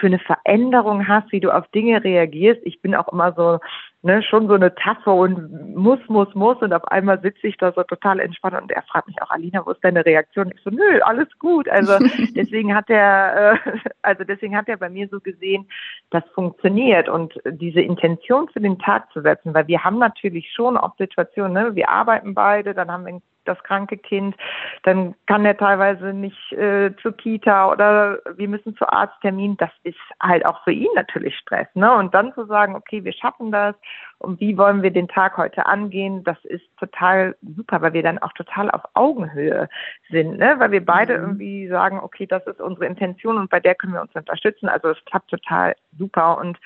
für 0.00 0.06
eine 0.06 0.18
Veränderung 0.18 1.06
hast, 1.06 1.30
wie 1.30 1.40
du 1.40 1.50
auf 1.50 1.68
Dinge 1.68 2.02
reagierst. 2.02 2.62
Ich 2.64 2.80
bin 2.80 2.94
auch 2.94 3.12
immer 3.12 3.19
so, 3.36 3.58
ne, 4.02 4.22
schon 4.22 4.48
so 4.48 4.54
eine 4.54 4.74
Tasse 4.74 5.10
und 5.10 5.76
muss, 5.76 6.00
muss, 6.08 6.34
muss. 6.34 6.56
Und 6.58 6.72
auf 6.72 6.84
einmal 6.88 7.20
sitze 7.20 7.46
ich 7.46 7.56
da 7.56 7.72
so 7.72 7.82
total 7.82 8.20
entspannt 8.20 8.60
und 8.60 8.72
er 8.72 8.82
fragt 8.82 9.08
mich 9.08 9.20
auch, 9.22 9.30
Alina, 9.30 9.64
wo 9.64 9.70
ist 9.70 9.84
deine 9.84 10.04
Reaktion? 10.04 10.52
Ich 10.54 10.62
so, 10.62 10.70
nö, 10.70 11.00
alles 11.02 11.28
gut. 11.38 11.68
Also 11.68 11.98
deswegen 12.34 12.74
hat 12.74 12.88
er, 12.88 13.54
äh, 13.54 13.78
also 14.02 14.24
deswegen 14.24 14.56
hat 14.56 14.68
er 14.68 14.76
bei 14.76 14.88
mir 14.88 15.08
so 15.08 15.20
gesehen, 15.20 15.68
das 16.10 16.24
funktioniert 16.34 17.08
und 17.08 17.34
diese 17.46 17.80
Intention 17.80 18.48
für 18.48 18.60
den 18.60 18.78
Tag 18.78 19.12
zu 19.12 19.20
setzen, 19.20 19.54
weil 19.54 19.66
wir 19.68 19.84
haben 19.84 19.98
natürlich 19.98 20.50
schon 20.52 20.76
auch 20.76 20.96
Situationen, 20.96 21.52
ne, 21.52 21.74
wir 21.74 21.88
arbeiten 21.88 22.34
beide, 22.34 22.74
dann 22.74 22.90
haben 22.90 23.06
wir 23.06 23.20
das 23.44 23.62
kranke 23.64 23.96
Kind, 23.96 24.36
dann 24.82 25.14
kann 25.26 25.44
er 25.44 25.56
teilweise 25.56 26.12
nicht 26.12 26.52
äh, 26.52 26.94
zur 27.02 27.16
Kita 27.16 27.70
oder 27.70 28.18
wir 28.36 28.48
müssen 28.48 28.76
zu 28.76 28.88
Arzttermin. 28.88 29.56
Das 29.56 29.70
ist 29.82 29.98
halt 30.22 30.46
auch 30.46 30.62
für 30.64 30.72
ihn 30.72 30.90
natürlich 30.94 31.36
Stress. 31.36 31.66
Ne? 31.74 31.92
Und 31.92 32.14
dann 32.14 32.34
zu 32.34 32.46
sagen, 32.46 32.74
okay, 32.74 33.04
wir 33.04 33.12
schaffen 33.12 33.50
das 33.50 33.74
und 34.18 34.38
wie 34.38 34.58
wollen 34.58 34.82
wir 34.82 34.90
den 34.90 35.08
Tag 35.08 35.38
heute 35.38 35.64
angehen, 35.64 36.22
das 36.24 36.36
ist 36.44 36.64
total 36.78 37.36
super, 37.56 37.80
weil 37.80 37.94
wir 37.94 38.02
dann 38.02 38.18
auch 38.18 38.32
total 38.34 38.70
auf 38.70 38.82
Augenhöhe 38.92 39.68
sind, 40.10 40.38
ne? 40.38 40.56
weil 40.58 40.72
wir 40.72 40.84
beide 40.84 41.16
mhm. 41.16 41.24
irgendwie 41.24 41.68
sagen, 41.68 42.00
okay, 42.00 42.26
das 42.26 42.46
ist 42.46 42.60
unsere 42.60 42.86
Intention 42.86 43.38
und 43.38 43.50
bei 43.50 43.60
der 43.60 43.74
können 43.74 43.94
wir 43.94 44.02
uns 44.02 44.14
unterstützen. 44.14 44.68
Also 44.68 44.90
es 44.90 45.04
klappt 45.06 45.30
total 45.30 45.74
super 45.98 46.36
und 46.38 46.58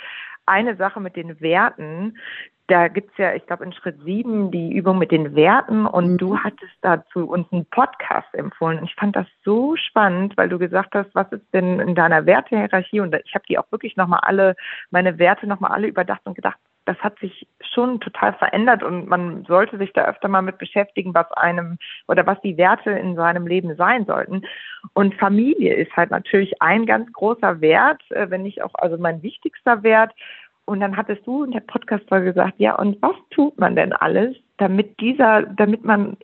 eine 0.46 0.76
Sache 0.76 1.00
mit 1.00 1.16
den 1.16 1.40
Werten, 1.40 2.18
da 2.66 2.88
gibt's 2.88 3.16
ja, 3.18 3.34
ich 3.34 3.46
glaube, 3.46 3.64
in 3.64 3.72
Schritt 3.72 4.00
sieben 4.04 4.50
die 4.50 4.72
Übung 4.72 4.98
mit 4.98 5.10
den 5.10 5.34
Werten 5.34 5.86
und 5.86 6.12
mhm. 6.12 6.18
du 6.18 6.38
hattest 6.38 6.72
dazu 6.80 7.28
uns 7.28 7.46
einen 7.52 7.66
Podcast 7.66 8.32
empfohlen. 8.32 8.78
Und 8.78 8.86
ich 8.86 8.94
fand 8.94 9.14
das 9.14 9.26
so 9.44 9.76
spannend, 9.76 10.36
weil 10.36 10.48
du 10.48 10.58
gesagt 10.58 10.94
hast, 10.94 11.14
was 11.14 11.30
ist 11.30 11.46
denn 11.52 11.78
in 11.78 11.94
deiner 11.94 12.24
Wertehierarchie? 12.24 13.00
Und 13.00 13.14
ich 13.14 13.34
habe 13.34 13.44
die 13.48 13.58
auch 13.58 13.70
wirklich 13.70 13.96
nochmal 13.96 14.20
alle, 14.22 14.56
meine 14.90 15.18
Werte 15.18 15.46
nochmal 15.46 15.72
alle 15.72 15.88
überdacht 15.88 16.22
und 16.24 16.34
gedacht, 16.34 16.58
das 16.86 16.98
hat 16.98 17.18
sich 17.18 17.46
schon 17.60 18.00
total 18.00 18.34
verändert 18.34 18.82
und 18.82 19.08
man 19.08 19.44
sollte 19.44 19.78
sich 19.78 19.92
da 19.92 20.04
öfter 20.04 20.28
mal 20.28 20.42
mit 20.42 20.58
beschäftigen, 20.58 21.14
was 21.14 21.30
einem 21.32 21.78
oder 22.08 22.26
was 22.26 22.40
die 22.42 22.56
Werte 22.56 22.90
in 22.90 23.16
seinem 23.16 23.46
Leben 23.46 23.74
sein 23.76 24.04
sollten. 24.04 24.42
Und 24.92 25.14
Familie 25.14 25.74
ist 25.74 25.96
halt 25.96 26.10
natürlich 26.10 26.60
ein 26.60 26.86
ganz 26.86 27.10
großer 27.12 27.60
Wert, 27.60 28.02
äh, 28.10 28.28
wenn 28.30 28.42
nicht 28.42 28.62
auch 28.62 28.74
also 28.74 28.98
mein 28.98 29.22
wichtigster 29.22 29.82
Wert. 29.82 30.12
Und 30.66 30.80
dann 30.80 30.96
hattest 30.96 31.26
du 31.26 31.44
in 31.44 31.52
der 31.52 31.60
Podcast-Folge 31.60 32.32
gesagt, 32.32 32.54
ja, 32.58 32.74
und 32.76 33.00
was 33.02 33.16
tut 33.30 33.58
man 33.58 33.76
denn 33.76 33.92
alles, 33.92 34.36
damit 34.58 34.98
dieser, 35.00 35.42
damit 35.42 35.84
man 35.84 36.16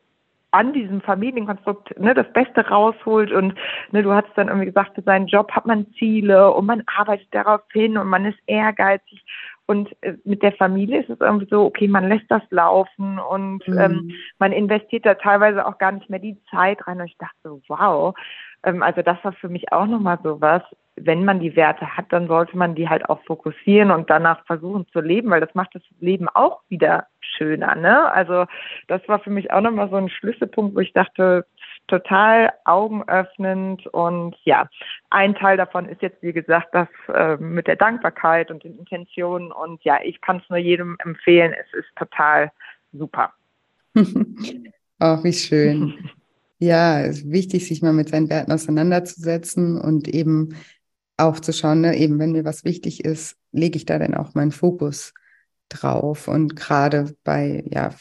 an 0.52 0.72
diesem 0.72 1.00
Familienkonstrukt 1.00 1.98
ne, 1.98 2.14
das 2.14 2.30
Beste 2.32 2.66
rausholt 2.66 3.30
und 3.30 3.54
ne, 3.92 4.02
du 4.02 4.12
hattest 4.12 4.36
dann 4.36 4.48
irgendwie 4.48 4.66
gesagt, 4.66 4.94
für 4.94 5.02
seinen 5.02 5.26
Job 5.26 5.52
hat 5.52 5.66
man 5.66 5.86
Ziele 5.98 6.52
und 6.52 6.66
man 6.66 6.82
arbeitet 6.86 7.28
darauf 7.32 7.60
hin 7.72 7.96
und 7.96 8.08
man 8.08 8.24
ist 8.24 8.38
ehrgeizig 8.46 9.24
und 9.70 9.88
äh, 10.00 10.14
mit 10.24 10.42
der 10.42 10.50
Familie 10.50 11.00
ist 11.00 11.11
es 11.11 11.20
irgendwie 11.20 11.46
so, 11.48 11.64
okay, 11.64 11.87
man 11.87 12.09
lässt 12.09 12.28
das 12.28 12.42
laufen 12.50 13.20
und 13.20 13.66
mhm. 13.68 13.78
ähm, 13.78 14.11
man 14.40 14.50
investiert 14.50 15.06
da 15.06 15.14
teilweise 15.14 15.64
auch 15.64 15.78
gar 15.78 15.92
nicht 15.92 16.11
mehr 16.11 16.18
die 16.18 16.37
Zeit 16.50 16.85
rein 16.88 17.00
und 17.00 17.06
ich 17.06 17.16
dachte 17.18 17.37
so, 17.44 17.62
wow, 17.68 17.78
ähm, 18.09 18.16
also 18.62 19.02
das 19.02 19.18
war 19.22 19.32
für 19.32 19.48
mich 19.48 19.72
auch 19.72 19.86
nochmal 19.86 20.18
so 20.22 20.40
was, 20.40 20.62
wenn 20.96 21.24
man 21.24 21.40
die 21.40 21.56
Werte 21.56 21.96
hat, 21.96 22.06
dann 22.10 22.28
sollte 22.28 22.56
man 22.56 22.74
die 22.74 22.88
halt 22.88 23.08
auch 23.08 23.22
fokussieren 23.24 23.90
und 23.90 24.10
danach 24.10 24.44
versuchen 24.46 24.86
zu 24.92 25.00
leben, 25.00 25.30
weil 25.30 25.40
das 25.40 25.54
macht 25.54 25.74
das 25.74 25.82
Leben 25.98 26.28
auch 26.28 26.60
wieder 26.68 27.06
schöner. 27.20 27.74
Ne? 27.74 28.10
Also 28.12 28.46
das 28.88 29.00
war 29.08 29.20
für 29.20 29.30
mich 29.30 29.50
auch 29.50 29.60
nochmal 29.60 29.88
so 29.88 29.96
ein 29.96 30.10
Schlüsselpunkt, 30.10 30.76
wo 30.76 30.80
ich 30.80 30.92
dachte, 30.92 31.46
total 31.88 32.52
augenöffnend 32.64 33.86
und 33.88 34.36
ja, 34.44 34.68
ein 35.10 35.34
Teil 35.34 35.56
davon 35.56 35.88
ist 35.88 36.02
jetzt, 36.02 36.22
wie 36.22 36.32
gesagt, 36.32 36.68
das 36.72 36.88
äh, 37.12 37.36
mit 37.36 37.66
der 37.66 37.76
Dankbarkeit 37.76 38.50
und 38.50 38.62
den 38.62 38.78
Intentionen 38.78 39.50
und 39.50 39.82
ja, 39.84 39.98
ich 40.02 40.20
kann 40.20 40.38
es 40.38 40.48
nur 40.50 40.58
jedem 40.58 40.96
empfehlen, 41.00 41.52
es 41.52 41.72
ist 41.72 41.88
total 41.96 42.52
super. 42.92 43.32
Ach, 44.98 45.24
wie 45.24 45.32
schön. 45.32 46.10
Ja, 46.60 47.00
es 47.00 47.20
ist 47.20 47.30
wichtig, 47.30 47.66
sich 47.66 47.80
mal 47.80 47.94
mit 47.94 48.10
seinen 48.10 48.28
Werten 48.28 48.52
auseinanderzusetzen 48.52 49.80
und 49.80 50.08
eben 50.08 50.54
auch 51.16 51.40
zu 51.40 51.52
schauen, 51.52 51.80
ne, 51.80 51.96
eben 51.96 52.18
wenn 52.18 52.32
mir 52.32 52.44
was 52.44 52.64
wichtig 52.64 53.04
ist, 53.04 53.36
lege 53.50 53.76
ich 53.76 53.86
da 53.86 53.98
denn 53.98 54.14
auch 54.14 54.34
meinen 54.34 54.52
Fokus 54.52 55.14
drauf. 55.70 56.28
Und 56.28 56.56
gerade 56.56 57.14
bei, 57.24 57.64
ja, 57.70 57.94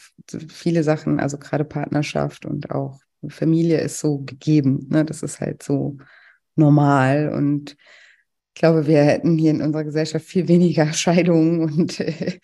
viele 0.48 0.82
Sachen, 0.82 1.20
also 1.20 1.38
gerade 1.38 1.64
Partnerschaft 1.64 2.44
und 2.44 2.70
auch 2.70 3.00
Familie 3.28 3.80
ist 3.80 3.98
so 3.98 4.18
gegeben. 4.18 4.86
Ne? 4.90 5.06
Das 5.06 5.22
ist 5.22 5.40
halt 5.40 5.62
so 5.62 5.96
normal. 6.54 7.32
Und 7.32 7.76
ich 8.54 8.60
glaube, 8.60 8.86
wir 8.86 9.02
hätten 9.04 9.38
hier 9.38 9.52
in 9.52 9.62
unserer 9.62 9.84
Gesellschaft 9.84 10.26
viel 10.26 10.48
weniger 10.48 10.92
Scheidungen 10.92 11.60
und 11.60 12.00
äh, 12.00 12.40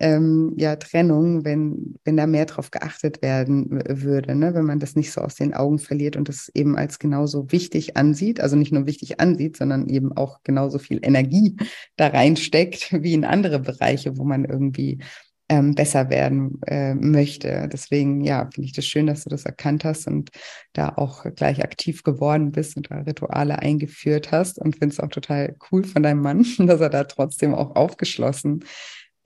ähm, 0.00 0.54
ja, 0.56 0.76
Trennung, 0.76 1.44
wenn, 1.44 1.96
wenn 2.04 2.16
da 2.16 2.26
mehr 2.26 2.46
drauf 2.46 2.70
geachtet 2.70 3.20
werden 3.20 3.82
würde, 3.88 4.34
ne? 4.34 4.54
wenn 4.54 4.64
man 4.64 4.78
das 4.78 4.94
nicht 4.94 5.10
so 5.10 5.20
aus 5.20 5.34
den 5.34 5.54
Augen 5.54 5.78
verliert 5.78 6.16
und 6.16 6.28
das 6.28 6.50
eben 6.54 6.76
als 6.76 6.98
genauso 6.98 7.50
wichtig 7.50 7.96
ansieht, 7.96 8.40
also 8.40 8.54
nicht 8.54 8.72
nur 8.72 8.86
wichtig 8.86 9.20
ansieht, 9.20 9.56
sondern 9.56 9.88
eben 9.88 10.16
auch 10.16 10.42
genauso 10.44 10.78
viel 10.78 11.00
Energie 11.02 11.56
da 11.96 12.08
reinsteckt 12.08 12.92
wie 13.02 13.14
in 13.14 13.24
andere 13.24 13.58
Bereiche, 13.58 14.16
wo 14.16 14.24
man 14.24 14.44
irgendwie 14.44 15.00
ähm, 15.48 15.74
besser 15.74 16.10
werden 16.10 16.60
äh, 16.66 16.94
möchte. 16.94 17.68
Deswegen, 17.72 18.22
ja, 18.22 18.48
finde 18.52 18.66
ich 18.66 18.74
das 18.74 18.84
schön, 18.84 19.06
dass 19.06 19.24
du 19.24 19.30
das 19.30 19.46
erkannt 19.46 19.84
hast 19.84 20.06
und 20.06 20.30
da 20.74 20.90
auch 20.90 21.24
gleich 21.34 21.64
aktiv 21.64 22.02
geworden 22.02 22.52
bist 22.52 22.76
und 22.76 22.90
da 22.90 22.98
Rituale 23.00 23.58
eingeführt 23.58 24.30
hast 24.30 24.58
und 24.58 24.76
finde 24.76 24.92
es 24.92 25.00
auch 25.00 25.08
total 25.08 25.56
cool 25.72 25.84
von 25.84 26.02
deinem 26.02 26.20
Mann, 26.20 26.44
dass 26.58 26.80
er 26.80 26.90
da 26.90 27.04
trotzdem 27.04 27.54
auch 27.54 27.76
aufgeschlossen 27.76 28.64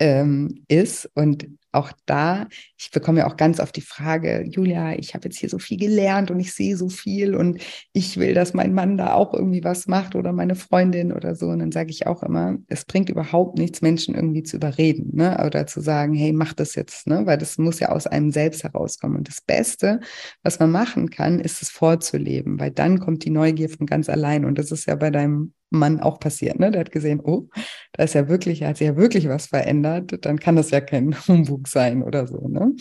ähm, 0.03 0.64
ist. 0.66 1.09
Und 1.14 1.46
auch 1.70 1.92
da, 2.05 2.48
ich 2.76 2.90
bekomme 2.90 3.20
ja 3.20 3.26
auch 3.26 3.36
ganz 3.36 3.61
oft 3.61 3.74
die 3.76 3.82
Frage, 3.82 4.44
Julia, 4.46 4.92
ich 4.98 5.14
habe 5.14 5.28
jetzt 5.28 5.38
hier 5.38 5.48
so 5.48 5.59
viel 5.59 5.78
gelernt 5.78 6.30
und 6.30 6.40
ich 6.40 6.53
sehe 6.53 6.76
so 6.76 6.88
viel 6.88 7.34
und 7.34 7.62
ich 7.92 8.18
will, 8.18 8.34
dass 8.34 8.53
mein 8.53 8.74
Mann 8.74 8.98
da 8.98 9.14
auch 9.14 9.32
irgendwie 9.32 9.64
was 9.64 9.86
macht 9.86 10.14
oder 10.14 10.32
meine 10.32 10.57
Freundin 10.57 11.12
oder 11.12 11.34
so. 11.34 11.46
Und 11.46 11.61
dann 11.61 11.72
sage 11.72 11.90
ich 11.90 12.07
auch 12.07 12.22
immer, 12.24 12.59
es 12.66 12.84
bringt 12.84 13.09
überhaupt 13.09 13.59
nichts, 13.59 13.80
Menschen 13.80 14.14
irgendwie 14.14 14.42
zu 14.42 14.57
überreden 14.57 15.11
ne? 15.14 15.42
oder 15.46 15.66
zu 15.66 15.80
sagen, 15.80 16.14
hey, 16.14 16.32
mach 16.32 16.53
das 16.53 16.74
jetzt, 16.74 17.07
ne? 17.07 17.24
weil 17.24 17.38
das 17.38 17.57
muss 17.57 17.78
ja 17.78 17.88
aus 17.90 18.07
einem 18.09 18.32
selbst 18.32 18.64
herauskommen. 18.64 19.18
Und 19.18 19.28
das 19.28 19.40
Beste, 19.40 20.00
was 20.42 20.59
man 20.59 20.72
machen 20.72 21.11
kann, 21.11 21.38
ist 21.38 21.62
es 21.62 21.70
vorzuleben, 21.70 22.59
weil 22.61 22.72
dann 22.72 22.98
kommt 22.98 23.24
die 23.24 23.30
Neugier 23.30 23.70
von 23.70 23.86
ganz 23.86 24.09
allein. 24.09 24.44
Und 24.44 24.59
das 24.59 24.72
ist 24.72 24.86
ja 24.86 24.96
bei 24.96 25.11
deinem 25.11 25.55
Mann 25.73 26.01
auch 26.01 26.20
passiert. 26.20 26.59
Ne? 26.59 26.70
Der 26.70 26.81
hat 26.81 26.93
gesehen, 26.93 27.20
oh, 27.23 27.49
da 27.93 28.05
ist 28.05 28.14
ja 28.14 28.29
wirklich, 28.29 28.62
hat 28.62 28.77
sich 28.77 28.87
ja 28.87 28.97
wirklich 28.97 29.29
was 29.29 29.47
verändert, 29.47 30.25
dann 30.25 30.39
kann 30.39 30.57
das 30.57 30.70
ja 30.70 30.81
kein 30.81 31.14
Humbug 31.29 31.68
sein 31.68 32.03
oder 32.03 32.27
so. 32.27 32.49
Ne? 32.49 32.75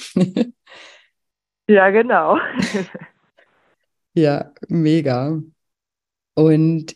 ja, 1.68 1.90
genau. 1.90 2.38
ja, 4.14 4.52
mega. 4.68 5.42
Und 6.34 6.96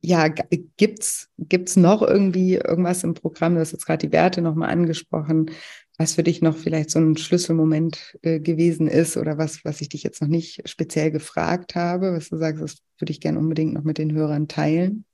ja, 0.00 0.28
gibt's 0.76 1.30
gibt's 1.38 1.76
noch 1.76 2.00
irgendwie 2.02 2.54
irgendwas 2.54 3.02
im 3.02 3.14
Programm? 3.14 3.54
Du 3.54 3.60
hast 3.60 3.72
jetzt 3.72 3.86
gerade 3.86 4.06
die 4.06 4.12
Werte 4.12 4.40
nochmal 4.40 4.70
angesprochen, 4.70 5.50
was 5.98 6.14
für 6.14 6.22
dich 6.22 6.42
noch 6.42 6.56
vielleicht 6.56 6.90
so 6.90 6.98
ein 6.98 7.16
Schlüsselmoment 7.16 8.18
äh, 8.22 8.40
gewesen 8.40 8.88
ist 8.88 9.16
oder 9.16 9.38
was, 9.38 9.64
was 9.64 9.80
ich 9.80 9.88
dich 9.88 10.02
jetzt 10.02 10.20
noch 10.20 10.28
nicht 10.28 10.68
speziell 10.68 11.10
gefragt 11.10 11.74
habe, 11.74 12.12
was 12.12 12.28
du 12.28 12.36
sagst, 12.36 12.62
das 12.62 12.82
würde 12.98 13.12
ich 13.12 13.20
gerne 13.20 13.38
unbedingt 13.38 13.74
noch 13.74 13.84
mit 13.84 13.98
den 13.98 14.12
Hörern 14.12 14.48
teilen. 14.48 15.04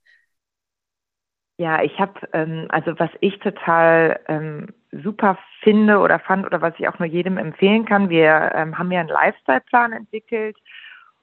Ja, 1.59 1.83
ich 1.83 1.99
habe, 2.01 2.15
ähm, 2.33 2.67
also 2.71 2.99
was 2.99 3.11
ich 3.21 3.39
total 3.39 4.19
ähm, 4.27 4.69
super 4.91 5.39
finde 5.61 5.99
oder 5.99 6.19
fand 6.19 6.45
oder 6.45 6.61
was 6.61 6.75
ich 6.79 6.89
auch 6.89 6.99
nur 6.99 7.07
jedem 7.07 7.39
empfehlen 7.39 7.85
kann, 7.85 8.09
wir 8.09 8.53
ähm, 8.55 8.79
haben 8.79 8.91
ja 8.91 9.01
einen 9.01 9.09
Lifestyle-Plan 9.09 9.93
entwickelt 9.93 10.57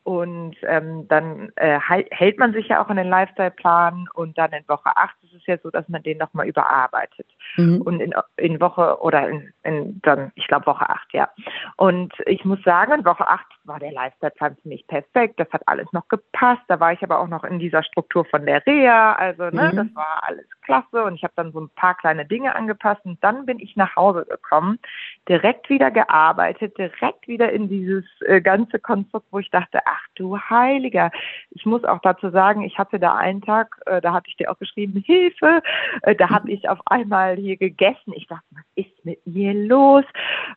und 0.09 0.55
ähm, 0.63 1.07
dann 1.07 1.51
äh, 1.55 1.79
hält 1.79 2.39
man 2.39 2.51
sich 2.51 2.69
ja 2.69 2.83
auch 2.83 2.89
an 2.89 2.97
den 2.97 3.09
Lifestyle-Plan 3.09 4.07
und 4.15 4.39
dann 4.39 4.51
in 4.53 4.67
Woche 4.67 4.89
8 4.97 5.15
ist 5.21 5.35
es 5.35 5.45
ja 5.45 5.59
so, 5.59 5.69
dass 5.69 5.87
man 5.87 6.01
den 6.01 6.17
nochmal 6.17 6.47
überarbeitet. 6.47 7.27
Mhm. 7.57 7.83
Und 7.83 7.99
in, 7.99 8.15
in 8.37 8.59
Woche 8.59 8.99
oder 9.01 9.29
in, 9.29 9.53
in 9.61 10.01
dann, 10.01 10.31
ich 10.33 10.47
glaube 10.47 10.65
Woche 10.65 10.89
8, 10.89 11.13
ja. 11.13 11.29
Und 11.77 12.11
ich 12.25 12.43
muss 12.43 12.59
sagen, 12.63 12.93
in 12.93 13.05
Woche 13.05 13.27
8 13.27 13.45
war 13.65 13.77
der 13.77 13.91
Lifestyle-Plan 13.91 14.57
für 14.59 14.67
mich 14.67 14.87
perfekt. 14.87 15.39
Das 15.39 15.47
hat 15.51 15.61
alles 15.67 15.85
noch 15.91 16.07
gepasst. 16.07 16.63
Da 16.69 16.79
war 16.79 16.91
ich 16.91 17.03
aber 17.03 17.19
auch 17.19 17.27
noch 17.27 17.43
in 17.43 17.59
dieser 17.59 17.83
Struktur 17.83 18.25
von 18.25 18.47
der 18.47 18.65
Reha. 18.65 19.13
Also, 19.13 19.43
ne, 19.51 19.69
mhm. 19.71 19.75
das 19.75 19.87
war 19.93 20.23
alles 20.23 20.47
klasse. 20.63 21.03
Und 21.03 21.13
ich 21.13 21.23
habe 21.23 21.33
dann 21.35 21.51
so 21.51 21.61
ein 21.61 21.69
paar 21.75 21.93
kleine 21.93 22.25
Dinge 22.25 22.55
angepasst. 22.55 23.05
Und 23.05 23.23
dann 23.23 23.45
bin 23.45 23.59
ich 23.59 23.75
nach 23.75 23.95
Hause 23.95 24.25
gekommen, 24.25 24.79
direkt 25.27 25.69
wieder 25.69 25.91
gearbeitet, 25.91 26.79
direkt 26.79 27.27
wieder 27.27 27.51
in 27.51 27.69
dieses 27.69 28.05
äh, 28.21 28.41
ganze 28.41 28.79
Konstrukt, 28.79 29.27
wo 29.29 29.37
ich 29.37 29.51
dachte, 29.51 29.81
ach 29.85 29.98
du 30.15 30.37
Heiliger. 30.37 31.11
Ich 31.51 31.65
muss 31.65 31.83
auch 31.83 31.99
dazu 32.01 32.29
sagen, 32.29 32.63
ich 32.63 32.77
hatte 32.77 32.99
da 32.99 33.15
einen 33.15 33.41
Tag, 33.41 33.79
äh, 33.85 34.01
da 34.01 34.13
hatte 34.13 34.29
ich 34.29 34.37
dir 34.37 34.51
auch 34.51 34.57
geschrieben, 34.57 35.03
Hilfe. 35.05 35.61
Äh, 36.03 36.15
da 36.15 36.29
habe 36.29 36.51
ich 36.51 36.69
auf 36.69 36.79
einmal 36.85 37.35
hier 37.35 37.57
gegessen. 37.57 38.13
Ich 38.13 38.27
dachte, 38.27 38.45
was 38.51 38.63
ist 38.75 39.05
mit 39.05 39.25
mir 39.25 39.53
los? 39.53 40.05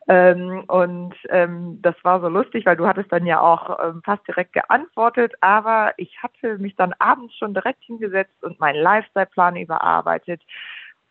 Ähm, 0.07 0.63
und 0.67 1.15
ähm, 1.29 1.79
das 1.81 1.95
war 2.03 2.21
so 2.21 2.27
lustig, 2.27 2.65
weil 2.65 2.77
du 2.77 2.87
hattest 2.87 3.11
dann 3.11 3.25
ja 3.25 3.39
auch 3.39 3.79
ähm, 3.83 4.01
fast 4.03 4.27
direkt 4.27 4.53
geantwortet, 4.53 5.33
aber 5.41 5.93
ich 5.97 6.21
hatte 6.21 6.57
mich 6.57 6.75
dann 6.75 6.93
abends 6.99 7.35
schon 7.37 7.53
direkt 7.53 7.83
hingesetzt 7.83 8.43
und 8.43 8.59
meinen 8.59 8.81
Lifestyle-Plan 8.81 9.55
überarbeitet 9.55 10.41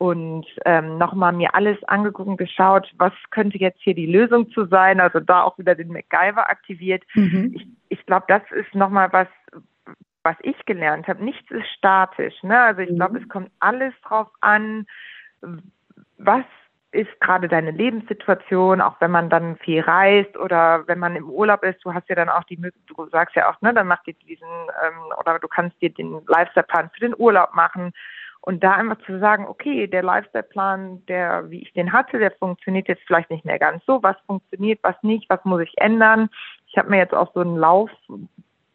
und 0.03 0.45
ähm, 0.65 0.99
nochmal 0.99 1.33
mir 1.33 1.55
alles 1.55 1.79
angeguckt 1.85 2.29
und 2.29 2.37
geschaut, 2.37 2.91
was 2.99 3.13
könnte 3.31 3.57
jetzt 3.59 3.81
hier 3.83 3.95
die 3.95 4.07
Lösung 4.07 4.51
zu 4.51 4.67
sein. 4.67 4.99
Also 4.99 5.21
da 5.21 5.45
auch 5.45 5.57
wieder 5.59 5.77
den 5.77 5.93
MacGyver 5.93 6.51
aktiviert. 6.51 7.05
Mhm. 7.15 7.53
Ich, 7.55 7.67
ich 8.01 8.07
glaube, 8.07 8.25
das 8.27 8.43
ist 8.51 8.75
nochmal 8.75 9.13
was, 9.13 9.29
was 10.25 10.35
ich 10.43 10.57
gelernt 10.67 11.07
habe. 11.07 11.25
Nichts 11.25 11.49
ist 11.53 11.69
statisch. 11.79 12.35
Ne? 12.43 12.61
Also 12.61 12.81
ich 12.81 12.93
glaube, 12.97 13.17
mhm. 13.17 13.23
es 13.23 13.29
kommt 13.29 13.53
alles 13.61 13.95
drauf 14.03 14.27
an, 14.41 14.89
was 16.19 16.45
ist 16.91 17.21
gerade 17.21 17.47
deine 17.47 17.71
Lebenssituation, 17.71 18.81
auch 18.81 19.01
wenn 19.01 19.13
man 19.13 19.31
dann 19.31 19.57
viel 19.59 19.83
reist 19.83 20.37
oder 20.37 20.83
wenn 20.89 20.99
man 20.99 21.15
im 21.15 21.31
Urlaub 21.31 21.63
ist, 21.63 21.79
du 21.85 21.95
hast 21.95 22.09
ja 22.09 22.17
dann 22.17 22.29
auch 22.29 22.43
die 22.45 22.57
Möglichkeit, 22.57 22.99
du 22.99 23.09
sagst 23.11 23.37
ja 23.37 23.49
auch, 23.49 23.61
ne, 23.61 23.73
dann 23.73 23.87
mach 23.87 24.03
dir 24.03 24.15
diesen, 24.15 24.49
ähm, 24.49 25.15
oder 25.21 25.39
du 25.39 25.47
kannst 25.47 25.81
dir 25.81 25.91
den 25.91 26.23
Lifestyle-Plan 26.27 26.91
für 26.93 27.01
den 27.01 27.15
Urlaub 27.17 27.55
machen 27.55 27.93
und 28.43 28.63
da 28.63 28.73
einfach 28.73 28.99
zu 29.07 29.19
sagen, 29.19 29.47
okay, 29.47 29.87
der 29.87 30.03
Lifestyle-Plan, 30.03 31.07
der, 31.07 31.49
wie 31.51 31.63
ich 31.63 31.73
den 31.73 31.93
hatte, 31.93 32.19
der 32.19 32.33
funktioniert 32.33 32.89
jetzt 32.89 33.03
vielleicht 33.07 33.31
nicht 33.31 33.45
mehr 33.45 33.59
ganz 33.59 33.85
so, 33.87 34.03
was 34.03 34.17
funktioniert, 34.27 34.81
was 34.83 34.97
nicht, 35.03 35.31
was 35.31 35.45
muss 35.45 35.63
ich 35.63 35.73
ändern. 35.77 36.29
Ich 36.67 36.77
habe 36.77 36.91
mir 36.91 36.99
jetzt 36.99 37.15
auch 37.15 37.33
so 37.35 37.41
einen 37.41 37.57
Lauf 37.57 37.91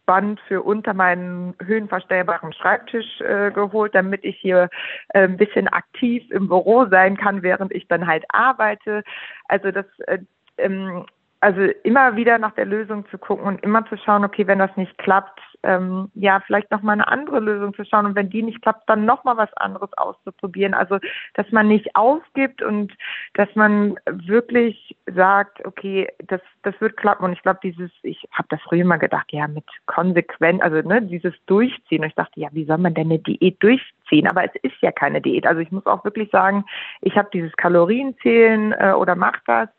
Band 0.06 0.40
für 0.48 0.64
unter 0.64 0.94
meinen 0.94 1.54
höhenverstellbaren 1.62 2.54
Schreibtisch 2.54 3.20
äh, 3.20 3.52
geholt, 3.52 3.94
damit 3.94 4.24
ich 4.24 4.38
hier 4.38 4.70
äh, 5.10 5.24
ein 5.24 5.38
bisschen 5.38 5.68
aktiv 5.68 6.24
im 6.32 6.48
Büro 6.48 6.86
sein 6.86 7.18
kann, 7.18 7.44
während 7.44 7.74
ich 7.74 7.88
dann 7.90 8.08
halt 8.08 8.24
arbeite. 8.30 9.04
Also 9.50 9.72
das 9.72 9.86
äh, 10.08 10.20
ähm, 10.58 11.06
also 11.40 11.62
immer 11.84 12.16
wieder 12.16 12.38
nach 12.40 12.54
der 12.54 12.66
Lösung 12.66 13.06
zu 13.10 13.18
gucken 13.18 13.46
und 13.46 13.64
immer 13.64 13.86
zu 13.88 13.98
schauen, 13.98 14.26
okay, 14.26 14.48
wenn 14.48 14.60
das 14.60 14.76
nicht 14.76 14.98
klappt, 14.98 15.40
ähm, 15.64 16.10
ja, 16.16 16.42
vielleicht 16.46 16.72
nochmal 16.72 16.94
eine 16.94 17.08
andere 17.08 17.40
Lösung 17.40 17.74
zu 17.74 17.84
schauen 17.86 18.06
und 18.06 18.16
wenn 18.16 18.30
die 18.30 18.44
nicht 18.44 18.62
klappt, 18.62 18.90
dann 18.90 19.06
nochmal 19.06 19.38
was 19.38 19.52
anderes 19.58 19.90
auszuprobieren. 19.98 20.74
Also, 20.74 20.98
dass 21.34 21.52
man 21.52 21.68
nicht 21.68 21.96
aufgibt 21.96 22.62
und 22.62 22.94
dass 23.34 23.50
man 23.56 23.96
wirklich 24.06 24.96
sagt, 25.06 25.66
okay, 25.66 26.08
das, 26.26 26.42
das 26.64 26.80
wird 26.80 26.98
klappen. 26.98 27.26
Und 27.26 27.34
ich 27.34 27.42
glaube, 27.42 27.60
dieses, 27.64 27.92
ich 28.04 28.28
habe 28.32 28.48
das 28.50 28.62
früher 28.62 28.82
immer 28.82 28.98
gedacht, 28.98 29.32
ja, 29.32 29.48
mit 29.48 29.66
konsequent, 29.86 30.62
also 30.62 30.88
ne, 30.88 31.02
dieses 31.02 31.34
Durchziehen. 31.46 32.04
Und 32.04 32.10
ich 32.10 32.16
dachte, 32.16 32.40
ja, 32.40 32.50
wie 32.52 32.66
soll 32.66 32.78
man 32.78 32.94
denn 32.94 33.08
eine 33.08 33.20
Diät 33.20 33.62
durchziehen? 33.62 34.28
Aber 34.28 34.44
es 34.44 34.56
ist 34.64 34.80
ja 34.82 34.92
keine 34.92 35.22
Diät. 35.22 35.46
Also 35.46 35.62
ich 35.62 35.72
muss 35.72 35.86
auch 35.86 36.04
wirklich 36.04 36.30
sagen, 36.32 36.66
ich 37.02 37.16
habe 37.18 37.30
dieses 37.34 37.52
Kalorienzählen 37.58 38.74
äh, 38.74 38.94
oder 38.94 39.16
mach 39.16 39.38
das 39.46 39.70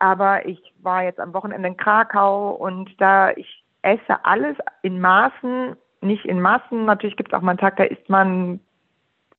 aber 0.00 0.46
ich 0.46 0.60
war 0.82 1.04
jetzt 1.04 1.20
am 1.20 1.32
Wochenende 1.34 1.68
in 1.68 1.76
Krakau 1.76 2.50
und 2.50 2.90
da 3.00 3.30
ich 3.30 3.64
esse 3.82 4.24
alles 4.24 4.56
in 4.82 5.00
Maßen, 5.00 5.76
nicht 6.00 6.24
in 6.24 6.40
Massen. 6.40 6.86
Natürlich 6.86 7.16
gibt 7.16 7.32
es 7.32 7.38
auch 7.38 7.42
mal 7.42 7.52
einen 7.52 7.58
Tag, 7.58 7.76
da 7.76 7.84
isst 7.84 8.08
man 8.08 8.60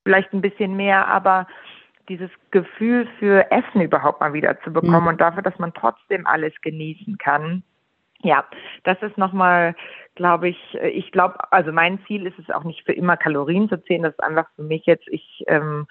vielleicht 0.04 0.32
ein 0.34 0.42
bisschen 0.42 0.76
mehr, 0.76 1.08
aber 1.08 1.48
dieses 2.10 2.30
Gefühl 2.52 3.08
für 3.20 3.52
Essen 3.52 3.82
überhaupt 3.82 4.22
mal 4.22 4.34
wieder 4.34 4.60
zu 4.62 4.72
bekommen 4.72 5.04
mhm. 5.04 5.08
und 5.08 5.22
dafür, 5.22 5.44
dass 5.44 5.58
man 5.60 5.74
trotzdem 5.74 6.26
alles 6.28 6.54
genießen 6.62 7.18
kann, 7.18 7.64
ja, 8.24 8.46
das 8.84 9.02
ist 9.02 9.18
nochmal, 9.18 9.76
glaube 10.16 10.50
ich, 10.50 10.58
äh, 10.76 10.90
ich 10.90 11.12
glaube, 11.12 11.36
also 11.52 11.72
mein 11.72 12.00
Ziel 12.06 12.26
ist 12.26 12.38
es 12.40 12.50
auch 12.50 12.64
nicht 12.64 12.86
für 12.86 12.94
immer 12.94 13.18
Kalorien 13.18 13.70
zu 13.70 13.82
zählen. 13.84 14.04
Das 14.04 14.14
ist 14.14 14.24
einfach 14.24 14.48
für 14.56 14.64
mich 14.64 14.86
jetzt, 14.86 15.08
ich, 15.08 15.44
ähm, 15.48 15.88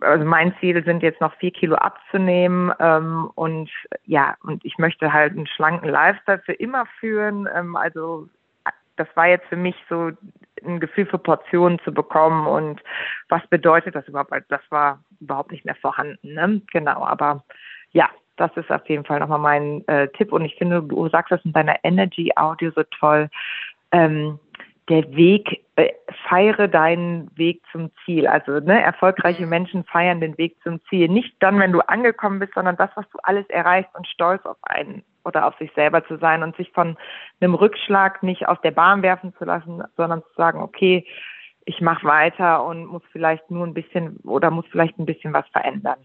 also 0.00 0.24
mein 0.24 0.54
Ziel 0.60 0.84
sind 0.84 1.02
jetzt 1.02 1.20
noch 1.20 1.34
vier 1.36 1.50
Kilo 1.50 1.76
abzunehmen 1.76 2.72
ähm, 2.80 3.30
und 3.34 3.70
ja, 4.04 4.36
und 4.42 4.64
ich 4.64 4.78
möchte 4.78 5.12
halt 5.12 5.32
einen 5.32 5.46
schlanken 5.46 5.88
Lifestyle 5.88 6.40
für 6.44 6.54
immer 6.54 6.86
führen. 7.00 7.48
Ähm, 7.54 7.76
also 7.76 8.28
das 8.96 9.08
war 9.14 9.28
jetzt 9.28 9.46
für 9.46 9.56
mich 9.56 9.76
so 9.88 10.10
ein 10.64 10.80
Gefühl 10.80 11.06
für 11.06 11.18
Portionen 11.18 11.78
zu 11.84 11.92
bekommen 11.92 12.46
und 12.46 12.82
was 13.28 13.46
bedeutet 13.46 13.94
das 13.94 14.08
überhaupt? 14.08 14.32
Also 14.32 14.46
das 14.48 14.62
war 14.70 15.04
überhaupt 15.20 15.52
nicht 15.52 15.64
mehr 15.64 15.76
vorhanden. 15.76 16.34
Ne? 16.34 16.62
Genau, 16.72 17.04
aber 17.04 17.44
ja, 17.92 18.10
das 18.38 18.50
ist 18.56 18.70
auf 18.70 18.88
jeden 18.88 19.04
Fall 19.04 19.20
nochmal 19.20 19.38
mein 19.38 19.86
äh, 19.88 20.08
Tipp. 20.08 20.32
Und 20.32 20.44
ich 20.44 20.56
finde, 20.56 20.82
du 20.82 21.08
sagst 21.08 21.32
das 21.32 21.44
in 21.44 21.52
deiner 21.52 21.76
Energy 21.84 22.32
Audio 22.36 22.70
so 22.74 22.82
toll. 22.98 23.28
Ähm, 23.92 24.38
der 24.88 25.14
Weg, 25.14 25.64
äh, 25.76 25.92
feiere 26.28 26.66
deinen 26.66 27.30
Weg 27.36 27.62
zum 27.72 27.90
Ziel. 28.04 28.26
Also 28.26 28.52
ne, 28.60 28.82
erfolgreiche 28.82 29.44
mhm. 29.44 29.50
Menschen 29.50 29.84
feiern 29.84 30.20
den 30.20 30.38
Weg 30.38 30.56
zum 30.62 30.80
Ziel. 30.88 31.08
Nicht 31.08 31.34
dann, 31.40 31.58
wenn 31.58 31.72
du 31.72 31.80
angekommen 31.80 32.38
bist, 32.38 32.54
sondern 32.54 32.76
das, 32.76 32.90
was 32.94 33.08
du 33.10 33.18
alles 33.22 33.46
erreichst 33.48 33.94
und 33.94 34.06
stolz 34.08 34.44
auf 34.46 34.56
einen 34.62 35.02
oder 35.24 35.46
auf 35.46 35.56
sich 35.58 35.70
selber 35.74 36.06
zu 36.06 36.16
sein 36.16 36.42
und 36.42 36.56
sich 36.56 36.70
von 36.72 36.96
einem 37.40 37.54
Rückschlag 37.54 38.22
nicht 38.22 38.48
aus 38.48 38.60
der 38.62 38.70
Bahn 38.70 39.02
werfen 39.02 39.34
zu 39.38 39.44
lassen, 39.44 39.82
sondern 39.96 40.22
zu 40.22 40.34
sagen, 40.36 40.60
okay, 40.60 41.06
ich 41.66 41.82
mache 41.82 42.06
weiter 42.06 42.64
und 42.64 42.86
muss 42.86 43.02
vielleicht 43.12 43.50
nur 43.50 43.66
ein 43.66 43.74
bisschen 43.74 44.16
oder 44.24 44.50
muss 44.50 44.64
vielleicht 44.70 44.98
ein 44.98 45.04
bisschen 45.04 45.34
was 45.34 45.46
verändern. 45.48 45.98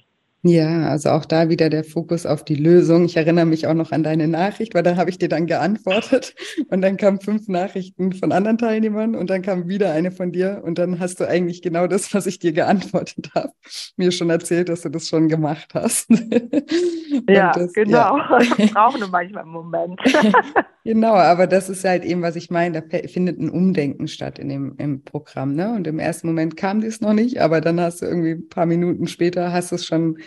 Ja, 0.45 0.89
also 0.89 1.11
auch 1.11 1.23
da 1.23 1.47
wieder 1.47 1.69
der 1.69 1.85
Fokus 1.85 2.25
auf 2.25 2.43
die 2.43 2.55
Lösung. 2.55 3.05
Ich 3.05 3.15
erinnere 3.15 3.45
mich 3.45 3.65
auch 3.65 3.73
noch 3.73 3.93
an 3.93 4.03
deine 4.03 4.27
Nachricht, 4.27 4.73
weil 4.75 4.83
da 4.83 4.97
habe 4.97 5.09
ich 5.09 5.17
dir 5.17 5.29
dann 5.29 5.47
geantwortet 5.47 6.35
und 6.67 6.81
dann 6.81 6.97
kamen 6.97 7.21
fünf 7.21 7.47
Nachrichten 7.47 8.11
von 8.11 8.33
anderen 8.33 8.57
Teilnehmern 8.57 9.15
und 9.15 9.29
dann 9.29 9.41
kam 9.41 9.69
wieder 9.69 9.93
eine 9.93 10.11
von 10.11 10.33
dir 10.33 10.61
und 10.65 10.77
dann 10.77 10.99
hast 10.99 11.21
du 11.21 11.29
eigentlich 11.29 11.61
genau 11.61 11.87
das, 11.87 12.13
was 12.13 12.25
ich 12.25 12.39
dir 12.39 12.51
geantwortet 12.51 13.29
habe, 13.33 13.53
mir 13.95 14.11
schon 14.11 14.29
erzählt, 14.29 14.67
dass 14.67 14.81
du 14.81 14.89
das 14.89 15.07
schon 15.07 15.29
gemacht 15.29 15.73
hast. 15.75 16.09
ja, 17.29 17.53
das, 17.53 17.71
genau. 17.71 18.17
Ja. 18.57 18.65
Brauche 18.73 18.99
nur 18.99 19.09
manchmal 19.09 19.43
einen 19.43 19.51
Moment. 19.51 19.99
genau, 20.83 21.13
aber 21.13 21.47
das 21.47 21.69
ist 21.69 21.85
halt 21.85 22.03
eben, 22.03 22.21
was 22.21 22.35
ich 22.35 22.49
meine, 22.49 22.81
da 22.81 22.97
findet 23.07 23.39
ein 23.39 23.49
Umdenken 23.49 24.07
statt 24.07 24.39
in 24.39 24.49
dem 24.49 24.75
im 24.77 25.03
Programm. 25.03 25.55
Ne? 25.55 25.73
Und 25.73 25.87
im 25.87 25.99
ersten 25.99 26.27
Moment 26.27 26.57
kam 26.57 26.81
dies 26.81 27.01
noch 27.01 27.13
nicht, 27.13 27.39
aber 27.39 27.61
dann 27.61 27.79
hast 27.79 28.01
du 28.01 28.05
irgendwie 28.05 28.31
ein 28.31 28.49
paar 28.49 28.65
Minuten 28.65 29.07
später 29.07 29.53
hast 29.53 29.71
du 29.71 29.75
es 29.75 29.85
schon 29.85 30.17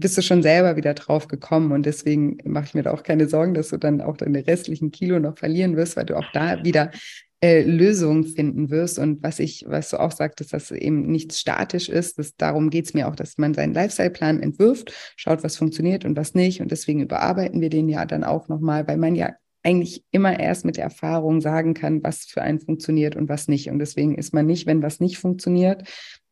bist 0.00 0.18
du 0.18 0.22
schon 0.22 0.42
selber 0.42 0.76
wieder 0.76 0.94
drauf 0.94 1.28
gekommen 1.28 1.72
und 1.72 1.86
deswegen 1.86 2.38
mache 2.44 2.64
ich 2.66 2.74
mir 2.74 2.82
da 2.82 2.92
auch 2.92 3.02
keine 3.02 3.28
Sorgen, 3.28 3.54
dass 3.54 3.68
du 3.68 3.76
dann 3.76 4.00
auch 4.00 4.16
deine 4.16 4.46
restlichen 4.46 4.90
Kilo 4.90 5.20
noch 5.20 5.38
verlieren 5.38 5.76
wirst, 5.76 5.96
weil 5.96 6.06
du 6.06 6.16
auch 6.16 6.30
da 6.32 6.64
wieder 6.64 6.90
äh, 7.42 7.62
Lösungen 7.62 8.24
finden 8.24 8.70
wirst. 8.70 8.98
Und 8.98 9.22
was 9.22 9.38
ich, 9.38 9.64
was 9.66 9.90
du 9.90 10.00
auch 10.00 10.12
sagtest, 10.12 10.52
dass 10.52 10.70
eben 10.70 11.06
nichts 11.10 11.40
statisch 11.40 11.88
ist, 11.88 12.18
dass 12.18 12.36
darum 12.36 12.70
geht 12.70 12.86
es 12.86 12.94
mir 12.94 13.08
auch, 13.08 13.16
dass 13.16 13.38
man 13.38 13.54
seinen 13.54 13.74
Lifestyle-Plan 13.74 14.40
entwirft, 14.40 14.92
schaut, 15.16 15.42
was 15.42 15.56
funktioniert 15.56 16.04
und 16.04 16.16
was 16.16 16.34
nicht. 16.34 16.60
Und 16.60 16.70
deswegen 16.70 17.00
überarbeiten 17.00 17.60
wir 17.60 17.70
den 17.70 17.88
ja 17.88 18.04
dann 18.04 18.24
auch 18.24 18.48
nochmal, 18.48 18.86
weil 18.88 18.98
man 18.98 19.14
ja 19.14 19.32
eigentlich 19.62 20.04
immer 20.10 20.38
erst 20.38 20.64
mit 20.64 20.76
der 20.76 20.84
Erfahrung 20.84 21.40
sagen 21.40 21.74
kann, 21.74 22.02
was 22.02 22.24
für 22.24 22.42
einen 22.42 22.60
funktioniert 22.60 23.16
und 23.16 23.28
was 23.28 23.48
nicht. 23.48 23.70
Und 23.70 23.78
deswegen 23.78 24.16
ist 24.16 24.32
man 24.32 24.46
nicht, 24.46 24.66
wenn 24.66 24.82
was 24.82 25.00
nicht 25.00 25.18
funktioniert, 25.18 25.88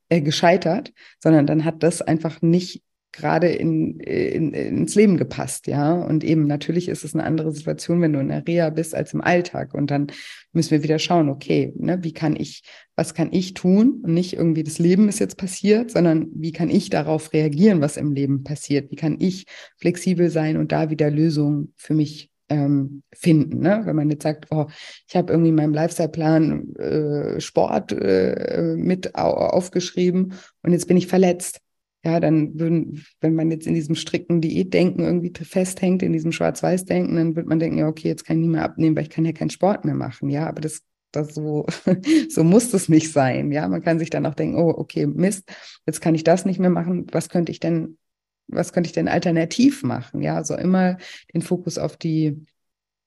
äh, 0.09 0.21
gescheitert, 0.21 0.93
sondern 1.23 1.47
dann 1.47 1.65
hat 1.65 1.83
das 1.83 2.01
einfach 2.01 2.41
nicht 2.43 2.83
gerade 3.13 3.49
in, 3.49 3.99
in, 4.01 4.53
ins 4.53 4.95
Leben 4.95 5.17
gepasst, 5.17 5.67
ja. 5.67 5.95
Und 5.95 6.25
eben 6.25 6.47
natürlich 6.47 6.89
ist 6.89 7.05
es 7.05 7.15
eine 7.15 7.25
andere 7.25 7.53
Situation, 7.53 8.01
wenn 8.01 8.13
du 8.13 8.21
in 8.21 8.29
der 8.29 8.47
Reha 8.47 8.71
bist 8.71 8.95
als 8.95 9.15
im 9.15 9.21
Alltag. 9.21 9.75
Und 9.75 9.91
dann 9.91 10.09
müssen 10.53 10.71
wir 10.71 10.83
wieder 10.83 10.99
schauen, 10.99 11.29
okay, 11.29 11.73
ne, 11.77 12.03
wie 12.03 12.13
kann 12.13 12.37
ich, 12.37 12.63
was 12.97 13.15
kann 13.15 13.33
ich 13.33 13.55
tun? 13.55 14.01
Und 14.03 14.15
nicht 14.15 14.35
irgendwie 14.35 14.63
das 14.63 14.79
Leben 14.79 15.09
ist 15.09 15.21
jetzt 15.21 15.37
passiert, 15.37 15.91
sondern 15.91 16.29
wie 16.35 16.53
kann 16.53 16.71
ich 16.71 16.91
darauf 16.91 17.33
reagieren, 17.33 17.81
was 17.81 17.97
im 17.97 18.13
Leben 18.13 18.45
passiert? 18.45 18.91
Wie 18.91 18.97
kann 18.97 19.17
ich 19.19 19.47
flexibel 19.79 20.31
sein 20.31 20.57
und 20.57 20.73
da 20.73 20.91
wieder 20.91 21.11
Lösungen 21.11 21.73
für 21.77 21.95
mich 21.95 22.31
ähm, 22.51 23.03
finden. 23.13 23.61
Ne? 23.61 23.83
Wenn 23.85 23.97
man 23.97 24.11
jetzt 24.11 24.23
sagt, 24.23 24.47
oh, 24.51 24.67
ich 25.07 25.17
habe 25.17 25.33
irgendwie 25.33 25.51
in 25.51 25.55
meinem 25.55 25.75
Lifestyle-Plan 25.75 26.75
äh, 26.77 27.41
Sport 27.41 27.93
äh, 27.93 28.75
mit 28.77 29.15
aufgeschrieben 29.15 30.33
und 30.63 30.73
jetzt 30.73 30.89
bin 30.89 30.97
ich 30.97 31.09
verletzt 31.09 31.61
ja, 32.09 32.21
dann 32.21 32.59
würden, 32.59 33.05
wenn 33.21 33.35
man 33.35 33.51
jetzt 33.51 33.67
in 33.67 33.75
diesem 33.75 33.95
strikten 33.95 34.41
Diätdenken 34.41 35.03
irgendwie 35.03 35.33
festhängt, 35.45 36.03
in 36.03 36.13
diesem 36.13 36.33
Schwarz-Weiß-Denken, 36.33 37.17
dann 37.17 37.37
wird 37.37 37.47
man 37.47 37.59
denken, 37.59 37.79
ja, 37.79 37.87
okay, 37.87 38.09
jetzt 38.09 38.25
kann 38.25 38.39
ich 38.39 38.43
nicht 38.43 38.53
mehr 38.53 38.65
abnehmen, 38.65 38.97
weil 38.97 39.03
ich 39.03 39.11
kann 39.11 39.25
ja 39.25 39.33
keinen 39.33 39.51
Sport 39.51 39.85
mehr 39.85 39.95
machen. 39.95 40.31
Ja, 40.31 40.49
aber 40.49 40.61
das, 40.61 40.83
das 41.13 41.35
so, 41.35 41.67
so 42.31 42.45
muss 42.45 42.71
das 42.71 42.89
nicht 42.89 43.13
sein. 43.13 43.53
Ja, 43.53 43.69
man 43.69 43.83
kann 43.83 43.99
sich 43.99 44.11
dann 44.11 44.27
auch 44.27 44.35
denken, 44.35 44.57
oh, 44.57 44.71
okay, 44.71 45.07
Mist, 45.07 45.51
jetzt 45.87 46.01
kann 46.01 46.15
ich 46.15 46.25
das 46.25 46.47
nicht 46.47 46.59
mehr 46.59 46.71
machen. 46.71 47.07
Was 47.13 47.29
könnte 47.29 47.53
ich 47.53 47.61
denn, 47.61 47.99
was 48.47 48.73
könnte 48.73 48.89
ich 48.89 48.95
denn 48.95 49.09
alternativ 49.09 49.83
machen? 49.83 50.23
Ja, 50.23 50.37
also 50.37 50.57
immer 50.57 50.97
den 51.35 51.43
Fokus 51.43 51.77
auf 51.77 51.99
die 51.99 52.47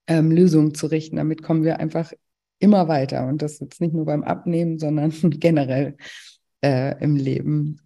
ähm, 0.05 0.29
Lösung 0.29 0.75
zu 0.75 0.87
richten. 0.87 1.15
Damit 1.15 1.41
kommen 1.41 1.63
wir 1.63 1.79
einfach 1.79 2.13
immer 2.59 2.87
weiter. 2.87 3.25
Und 3.25 3.41
das 3.41 3.59
jetzt 3.59 3.81
nicht 3.81 3.93
nur 3.93 4.05
beim 4.05 4.23
Abnehmen, 4.23 4.77
sondern 4.77 5.11
generell 5.39 5.97
äh, 6.63 7.01
im 7.03 7.15
Leben. 7.15 7.81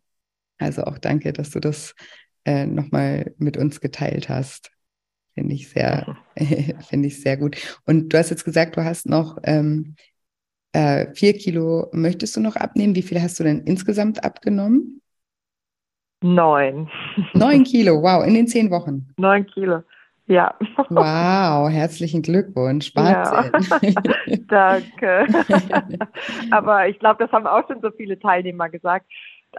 Also 0.58 0.84
auch 0.84 0.98
danke, 0.98 1.34
dass 1.34 1.52
du 1.52 1.60
das 1.60 1.96
äh, 2.46 2.66
nochmal 2.66 3.34
mit 3.38 3.58
uns 3.58 3.82
geteilt 3.82 4.30
hast. 4.30 4.72
Finde 5.34 5.54
ich 5.54 5.70
sehr, 5.70 6.18
finde 6.88 7.08
ich 7.08 7.22
sehr 7.22 7.38
gut. 7.38 7.58
Und 7.86 8.14
du 8.14 8.18
hast 8.18 8.30
jetzt 8.30 8.46
gesagt, 8.46 8.78
du 8.78 8.84
hast 8.84 9.08
noch 9.08 9.38
ähm, 9.44 9.96
äh, 10.72 11.14
vier 11.14 11.34
Kilo, 11.34 11.90
möchtest 11.92 12.36
du 12.36 12.42
noch 12.42 12.56
abnehmen? 12.56 12.96
Wie 12.96 13.02
viel 13.02 13.22
hast 13.22 13.40
du 13.40 13.44
denn 13.44 13.62
insgesamt 13.62 14.24
abgenommen? 14.24 15.02
Neun. 16.22 16.90
Neun 17.34 17.64
Kilo, 17.66 18.02
wow, 18.02 18.26
in 18.26 18.34
den 18.34 18.48
zehn 18.48 18.72
Wochen. 18.72 19.08
Neun 19.18 19.46
Kilo, 19.46 19.84
ja. 20.28 20.56
Wow, 20.90 21.70
herzlichen 21.70 22.22
Glückwunsch. 22.22 22.96
Wahnsinn. 22.96 23.52
Ja. 23.82 24.38
Danke. 24.48 25.28
Aber 26.52 26.88
ich 26.88 26.98
glaube, 27.00 27.24
das 27.24 27.32
haben 27.32 27.46
auch 27.46 27.68
schon 27.68 27.80
so 27.82 27.92
viele 27.92 28.18
Teilnehmer 28.18 28.70
gesagt 28.70 29.06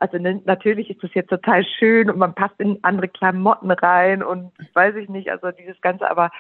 also 0.01 0.18
ne, 0.18 0.40
natürlich 0.44 0.90
ist 0.90 1.03
das 1.03 1.14
jetzt 1.14 1.30
total 1.30 1.64
schön 1.64 2.11
und 2.11 2.18
man 2.18 2.34
passt 2.34 2.59
in 2.59 2.78
andere 2.82 3.09
Klamotten 3.09 3.70
rein 3.70 4.22
und 4.22 4.53
weiß 4.74 4.97
ich 4.97 5.09
nicht, 5.09 5.30
also 5.30 5.51
dieses 5.51 5.80
Ganze, 5.80 6.11
aber 6.11 6.30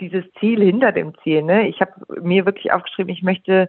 dieses 0.00 0.24
Ziel 0.38 0.62
hinter 0.62 0.92
dem 0.92 1.14
Ziel, 1.22 1.42
ne? 1.42 1.68
Ich 1.68 1.80
habe 1.80 1.92
mir 2.20 2.44
wirklich 2.44 2.72
aufgeschrieben, 2.72 3.12
ich 3.12 3.22
möchte 3.22 3.68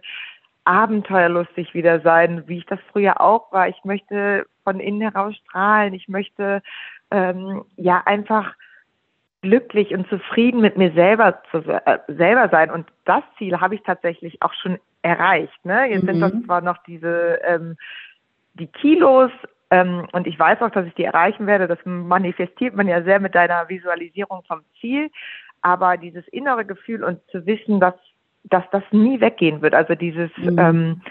abenteuerlustig 0.64 1.72
wieder 1.72 2.00
sein, 2.00 2.44
wie 2.46 2.58
ich 2.58 2.66
das 2.66 2.78
früher 2.92 3.22
auch 3.22 3.50
war. 3.52 3.68
Ich 3.68 3.84
möchte 3.84 4.44
von 4.64 4.80
innen 4.80 5.00
heraus 5.00 5.34
strahlen. 5.36 5.94
Ich 5.94 6.08
möchte 6.08 6.60
ähm, 7.10 7.64
ja 7.76 8.02
einfach 8.04 8.54
glücklich 9.40 9.94
und 9.94 10.06
zufrieden 10.08 10.60
mit 10.60 10.76
mir 10.76 10.92
selber 10.92 11.42
zu, 11.50 11.58
äh, 11.58 11.98
selber 12.08 12.50
sein. 12.50 12.70
Und 12.70 12.86
das 13.06 13.22
Ziel 13.38 13.60
habe 13.60 13.76
ich 13.76 13.82
tatsächlich 13.82 14.42
auch 14.42 14.52
schon 14.52 14.78
erreicht. 15.00 15.64
Ne? 15.64 15.86
Jetzt 15.90 16.02
mhm. 16.02 16.06
sind 16.06 16.20
das 16.20 16.32
zwar 16.44 16.60
noch 16.60 16.78
diese 16.86 17.40
ähm, 17.46 17.76
die 18.58 18.66
Kilos, 18.66 19.30
ähm, 19.70 20.06
und 20.12 20.26
ich 20.26 20.38
weiß 20.38 20.60
auch, 20.62 20.70
dass 20.70 20.86
ich 20.86 20.94
die 20.94 21.04
erreichen 21.04 21.46
werde, 21.46 21.68
das 21.68 21.78
manifestiert 21.84 22.74
man 22.74 22.88
ja 22.88 23.02
sehr 23.02 23.20
mit 23.20 23.34
deiner 23.34 23.68
Visualisierung 23.68 24.42
vom 24.46 24.62
Ziel, 24.80 25.10
aber 25.60 25.96
dieses 25.96 26.26
innere 26.28 26.64
Gefühl 26.64 27.04
und 27.04 27.20
zu 27.30 27.44
wissen, 27.46 27.80
dass, 27.80 27.94
dass 28.44 28.64
das 28.70 28.82
nie 28.92 29.20
weggehen 29.20 29.60
wird, 29.60 29.74
also 29.74 29.94
dieses, 29.94 30.30
mhm. 30.38 30.58
ähm, 30.58 31.02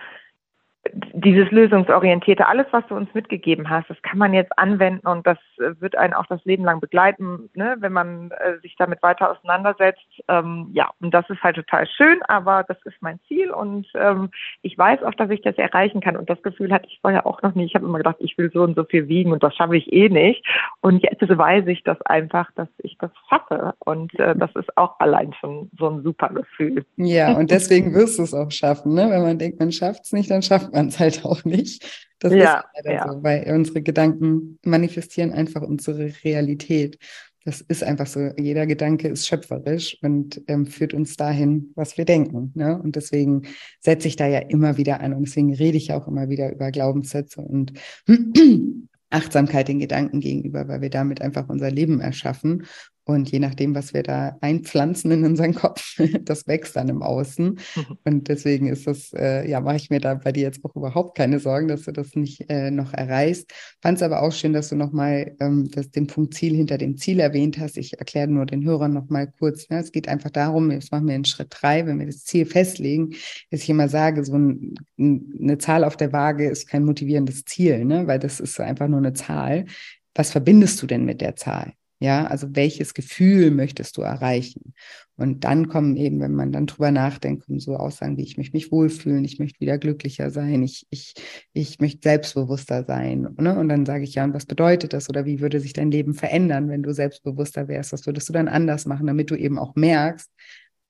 dieses 1.14 1.50
lösungsorientierte, 1.52 2.48
alles, 2.48 2.68
was 2.72 2.86
du 2.88 2.96
uns 2.96 3.14
mitgegeben 3.14 3.70
hast, 3.70 3.90
das 3.90 4.02
kann 4.02 4.18
man 4.18 4.34
jetzt 4.34 4.58
anwenden 4.58 5.08
und 5.08 5.26
das 5.26 5.38
äh, 5.60 5.80
wird 5.80 5.98
einen 5.98 6.14
auch 6.14 6.26
das 6.28 6.44
Leben 6.46 6.64
lang 6.64 6.80
begleiten, 6.80 7.50
ne, 7.56 7.76
wenn 7.80 7.94
man 7.94 8.32
äh, 8.32 8.60
sich 8.62 8.76
damit 8.78 9.02
weiter 9.04 9.32
auseinandersetzt. 9.32 10.06
Ähm, 10.28 10.70
ja, 10.74 10.90
und 11.00 11.14
das 11.14 11.30
ist 11.30 11.42
halt 11.42 11.56
total 11.56 11.88
schön, 11.88 12.20
aber 12.28 12.64
das 12.68 12.78
ist 12.86 12.98
mein 13.02 13.20
Ziel 13.28 13.52
und 13.52 13.88
ähm, 13.96 14.30
ich 14.62 14.78
weiß 14.78 15.04
auch, 15.04 15.14
dass 15.16 15.30
ich 15.30 15.42
das 15.42 15.58
erreichen 15.58 16.02
kann 16.02 16.18
und 16.18 16.30
das 16.30 16.42
Gefühl 16.42 16.72
hatte 16.72 16.88
ich 16.88 17.00
vorher 17.02 17.26
auch 17.26 17.42
noch 17.42 17.56
nie. 17.56 17.66
Ich 17.66 17.76
habe 17.76 17.86
immer 17.86 17.98
gedacht, 17.98 18.18
ich 18.20 18.38
will 18.38 18.52
so 18.54 18.64
und 18.64 18.76
so 18.76 18.84
viel 18.84 19.08
wiegen 19.08 19.32
und 19.32 19.44
das 19.44 19.56
schaffe 19.56 19.78
ich 19.78 19.92
eh 19.92 20.10
nicht. 20.10 20.46
Und 20.82 21.04
jetzt 21.04 21.22
weiß 21.22 21.68
ich 21.68 21.84
das 21.84 22.02
einfach, 22.04 22.52
dass 22.56 22.70
ich 22.80 22.98
das 23.00 23.12
schaffe 23.30 23.74
und 23.80 24.18
äh, 24.20 24.36
das 24.36 24.52
ist 24.56 24.78
auch 24.78 25.00
allein 25.00 25.34
schon 25.34 25.70
so 25.78 25.90
ein 25.90 26.04
super 26.04 26.30
Gefühl. 26.30 26.86
Ja, 26.98 27.34
und 27.38 27.52
deswegen 27.52 27.94
wirst 27.94 28.20
du 28.20 28.24
es 28.24 28.34
auch 28.34 28.52
schaffen, 28.52 28.94
ne? 28.94 29.08
Wenn 29.10 29.24
man 29.24 29.40
denkt, 29.40 29.60
man 29.60 29.72
schafft 29.72 30.06
es 30.06 30.14
nicht, 30.14 30.30
dann 30.30 30.42
schafft 30.42 30.74
man 30.74 30.77
man 30.78 30.88
es 30.90 31.00
halt 31.00 31.26
auch 31.26 31.44
nicht. 31.44 31.84
Das 32.20 32.34
ja, 32.34 32.60
ist 32.60 32.66
leider 32.76 32.94
ja. 32.94 33.12
so, 33.12 33.24
weil 33.24 33.52
unsere 33.54 33.82
Gedanken 33.82 34.60
manifestieren 34.64 35.34
einfach 35.34 35.62
unsere 35.62 36.12
Realität. 36.24 36.98
Das 37.46 37.62
ist 37.62 37.84
einfach 37.84 38.08
so. 38.08 38.32
Jeder 38.38 38.68
Gedanke 38.68 39.08
ist 39.08 39.28
schöpferisch 39.28 39.98
und 40.02 40.42
ähm, 40.48 40.66
führt 40.66 40.94
uns 40.94 41.16
dahin, 41.16 41.72
was 41.76 41.98
wir 41.98 42.06
denken. 42.06 42.52
Ne? 42.56 42.80
Und 42.82 42.96
deswegen 42.96 43.44
setze 43.80 44.08
ich 44.08 44.18
da 44.18 44.28
ja 44.28 44.40
immer 44.40 44.78
wieder 44.78 45.00
an 45.02 45.14
und 45.14 45.28
deswegen 45.28 45.54
rede 45.54 45.78
ich 45.78 45.94
auch 45.94 46.08
immer 46.08 46.30
wieder 46.30 46.52
über 46.52 46.72
Glaubenssätze 46.72 47.42
und 47.42 47.74
Achtsamkeit 49.10 49.70
den 49.70 49.80
Gedanken 49.80 50.20
gegenüber, 50.20 50.68
weil 50.68 50.82
wir 50.82 50.90
damit 50.90 51.22
einfach 51.22 51.48
unser 51.48 51.72
Leben 51.72 52.02
erschaffen 52.02 52.66
und 53.08 53.32
je 53.32 53.40
nachdem, 53.40 53.74
was 53.74 53.94
wir 53.94 54.04
da 54.04 54.38
einpflanzen 54.42 55.12
in 55.12 55.24
unseren 55.24 55.56
Kopf, 55.56 55.96
das 56.24 56.46
wächst 56.46 56.76
dann 56.76 56.90
im 56.90 57.02
Außen. 57.02 57.58
Mhm. 57.76 57.98
Und 58.04 58.28
deswegen 58.28 58.68
ist 58.68 58.86
das, 58.86 59.14
äh, 59.14 59.50
ja, 59.50 59.62
mache 59.62 59.78
ich 59.78 59.90
mir 59.90 60.02
da 60.02 60.16
bei 60.16 60.34
dir 60.34 60.44
jetzt 60.44 60.64
auch 60.66 60.76
überhaupt 60.76 61.16
keine 61.18 61.40
Sorgen, 61.40 61.70
dass 61.70 61.84
du 61.84 61.94
das 61.94 62.16
nicht 62.16 62.50
äh, 62.50 62.70
noch 62.70 62.94
erreichst. 62.94 63.54
Fand 63.82 63.98
es 63.98 64.04
aber 64.04 64.22
auch 64.22 64.34
schön, 64.34 64.52
dass 64.52 64.68
du 64.68 64.76
nochmal 64.76 65.38
ähm, 65.40 65.72
den 65.96 66.08
Punkt 66.08 66.34
Ziel 66.34 66.54
hinter 66.54 66.78
dem 66.78 66.98
Ziel 66.98 67.22
erwähnt 67.22 67.58
hast. 67.60 67.78
Ich 67.78 67.98
erkläre 67.98 68.28
nur 68.28 68.46
den 68.46 68.66
Hörern 68.66 68.92
nochmal 68.92 69.32
kurz. 69.40 69.70
Ne? 69.70 69.80
Es 69.80 69.94
geht 69.94 70.10
einfach 70.10 70.30
darum, 70.30 70.70
jetzt 70.70 70.92
machen 70.92 71.08
wir 71.08 71.16
in 71.16 71.24
Schritt 71.24 71.48
drei, 71.50 71.88
wenn 71.88 72.00
wir 72.00 72.08
das 72.08 72.26
Ziel 72.26 72.46
festlegen, 72.46 73.12
dass 73.52 73.62
ich 73.62 73.70
immer 73.70 73.88
sage, 73.88 74.26
so 74.26 74.38
ein, 74.38 74.76
eine 75.00 75.58
Zahl 75.60 75.86
auf 75.86 75.96
der 75.96 76.12
Waage 76.12 76.50
ist 76.50 76.68
kein 76.68 76.84
motivierendes 76.84 77.46
Ziel, 77.46 77.86
ne? 77.86 78.06
weil 78.06 78.20
das 78.20 78.42
ist 78.42 78.60
einfach 78.60 78.90
nur 78.90 79.00
eine 79.00 79.14
Zahl. 79.14 79.66
Was 80.14 80.32
verbindest 80.32 80.82
du 80.82 80.88
denn 80.88 81.06
mit 81.06 81.22
der 81.22 81.38
Zahl? 81.38 81.72
Ja, 82.00 82.28
also 82.28 82.56
welches 82.56 82.94
Gefühl 82.94 83.50
möchtest 83.50 83.98
du 83.98 84.02
erreichen? 84.02 84.74
Und 85.16 85.44
dann 85.46 85.68
kommen 85.68 85.96
eben, 85.98 86.20
wenn 86.20 86.36
man 86.36 86.52
dann 86.52 86.68
drüber 86.68 86.92
nachdenkt, 86.92 87.46
kommen 87.46 87.60
so 87.60 87.76
Aussagen 87.76 88.18
wie, 88.18 88.24
ich 88.24 88.38
möchte 88.38 88.56
mich 88.56 88.72
wohlfühlen, 88.72 89.26
ich 89.26 89.40
möchte 89.40 89.60
wieder 89.60 89.80
glücklicher 89.80 90.30
sein, 90.30 90.62
ich, 90.62 90.86
ich, 90.92 91.16
ich 91.54 91.80
möchte 91.80 92.02
selbstbewusster 92.04 92.84
sein. 92.86 93.28
Ne? 93.40 93.58
Und 93.58 93.70
dann 93.70 93.88
sage 93.88 94.04
ich, 94.04 94.14
ja, 94.14 94.24
und 94.24 94.36
was 94.36 94.46
bedeutet 94.46 94.94
das? 94.94 95.10
Oder 95.10 95.26
wie 95.26 95.40
würde 95.40 95.60
sich 95.60 95.74
dein 95.74 95.90
Leben 95.90 96.14
verändern, 96.14 96.70
wenn 96.70 96.84
du 96.84 96.94
selbstbewusster 96.94 97.68
wärst? 97.68 97.94
Was 97.94 98.06
würdest 98.06 98.30
du 98.30 98.34
dann 98.34 98.48
anders 98.48 98.86
machen, 98.86 99.08
damit 99.08 99.32
du 99.32 99.36
eben 99.36 99.58
auch 99.58 99.74
merkst, 99.76 100.32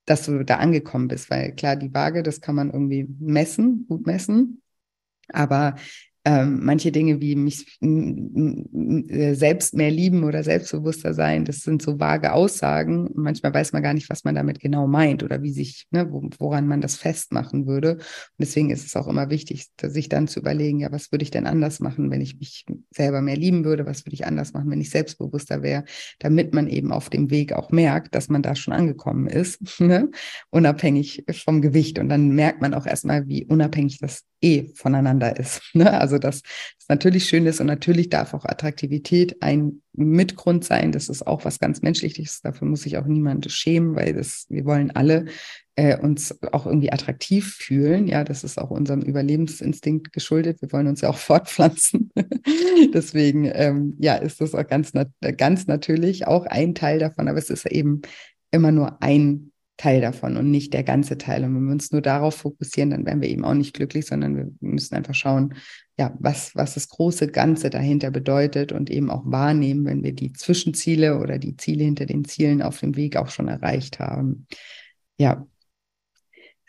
dass 0.05 0.25
du 0.25 0.43
da 0.43 0.57
angekommen 0.57 1.07
bist? 1.07 1.29
Weil 1.29 1.53
klar, 1.53 1.77
die 1.77 1.93
Waage, 1.93 2.21
das 2.21 2.41
kann 2.41 2.55
man 2.55 2.69
irgendwie 2.69 3.07
messen, 3.19 3.85
gut 3.87 4.05
messen. 4.05 4.61
Aber 5.29 5.75
ähm, 6.27 6.59
manche 6.61 6.91
Dinge 6.91 7.21
wie 7.21 7.37
mich 7.37 7.79
äh, 7.81 9.33
selbst 9.33 9.73
mehr 9.73 9.89
lieben 9.89 10.25
oder 10.25 10.43
selbstbewusster 10.43 11.13
sein, 11.13 11.45
das 11.45 11.61
sind 11.61 11.81
so 11.81 12.01
vage 12.01 12.33
Aussagen. 12.33 13.09
Manchmal 13.15 13.53
weiß 13.53 13.71
man 13.71 13.81
gar 13.81 13.93
nicht, 13.93 14.09
was 14.09 14.25
man 14.25 14.35
damit 14.35 14.59
genau 14.59 14.87
meint 14.87 15.23
oder 15.23 15.41
wie 15.41 15.53
sich, 15.53 15.85
ne, 15.89 16.05
woran 16.11 16.67
man 16.67 16.81
das 16.81 16.97
festmachen 16.97 17.65
würde. 17.65 17.93
Und 17.93 18.01
deswegen 18.39 18.71
ist 18.71 18.85
es 18.85 18.97
auch 18.97 19.07
immer 19.07 19.29
wichtig, 19.29 19.69
sich 19.81 20.09
dann 20.09 20.27
zu 20.27 20.41
überlegen, 20.41 20.81
ja, 20.81 20.91
was 20.91 21.13
würde 21.13 21.23
ich 21.23 21.31
denn 21.31 21.47
anders 21.47 21.79
machen, 21.79 22.11
wenn 22.11 22.19
ich 22.19 22.37
mich 22.37 22.65
selber 22.91 23.21
mehr 23.21 23.37
lieben 23.37 23.63
würde? 23.63 23.85
Was 23.85 24.05
würde 24.05 24.15
ich 24.15 24.25
anders 24.25 24.51
machen, 24.51 24.69
wenn 24.69 24.81
ich 24.81 24.89
selbstbewusster 24.89 25.63
wäre? 25.63 25.85
Damit 26.19 26.53
man 26.53 26.67
eben 26.67 26.91
auf 26.91 27.09
dem 27.09 27.31
Weg 27.31 27.53
auch 27.53 27.71
merkt, 27.71 28.15
dass 28.15 28.27
man 28.27 28.41
da 28.41 28.53
schon 28.53 28.73
angekommen 28.73 29.27
ist, 29.27 29.61
ne? 29.79 30.09
unabhängig 30.49 31.23
vom 31.45 31.61
Gewicht. 31.61 31.99
Und 31.99 32.09
dann 32.09 32.31
merkt 32.31 32.61
man 32.61 32.73
auch 32.73 32.85
erstmal, 32.85 33.29
wie 33.29 33.45
unabhängig 33.45 33.99
das 33.99 34.25
eh 34.41 34.69
voneinander 34.75 35.37
ist. 35.37 35.61
Ne? 35.77 35.91
Also 35.91 36.16
dass 36.19 36.37
es 36.37 36.87
natürlich 36.89 37.25
schön 37.25 37.45
ist 37.45 37.59
und 37.59 37.67
natürlich 37.67 38.09
darf 38.09 38.33
auch 38.33 38.45
Attraktivität 38.45 39.41
ein 39.41 39.81
Mitgrund 39.93 40.63
sein. 40.63 40.91
Das 40.91 41.09
ist 41.09 41.25
auch 41.25 41.45
was 41.45 41.59
ganz 41.59 41.81
Menschliches. 41.81 42.41
Dafür 42.41 42.67
muss 42.67 42.81
sich 42.81 42.97
auch 42.97 43.05
niemand 43.05 43.51
schämen, 43.51 43.95
weil 43.95 44.13
das, 44.13 44.45
wir 44.49 44.65
wollen 44.65 44.91
alle 44.91 45.25
äh, 45.75 45.97
uns 45.97 46.37
auch 46.51 46.65
irgendwie 46.65 46.91
attraktiv 46.91 47.55
fühlen. 47.55 48.07
Ja, 48.07 48.23
das 48.23 48.43
ist 48.43 48.57
auch 48.57 48.71
unserem 48.71 49.01
Überlebensinstinkt 49.01 50.11
geschuldet. 50.11 50.61
Wir 50.61 50.71
wollen 50.71 50.87
uns 50.87 51.01
ja 51.01 51.09
auch 51.09 51.17
fortpflanzen. 51.17 52.11
Deswegen, 52.93 53.49
ähm, 53.53 53.95
ja, 53.99 54.15
ist 54.15 54.41
das 54.41 54.55
auch 54.55 54.67
ganz, 54.67 54.91
ganz 55.37 55.67
natürlich 55.67 56.27
auch 56.27 56.45
ein 56.45 56.75
Teil 56.75 56.99
davon, 56.99 57.27
aber 57.27 57.37
es 57.37 57.49
ist 57.49 57.65
eben 57.65 58.01
immer 58.51 58.71
nur 58.71 59.01
ein 59.01 59.51
Teil 59.77 60.01
davon 60.01 60.37
und 60.37 60.49
nicht 60.49 60.73
der 60.73 60.83
ganze 60.83 61.17
Teil. 61.17 61.43
Und 61.43 61.55
wenn 61.55 61.65
wir 61.65 61.71
uns 61.71 61.91
nur 61.91 62.01
darauf 62.01 62.35
fokussieren, 62.35 62.89
dann 62.89 63.05
werden 63.05 63.21
wir 63.21 63.29
eben 63.29 63.45
auch 63.45 63.53
nicht 63.53 63.75
glücklich, 63.75 64.07
sondern 64.07 64.35
wir 64.35 64.51
müssen 64.59 64.95
einfach 64.95 65.13
schauen, 65.13 65.53
ja, 65.97 66.15
was, 66.19 66.55
was 66.55 66.75
das 66.75 66.89
große 66.89 67.27
Ganze 67.27 67.69
dahinter 67.69 68.11
bedeutet 68.11 68.71
und 68.71 68.89
eben 68.89 69.09
auch 69.09 69.23
wahrnehmen, 69.25 69.85
wenn 69.85 70.03
wir 70.03 70.13
die 70.13 70.31
Zwischenziele 70.31 71.19
oder 71.19 71.39
die 71.39 71.57
Ziele 71.57 71.85
hinter 71.85 72.05
den 72.05 72.23
Zielen 72.23 72.61
auf 72.61 72.79
dem 72.79 72.95
Weg 72.95 73.17
auch 73.17 73.29
schon 73.29 73.47
erreicht 73.47 73.99
haben. 73.99 74.47
Ja, 75.17 75.47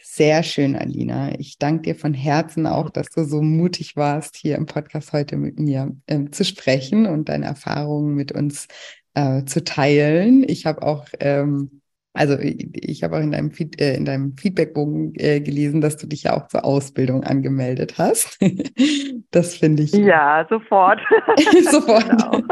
sehr 0.00 0.42
schön, 0.42 0.74
Alina. 0.74 1.38
Ich 1.38 1.58
danke 1.58 1.82
dir 1.82 1.94
von 1.94 2.14
Herzen 2.14 2.66
auch, 2.66 2.88
dass 2.88 3.10
du 3.10 3.24
so 3.24 3.42
mutig 3.42 3.96
warst, 3.96 4.36
hier 4.36 4.56
im 4.56 4.64
Podcast 4.64 5.12
heute 5.12 5.36
mit 5.36 5.58
mir 5.58 5.94
ähm, 6.06 6.32
zu 6.32 6.44
sprechen 6.44 7.06
und 7.06 7.28
deine 7.28 7.44
Erfahrungen 7.44 8.14
mit 8.14 8.32
uns 8.32 8.66
äh, 9.14 9.44
zu 9.44 9.62
teilen. 9.62 10.42
Ich 10.48 10.64
habe 10.64 10.82
auch 10.82 11.06
ähm, 11.20 11.82
also 12.14 12.36
ich, 12.40 13.02
habe 13.04 13.16
auch 13.16 13.20
in 13.20 13.30
deinem, 13.30 13.52
Feed, 13.52 13.80
äh, 13.80 13.94
in 13.94 14.04
deinem 14.04 14.36
Feedbackbogen 14.36 15.12
äh, 15.16 15.40
gelesen, 15.40 15.80
dass 15.80 15.96
du 15.96 16.06
dich 16.06 16.24
ja 16.24 16.36
auch 16.36 16.48
zur 16.48 16.64
Ausbildung 16.64 17.22
angemeldet 17.22 17.98
hast. 17.98 18.38
das 19.30 19.54
finde 19.56 19.84
ich. 19.84 19.92
Ja, 19.92 20.46
sofort. 20.48 21.00
sofort. 21.70 22.08
Genau. 22.08 22.42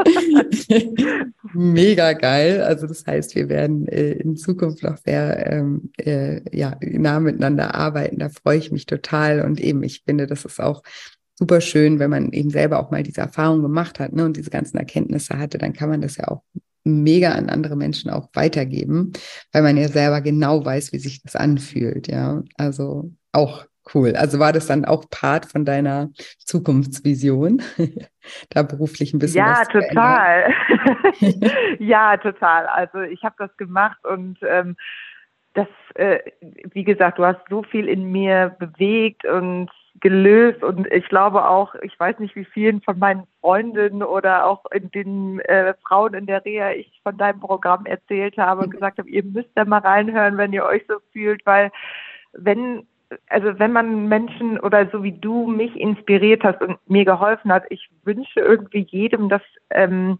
Mega 1.53 2.13
geil. 2.13 2.61
Also 2.61 2.87
das 2.87 3.05
heißt, 3.05 3.35
wir 3.35 3.49
werden 3.49 3.87
äh, 3.87 4.11
in 4.11 4.37
Zukunft 4.37 4.83
noch 4.83 4.97
sehr 4.97 5.51
ähm, 5.51 5.91
äh, 5.97 6.41
ja, 6.55 6.77
nah 6.81 7.19
miteinander 7.19 7.75
arbeiten. 7.75 8.19
Da 8.19 8.29
freue 8.29 8.59
ich 8.59 8.71
mich 8.71 8.85
total. 8.85 9.41
Und 9.41 9.59
eben, 9.59 9.83
ich 9.83 10.03
finde, 10.05 10.27
das 10.27 10.45
ist 10.45 10.61
auch 10.61 10.81
super 11.35 11.61
schön, 11.61 11.99
wenn 11.99 12.09
man 12.09 12.31
eben 12.31 12.49
selber 12.49 12.79
auch 12.79 12.91
mal 12.91 13.03
diese 13.03 13.21
Erfahrung 13.21 13.61
gemacht 13.61 13.99
hat 13.99 14.13
ne, 14.13 14.25
und 14.25 14.37
diese 14.37 14.49
ganzen 14.49 14.77
Erkenntnisse 14.77 15.37
hatte, 15.37 15.57
dann 15.57 15.73
kann 15.73 15.89
man 15.89 16.01
das 16.01 16.17
ja 16.17 16.27
auch 16.27 16.43
mega 16.87 17.31
an 17.31 17.49
andere 17.49 17.75
Menschen 17.75 18.09
auch 18.09 18.29
weitergeben, 18.33 19.13
weil 19.51 19.63
man 19.63 19.77
ja 19.77 19.87
selber 19.87 20.21
genau 20.21 20.63
weiß, 20.65 20.93
wie 20.93 20.99
sich 20.99 21.21
das 21.21 21.35
anfühlt. 21.35 22.07
Ja, 22.07 22.43
also 22.57 23.11
auch 23.31 23.65
cool. 23.93 24.15
Also 24.15 24.39
war 24.39 24.53
das 24.53 24.67
dann 24.67 24.85
auch 24.85 25.09
Part 25.09 25.45
von 25.45 25.65
deiner 25.65 26.09
Zukunftsvision, 26.39 27.61
da 28.49 28.63
beruflich 28.63 29.13
ein 29.13 29.19
bisschen? 29.19 29.45
Ja, 29.45 29.63
total. 29.65 30.53
ja, 31.79 32.17
total. 32.17 32.67
Also 32.67 33.01
ich 33.01 33.23
habe 33.23 33.35
das 33.37 33.55
gemacht 33.57 34.03
und 34.05 34.37
ähm, 34.41 34.75
das, 35.53 35.67
äh, 35.95 36.19
wie 36.71 36.83
gesagt, 36.83 37.17
du 37.17 37.25
hast 37.25 37.41
so 37.49 37.63
viel 37.63 37.87
in 37.87 38.11
mir 38.11 38.55
bewegt 38.59 39.25
und 39.25 39.69
gelöst. 39.99 40.63
Und 40.63 40.87
ich 40.91 41.07
glaube 41.09 41.47
auch, 41.47 41.75
ich 41.81 41.99
weiß 41.99 42.19
nicht, 42.19 42.35
wie 42.35 42.45
vielen 42.45 42.81
von 42.81 42.99
meinen 42.99 43.23
Freundinnen 43.41 44.03
oder 44.03 44.45
auch 44.45 44.63
in 44.71 44.91
den 44.91 45.39
äh, 45.41 45.73
Frauen 45.85 46.13
in 46.13 46.25
der 46.25 46.43
Reha 46.45 46.71
ich 46.71 46.99
von 47.03 47.17
deinem 47.17 47.39
Programm 47.39 47.85
erzählt 47.85 48.37
habe 48.37 48.63
und 48.63 48.71
gesagt 48.71 48.97
habe, 48.99 49.09
ihr 49.09 49.23
müsst 49.23 49.49
da 49.55 49.65
mal 49.65 49.79
reinhören, 49.79 50.37
wenn 50.37 50.53
ihr 50.53 50.65
euch 50.65 50.83
so 50.87 50.95
fühlt, 51.11 51.45
weil 51.45 51.71
wenn 52.33 52.85
also 53.29 53.57
wenn 53.57 53.71
man 53.71 54.07
Menschen 54.09 54.59
oder 54.59 54.89
so 54.89 55.01
wie 55.01 55.13
du 55.13 55.47
mich 55.47 55.75
inspiriert 55.75 56.43
hast 56.43 56.61
und 56.61 56.77
mir 56.89 57.05
geholfen 57.05 57.51
hat, 57.51 57.63
ich 57.69 57.89
wünsche 58.03 58.41
irgendwie 58.41 58.85
jedem, 58.89 59.29
dass 59.29 59.41
ähm, 59.69 60.19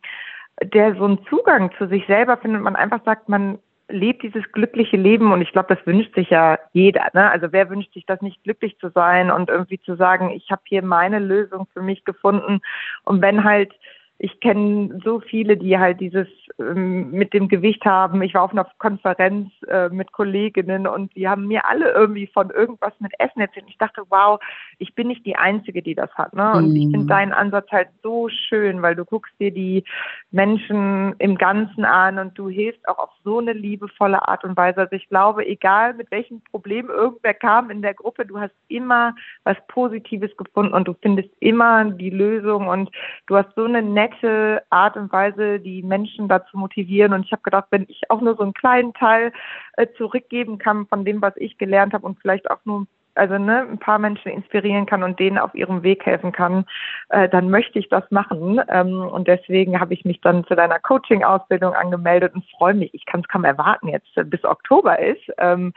der 0.63 0.95
so 0.95 1.05
einen 1.05 1.23
Zugang 1.25 1.71
zu 1.77 1.87
sich 1.87 2.05
selber 2.07 2.37
findet, 2.37 2.61
man 2.61 2.75
einfach 2.75 3.03
sagt, 3.03 3.29
man 3.29 3.59
lebt 3.89 4.23
dieses 4.23 4.43
glückliche 4.51 4.97
Leben 4.97 5.31
und 5.31 5.41
ich 5.41 5.51
glaube, 5.51 5.73
das 5.73 5.85
wünscht 5.85 6.13
sich 6.15 6.29
ja 6.29 6.59
jeder. 6.73 7.07
Ne? 7.13 7.29
Also 7.29 7.47
wer 7.51 7.69
wünscht 7.69 7.93
sich 7.93 8.05
das 8.05 8.21
nicht, 8.21 8.43
glücklich 8.43 8.77
zu 8.79 8.89
sein 8.89 9.31
und 9.31 9.49
irgendwie 9.49 9.79
zu 9.79 9.95
sagen, 9.95 10.31
ich 10.31 10.51
habe 10.51 10.61
hier 10.65 10.83
meine 10.83 11.19
Lösung 11.19 11.67
für 11.73 11.81
mich 11.81 12.03
gefunden. 12.03 12.61
Und 13.03 13.21
wenn 13.21 13.43
halt 13.43 13.73
ich 14.19 14.39
kenne 14.39 14.99
so 15.03 15.19
viele, 15.19 15.57
die 15.57 15.77
halt 15.77 15.99
dieses 15.99 16.27
ähm, 16.59 17.11
mit 17.11 17.33
dem 17.33 17.47
Gewicht 17.49 17.85
haben. 17.85 18.23
Ich 18.23 18.33
war 18.33 18.41
auf 18.41 18.51
einer 18.51 18.67
Konferenz 18.79 19.51
äh, 19.67 19.89
mit 19.89 20.11
Kolleginnen 20.11 20.87
und 20.87 21.15
die 21.15 21.27
haben 21.27 21.47
mir 21.47 21.65
alle 21.67 21.91
irgendwie 21.91 22.25
von 22.25 22.49
irgendwas 22.49 22.93
mit 22.99 23.13
Essen 23.19 23.41
erzählt. 23.41 23.65
Ich 23.67 23.77
dachte, 23.77 24.01
wow, 24.09 24.39
ich 24.79 24.95
bin 24.95 25.07
nicht 25.07 25.23
die 25.23 25.35
Einzige, 25.35 25.83
die 25.83 25.93
das 25.93 26.11
hat. 26.15 26.33
Ne? 26.33 26.51
Und 26.53 26.73
mm. 26.73 26.75
ich 26.75 26.83
finde 26.85 26.99
mhm. 26.99 27.07
deinen 27.07 27.31
Ansatz 27.31 27.69
halt 27.71 27.89
so 28.01 28.27
schön, 28.29 28.81
weil 28.81 28.95
du 28.95 29.05
guckst 29.05 29.33
dir 29.39 29.51
die 29.51 29.83
Menschen 30.31 31.13
im 31.19 31.37
Ganzen 31.37 31.85
an 31.85 32.17
und 32.17 32.35
du 32.39 32.49
hilfst 32.49 32.87
auch 32.87 32.97
auf 32.97 33.11
so 33.23 33.37
eine 33.37 33.53
liebevolle 33.53 34.27
Art 34.27 34.43
und 34.43 34.57
Weise. 34.57 34.79
Also 34.79 34.95
ich 34.95 35.07
glaube, 35.09 35.45
egal 35.45 35.93
mit 35.93 36.09
welchem 36.09 36.41
Problem 36.49 36.89
irgendwer 36.89 37.35
kam 37.35 37.69
in 37.69 37.83
der 37.83 37.93
Gruppe, 37.93 38.25
du 38.25 38.39
hast 38.39 38.55
immer 38.67 39.13
was 39.43 39.57
Positives 39.67 40.35
gefunden 40.37 40.73
und 40.73 40.87
du 40.87 40.95
findest 41.03 41.29
immer 41.39 41.85
die 41.85 42.09
Lösung 42.09 42.67
und 42.67 42.89
du 43.27 43.35
hast 43.35 43.53
so 43.55 43.65
eine 43.65 43.83
nette 43.83 44.06
nette 44.07 44.63
Art 44.69 44.95
und 44.97 45.11
Weise, 45.11 45.59
die 45.59 45.83
Menschen 45.83 46.27
dazu 46.27 46.57
motivieren. 46.57 47.13
Und 47.13 47.25
ich 47.25 47.31
habe 47.31 47.41
gedacht, 47.43 47.67
wenn 47.71 47.85
ich 47.87 48.09
auch 48.09 48.21
nur 48.21 48.35
so 48.35 48.43
einen 48.43 48.53
kleinen 48.53 48.93
Teil 48.93 49.31
äh, 49.73 49.87
zurückgeben 49.97 50.57
kann 50.57 50.87
von 50.87 51.05
dem, 51.05 51.21
was 51.21 51.33
ich 51.37 51.57
gelernt 51.57 51.93
habe 51.93 52.05
und 52.05 52.19
vielleicht 52.19 52.49
auch 52.49 52.59
nur 52.65 52.87
also 53.17 53.37
ne, 53.37 53.67
ein 53.69 53.79
paar 53.79 53.99
Menschen 53.99 54.31
inspirieren 54.31 54.85
kann 54.85 55.03
und 55.03 55.19
denen 55.19 55.37
auf 55.37 55.53
ihrem 55.55 55.83
Weg 55.83 56.05
helfen 56.05 56.31
kann, 56.31 56.65
äh, 57.09 57.27
dann 57.29 57.49
möchte 57.49 57.79
ich 57.79 57.89
das 57.89 58.09
machen. 58.11 58.61
Ähm, 58.69 59.01
und 59.01 59.27
deswegen 59.27 59.79
habe 59.79 59.93
ich 59.93 60.05
mich 60.05 60.21
dann 60.21 60.45
zu 60.45 60.55
deiner 60.55 60.79
Coaching-Ausbildung 60.79 61.73
angemeldet 61.73 62.33
und 62.35 62.45
freue 62.57 62.73
mich. 62.73 62.93
Ich 62.93 63.05
kann 63.05 63.21
es 63.21 63.27
kaum 63.27 63.43
erwarten, 63.43 63.87
jetzt 63.87 64.09
bis 64.29 64.43
Oktober 64.43 64.99
ist. 64.99 65.23
Ähm, 65.37 65.73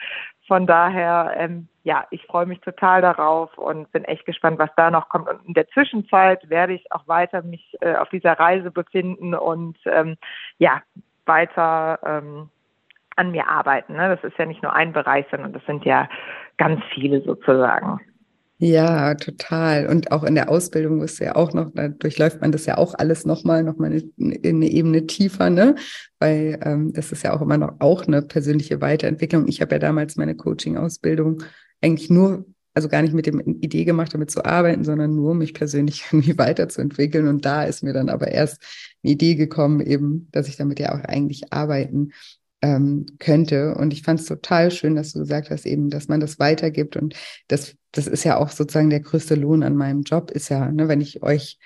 von 0.46 0.66
daher, 0.66 1.32
ähm, 1.36 1.68
ja, 1.84 2.06
ich 2.10 2.26
freue 2.26 2.44
mich 2.44 2.60
total 2.60 3.02
darauf 3.02 3.56
und 3.56 3.90
bin 3.92 4.04
echt 4.04 4.26
gespannt, 4.26 4.58
was 4.58 4.70
da 4.76 4.90
noch 4.90 5.08
kommt. 5.08 5.28
Und 5.28 5.46
in 5.46 5.54
der 5.54 5.68
Zwischenzeit 5.68 6.50
werde 6.50 6.72
ich 6.72 6.90
auch 6.90 7.06
weiter 7.06 7.42
mich 7.42 7.76
äh, 7.80 7.94
auf 7.94 8.08
dieser 8.08 8.32
Reise 8.32 8.72
befinden 8.72 9.34
und 9.34 9.78
ähm, 9.86 10.16
ja, 10.58 10.82
weiter 11.24 12.00
ähm, 12.04 12.50
an 13.20 13.32
mir 13.32 13.46
arbeiten. 13.48 13.92
Ne? 13.92 14.16
Das 14.16 14.24
ist 14.24 14.38
ja 14.38 14.46
nicht 14.46 14.62
nur 14.62 14.74
ein 14.74 14.92
Bereich, 14.92 15.26
sondern 15.30 15.52
das 15.52 15.62
sind 15.66 15.84
ja 15.84 16.08
ganz 16.56 16.80
viele 16.94 17.22
sozusagen. 17.22 18.00
Ja, 18.62 19.14
total. 19.14 19.86
Und 19.86 20.12
auch 20.12 20.22
in 20.22 20.34
der 20.34 20.50
Ausbildung 20.50 21.02
ist 21.02 21.18
ja 21.18 21.34
auch 21.34 21.54
noch, 21.54 21.70
da 21.74 21.88
durchläuft 21.88 22.42
man 22.42 22.52
das 22.52 22.66
ja 22.66 22.76
auch 22.76 22.94
alles 22.94 23.24
nochmal, 23.24 23.62
nochmal 23.64 23.90
eine, 23.90 24.40
eine 24.44 24.70
Ebene 24.70 25.06
tiefer, 25.06 25.48
ne? 25.48 25.76
Weil 26.18 26.60
ähm, 26.62 26.92
das 26.92 27.10
ist 27.10 27.24
ja 27.24 27.32
auch 27.34 27.40
immer 27.40 27.56
noch 27.56 27.76
auch 27.78 28.06
eine 28.06 28.20
persönliche 28.20 28.82
Weiterentwicklung. 28.82 29.48
Ich 29.48 29.62
habe 29.62 29.72
ja 29.76 29.78
damals 29.78 30.16
meine 30.16 30.34
Coaching-Ausbildung 30.34 31.42
eigentlich 31.80 32.10
nur, 32.10 32.44
also 32.74 32.88
gar 32.90 33.00
nicht 33.00 33.14
mit 33.14 33.24
dem 33.24 33.40
Idee 33.40 33.84
gemacht, 33.84 34.12
damit 34.12 34.30
zu 34.30 34.44
arbeiten, 34.44 34.84
sondern 34.84 35.14
nur, 35.14 35.34
mich 35.34 35.54
persönlich 35.54 36.04
irgendwie 36.12 36.36
weiterzuentwickeln. 36.36 37.28
Und 37.28 37.46
da 37.46 37.64
ist 37.64 37.82
mir 37.82 37.94
dann 37.94 38.10
aber 38.10 38.28
erst 38.28 38.62
eine 39.02 39.12
Idee 39.12 39.36
gekommen, 39.36 39.80
eben, 39.80 40.28
dass 40.32 40.48
ich 40.48 40.56
damit 40.56 40.78
ja 40.80 40.94
auch 40.94 41.02
eigentlich 41.04 41.50
arbeiten 41.50 42.10
ähm, 42.62 43.06
könnte. 43.18 43.74
Und 43.74 43.92
ich 43.92 44.02
fand 44.02 44.20
es 44.20 44.26
total 44.26 44.70
schön, 44.70 44.94
dass 44.94 45.12
du 45.12 45.20
gesagt 45.20 45.50
hast, 45.50 45.66
eben, 45.66 45.90
dass 45.90 46.08
man 46.08 46.20
das 46.20 46.38
weitergibt. 46.38 46.96
Und 46.96 47.14
das, 47.48 47.76
das 47.92 48.06
ist 48.06 48.24
ja 48.24 48.36
auch 48.36 48.50
sozusagen 48.50 48.90
der 48.90 49.00
größte 49.00 49.34
Lohn 49.34 49.62
an 49.62 49.76
meinem 49.76 50.02
Job, 50.02 50.30
ist 50.30 50.48
ja, 50.48 50.70
ne, 50.70 50.88
wenn 50.88 51.00
ich 51.00 51.22
euch 51.22 51.58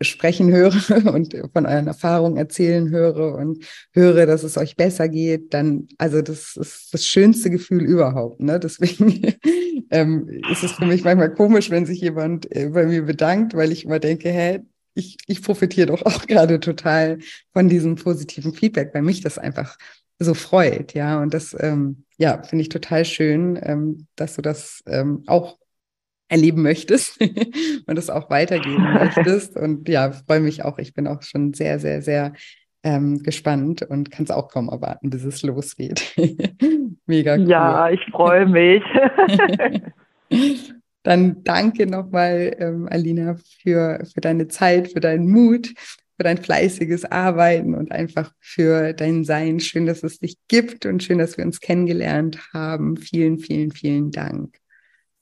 sprechen 0.00 0.52
höre 0.52 0.72
und 1.12 1.34
von 1.52 1.66
euren 1.66 1.88
Erfahrungen 1.88 2.36
erzählen 2.36 2.90
höre 2.90 3.34
und 3.34 3.64
höre, 3.92 4.26
dass 4.26 4.44
es 4.44 4.56
euch 4.56 4.76
besser 4.76 5.08
geht, 5.08 5.52
dann, 5.54 5.88
also 5.98 6.22
das 6.22 6.56
ist 6.56 6.94
das 6.94 7.06
schönste 7.06 7.50
Gefühl 7.50 7.82
überhaupt. 7.82 8.40
Ne? 8.40 8.60
Deswegen 8.60 9.34
ähm, 9.90 10.28
ist 10.50 10.62
es 10.62 10.72
für 10.72 10.86
mich 10.86 11.04
manchmal 11.04 11.34
komisch, 11.34 11.70
wenn 11.70 11.86
sich 11.86 12.00
jemand 12.00 12.54
äh, 12.54 12.68
bei 12.68 12.86
mir 12.86 13.02
bedankt, 13.02 13.54
weil 13.54 13.72
ich 13.72 13.84
immer 13.84 13.98
denke, 13.98 14.30
hä, 14.30 14.60
ich, 14.94 15.16
ich 15.26 15.42
profitiere 15.42 15.88
doch 15.88 16.02
auch 16.02 16.26
gerade 16.26 16.60
total 16.60 17.18
von 17.52 17.68
diesem 17.68 17.96
positiven 17.96 18.52
Feedback, 18.52 18.90
weil 18.94 19.02
mich 19.02 19.20
das 19.20 19.38
einfach 19.38 19.76
so 20.18 20.34
freut, 20.34 20.94
ja. 20.94 21.20
Und 21.20 21.34
das, 21.34 21.56
ähm, 21.58 22.04
ja, 22.16 22.42
finde 22.42 22.62
ich 22.62 22.68
total 22.68 23.04
schön, 23.04 23.58
ähm, 23.62 24.06
dass 24.16 24.34
du 24.34 24.42
das 24.42 24.82
ähm, 24.86 25.22
auch 25.26 25.58
erleben 26.28 26.62
möchtest 26.62 27.20
und 27.86 27.98
es 27.98 28.10
auch 28.10 28.30
weitergeben 28.30 28.82
möchtest. 28.94 29.56
Und 29.56 29.88
ja, 29.88 30.12
freue 30.12 30.40
mich 30.40 30.64
auch. 30.64 30.78
Ich 30.78 30.94
bin 30.94 31.06
auch 31.06 31.22
schon 31.22 31.54
sehr, 31.54 31.78
sehr, 31.78 32.02
sehr 32.02 32.32
ähm, 32.82 33.22
gespannt 33.22 33.82
und 33.82 34.10
kann 34.10 34.24
es 34.24 34.30
auch 34.30 34.48
kaum 34.48 34.68
erwarten, 34.68 35.10
bis 35.10 35.24
es 35.24 35.42
losgeht. 35.42 36.14
Mega 37.06 37.36
cool. 37.36 37.48
Ja, 37.48 37.90
ich 37.90 38.04
freue 38.10 38.46
mich. 38.46 38.82
Dann 41.02 41.42
danke 41.42 41.86
nochmal, 41.86 42.54
ähm, 42.58 42.88
Alina, 42.90 43.36
für, 43.62 44.04
für 44.12 44.20
deine 44.20 44.48
Zeit, 44.48 44.92
für 44.92 45.00
deinen 45.00 45.30
Mut, 45.30 45.72
für 46.18 46.24
dein 46.24 46.38
fleißiges 46.38 47.10
Arbeiten 47.10 47.74
und 47.74 47.92
einfach 47.92 48.32
für 48.40 48.92
dein 48.92 49.22
Sein. 49.22 49.60
Schön, 49.60 49.86
dass 49.86 50.02
es 50.02 50.18
dich 50.18 50.36
gibt 50.48 50.84
und 50.84 51.02
schön, 51.02 51.18
dass 51.18 51.38
wir 51.38 51.44
uns 51.44 51.60
kennengelernt 51.60 52.40
haben. 52.52 52.96
Vielen, 52.96 53.38
vielen, 53.38 53.70
vielen 53.70 54.10
Dank. 54.10 54.56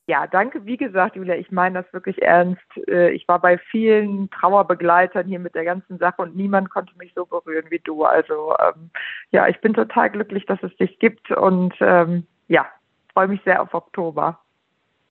Ja, 0.09 0.27
danke. 0.27 0.65
Wie 0.65 0.79
gesagt, 0.79 1.17
Julia, 1.17 1.35
ich 1.35 1.51
meine 1.51 1.83
das 1.83 1.93
wirklich 1.93 2.23
ernst. 2.23 2.63
Äh, 2.89 3.11
ich 3.11 3.29
war 3.29 3.41
bei 3.41 3.59
vielen 3.59 4.31
Trauerbegleitern 4.31 5.27
hier 5.27 5.41
mit 5.41 5.55
der 5.55 5.65
ganzen 5.65 5.99
Sache 5.99 6.23
und 6.23 6.35
niemand 6.35 6.71
konnte 6.71 6.97
mich 6.97 7.13
so 7.15 7.27
berühren 7.27 7.67
wie 7.69 7.81
du. 7.81 8.05
Also 8.05 8.55
ähm, 8.59 8.91
ja, 9.33 9.49
ich 9.49 9.61
bin 9.61 9.75
total 9.75 10.11
glücklich, 10.11 10.47
dass 10.47 10.63
es 10.63 10.75
dich 10.77 10.99
gibt 10.99 11.31
und 11.31 11.75
ähm, 11.81 12.27
ja, 12.49 12.67
freue 13.13 13.29
mich 13.29 13.41
sehr 13.45 13.61
auf 13.61 13.75
Oktober. 13.75 14.39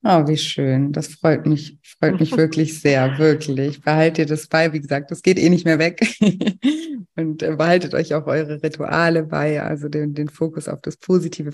Oh, 0.08 0.28
wie 0.28 0.38
schön. 0.38 0.92
Das 0.92 1.16
freut 1.16 1.48
mich, 1.48 1.80
freut 2.00 2.20
mich 2.20 2.32
wirklich 2.38 2.80
sehr, 2.80 3.18
wirklich. 3.18 3.82
Behaltet 3.82 4.30
das 4.30 4.48
bei. 4.48 4.72
Wie 4.72 4.80
gesagt, 4.80 5.10
das 5.10 5.24
geht 5.24 5.40
eh 5.40 5.50
nicht 5.50 5.66
mehr 5.66 5.80
weg. 5.80 6.00
Und 7.16 7.42
äh, 7.42 7.56
behaltet 7.56 7.96
euch 7.96 8.14
auch 8.14 8.28
eure 8.28 8.62
Rituale 8.62 9.24
bei, 9.24 9.60
also 9.60 9.90
den, 9.90 10.14
den 10.14 10.30
Fokus 10.30 10.70
auf 10.70 10.80
das 10.82 10.98
Positive. 10.98 11.54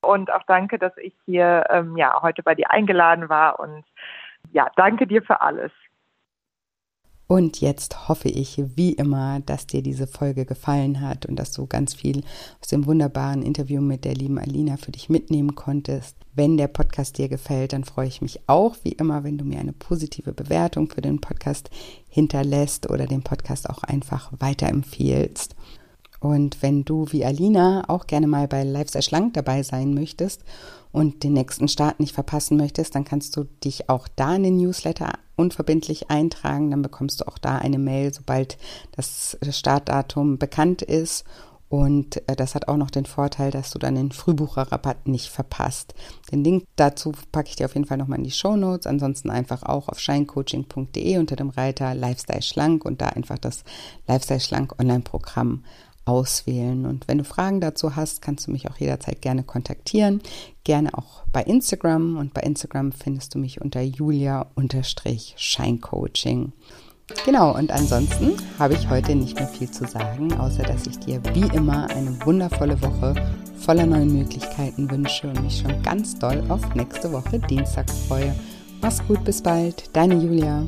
Und 0.00 0.30
auch 0.30 0.44
danke, 0.46 0.78
dass 0.78 0.96
ich 0.98 1.12
hier 1.26 1.64
ähm, 1.70 1.96
ja 1.96 2.22
heute 2.22 2.44
bei 2.44 2.54
dir 2.54 2.70
eingeladen 2.70 3.28
war. 3.28 3.58
Und 3.58 3.84
ja, 4.52 4.70
danke 4.76 5.08
dir 5.08 5.22
für 5.22 5.40
alles. 5.40 5.72
Und 7.28 7.60
jetzt 7.60 8.08
hoffe 8.08 8.30
ich 8.30 8.62
wie 8.74 8.94
immer, 8.94 9.40
dass 9.40 9.66
dir 9.66 9.82
diese 9.82 10.06
Folge 10.06 10.46
gefallen 10.46 11.02
hat 11.02 11.26
und 11.26 11.36
dass 11.36 11.52
du 11.52 11.66
ganz 11.66 11.92
viel 11.92 12.22
aus 12.62 12.68
dem 12.68 12.86
wunderbaren 12.86 13.42
Interview 13.42 13.82
mit 13.82 14.06
der 14.06 14.14
lieben 14.14 14.38
Alina 14.38 14.78
für 14.78 14.92
dich 14.92 15.10
mitnehmen 15.10 15.54
konntest. 15.54 16.16
Wenn 16.34 16.56
der 16.56 16.68
Podcast 16.68 17.18
dir 17.18 17.28
gefällt, 17.28 17.74
dann 17.74 17.84
freue 17.84 18.08
ich 18.08 18.22
mich 18.22 18.40
auch 18.46 18.76
wie 18.82 18.92
immer, 18.92 19.24
wenn 19.24 19.36
du 19.36 19.44
mir 19.44 19.60
eine 19.60 19.74
positive 19.74 20.32
Bewertung 20.32 20.88
für 20.88 21.02
den 21.02 21.20
Podcast 21.20 21.68
hinterlässt 22.08 22.88
oder 22.88 23.04
den 23.04 23.20
Podcast 23.20 23.68
auch 23.68 23.82
einfach 23.82 24.32
weiterempfiehlst. 24.38 25.54
Und 26.20 26.62
wenn 26.62 26.86
du 26.86 27.06
wie 27.10 27.26
Alina 27.26 27.84
auch 27.88 28.06
gerne 28.06 28.26
mal 28.26 28.48
bei 28.48 28.64
Lifestyle 28.64 29.02
Schlank 29.02 29.34
dabei 29.34 29.62
sein 29.62 29.92
möchtest 29.92 30.42
und 30.92 31.22
den 31.22 31.34
nächsten 31.34 31.68
Start 31.68 32.00
nicht 32.00 32.14
verpassen 32.14 32.56
möchtest, 32.56 32.94
dann 32.94 33.04
kannst 33.04 33.36
du 33.36 33.44
dich 33.64 33.88
auch 33.88 34.08
da 34.16 34.34
in 34.34 34.42
den 34.42 34.56
Newsletter 34.56 35.12
unverbindlich 35.36 36.10
eintragen. 36.10 36.70
Dann 36.70 36.82
bekommst 36.82 37.20
du 37.20 37.28
auch 37.28 37.38
da 37.38 37.56
eine 37.56 37.78
Mail, 37.78 38.12
sobald 38.12 38.58
das 38.96 39.38
Startdatum 39.50 40.38
bekannt 40.38 40.82
ist. 40.82 41.24
Und 41.68 42.26
äh, 42.28 42.34
das 42.34 42.54
hat 42.54 42.68
auch 42.68 42.78
noch 42.78 42.90
den 42.90 43.04
Vorteil, 43.04 43.50
dass 43.50 43.70
du 43.70 43.78
dann 43.78 43.94
den 43.94 44.10
Frühbucherrabatt 44.10 45.06
nicht 45.06 45.28
verpasst. 45.28 45.94
Den 46.32 46.42
Link 46.42 46.64
dazu 46.76 47.12
packe 47.30 47.50
ich 47.50 47.56
dir 47.56 47.66
auf 47.66 47.74
jeden 47.74 47.86
Fall 47.86 47.98
nochmal 47.98 48.18
in 48.18 48.24
die 48.24 48.30
Show 48.30 48.56
Notes. 48.56 48.86
Ansonsten 48.86 49.30
einfach 49.30 49.62
auch 49.62 49.88
auf 49.88 50.00
shinecoaching.de 50.00 51.18
unter 51.18 51.36
dem 51.36 51.50
Reiter 51.50 51.94
Lifestyle 51.94 52.42
Schlank 52.42 52.84
und 52.86 53.02
da 53.02 53.08
einfach 53.08 53.38
das 53.38 53.64
Lifestyle 54.06 54.40
Schlank 54.40 54.80
Online-Programm 54.80 55.62
auswählen. 56.08 56.86
Und 56.86 57.06
wenn 57.06 57.18
du 57.18 57.24
Fragen 57.24 57.60
dazu 57.60 57.94
hast, 57.94 58.22
kannst 58.22 58.46
du 58.46 58.50
mich 58.50 58.70
auch 58.70 58.78
jederzeit 58.78 59.20
gerne 59.20 59.42
kontaktieren. 59.44 60.22
Gerne 60.64 60.96
auch 60.96 61.24
bei 61.32 61.42
Instagram. 61.42 62.16
Und 62.16 62.32
bei 62.34 62.40
Instagram 62.40 62.90
findest 62.92 63.34
du 63.34 63.38
mich 63.38 63.60
unter 63.60 63.82
julia-scheincoaching. 63.82 66.52
Genau, 67.24 67.56
und 67.56 67.72
ansonsten 67.72 68.34
habe 68.58 68.74
ich 68.74 68.90
heute 68.90 69.14
nicht 69.14 69.36
mehr 69.36 69.48
viel 69.48 69.70
zu 69.70 69.86
sagen, 69.86 70.30
außer 70.34 70.62
dass 70.62 70.86
ich 70.86 70.98
dir 70.98 71.22
wie 71.32 71.48
immer 71.56 71.88
eine 71.88 72.22
wundervolle 72.26 72.82
Woche 72.82 73.14
voller 73.56 73.86
neuen 73.86 74.12
Möglichkeiten 74.12 74.90
wünsche 74.90 75.26
und 75.28 75.42
mich 75.42 75.60
schon 75.60 75.82
ganz 75.82 76.18
doll 76.18 76.44
auf 76.50 76.74
nächste 76.74 77.10
Woche 77.12 77.38
Dienstag 77.38 77.90
freue. 77.90 78.34
Mach's 78.82 79.02
gut, 79.08 79.24
bis 79.24 79.40
bald, 79.42 79.88
deine 79.94 80.16
Julia. 80.16 80.66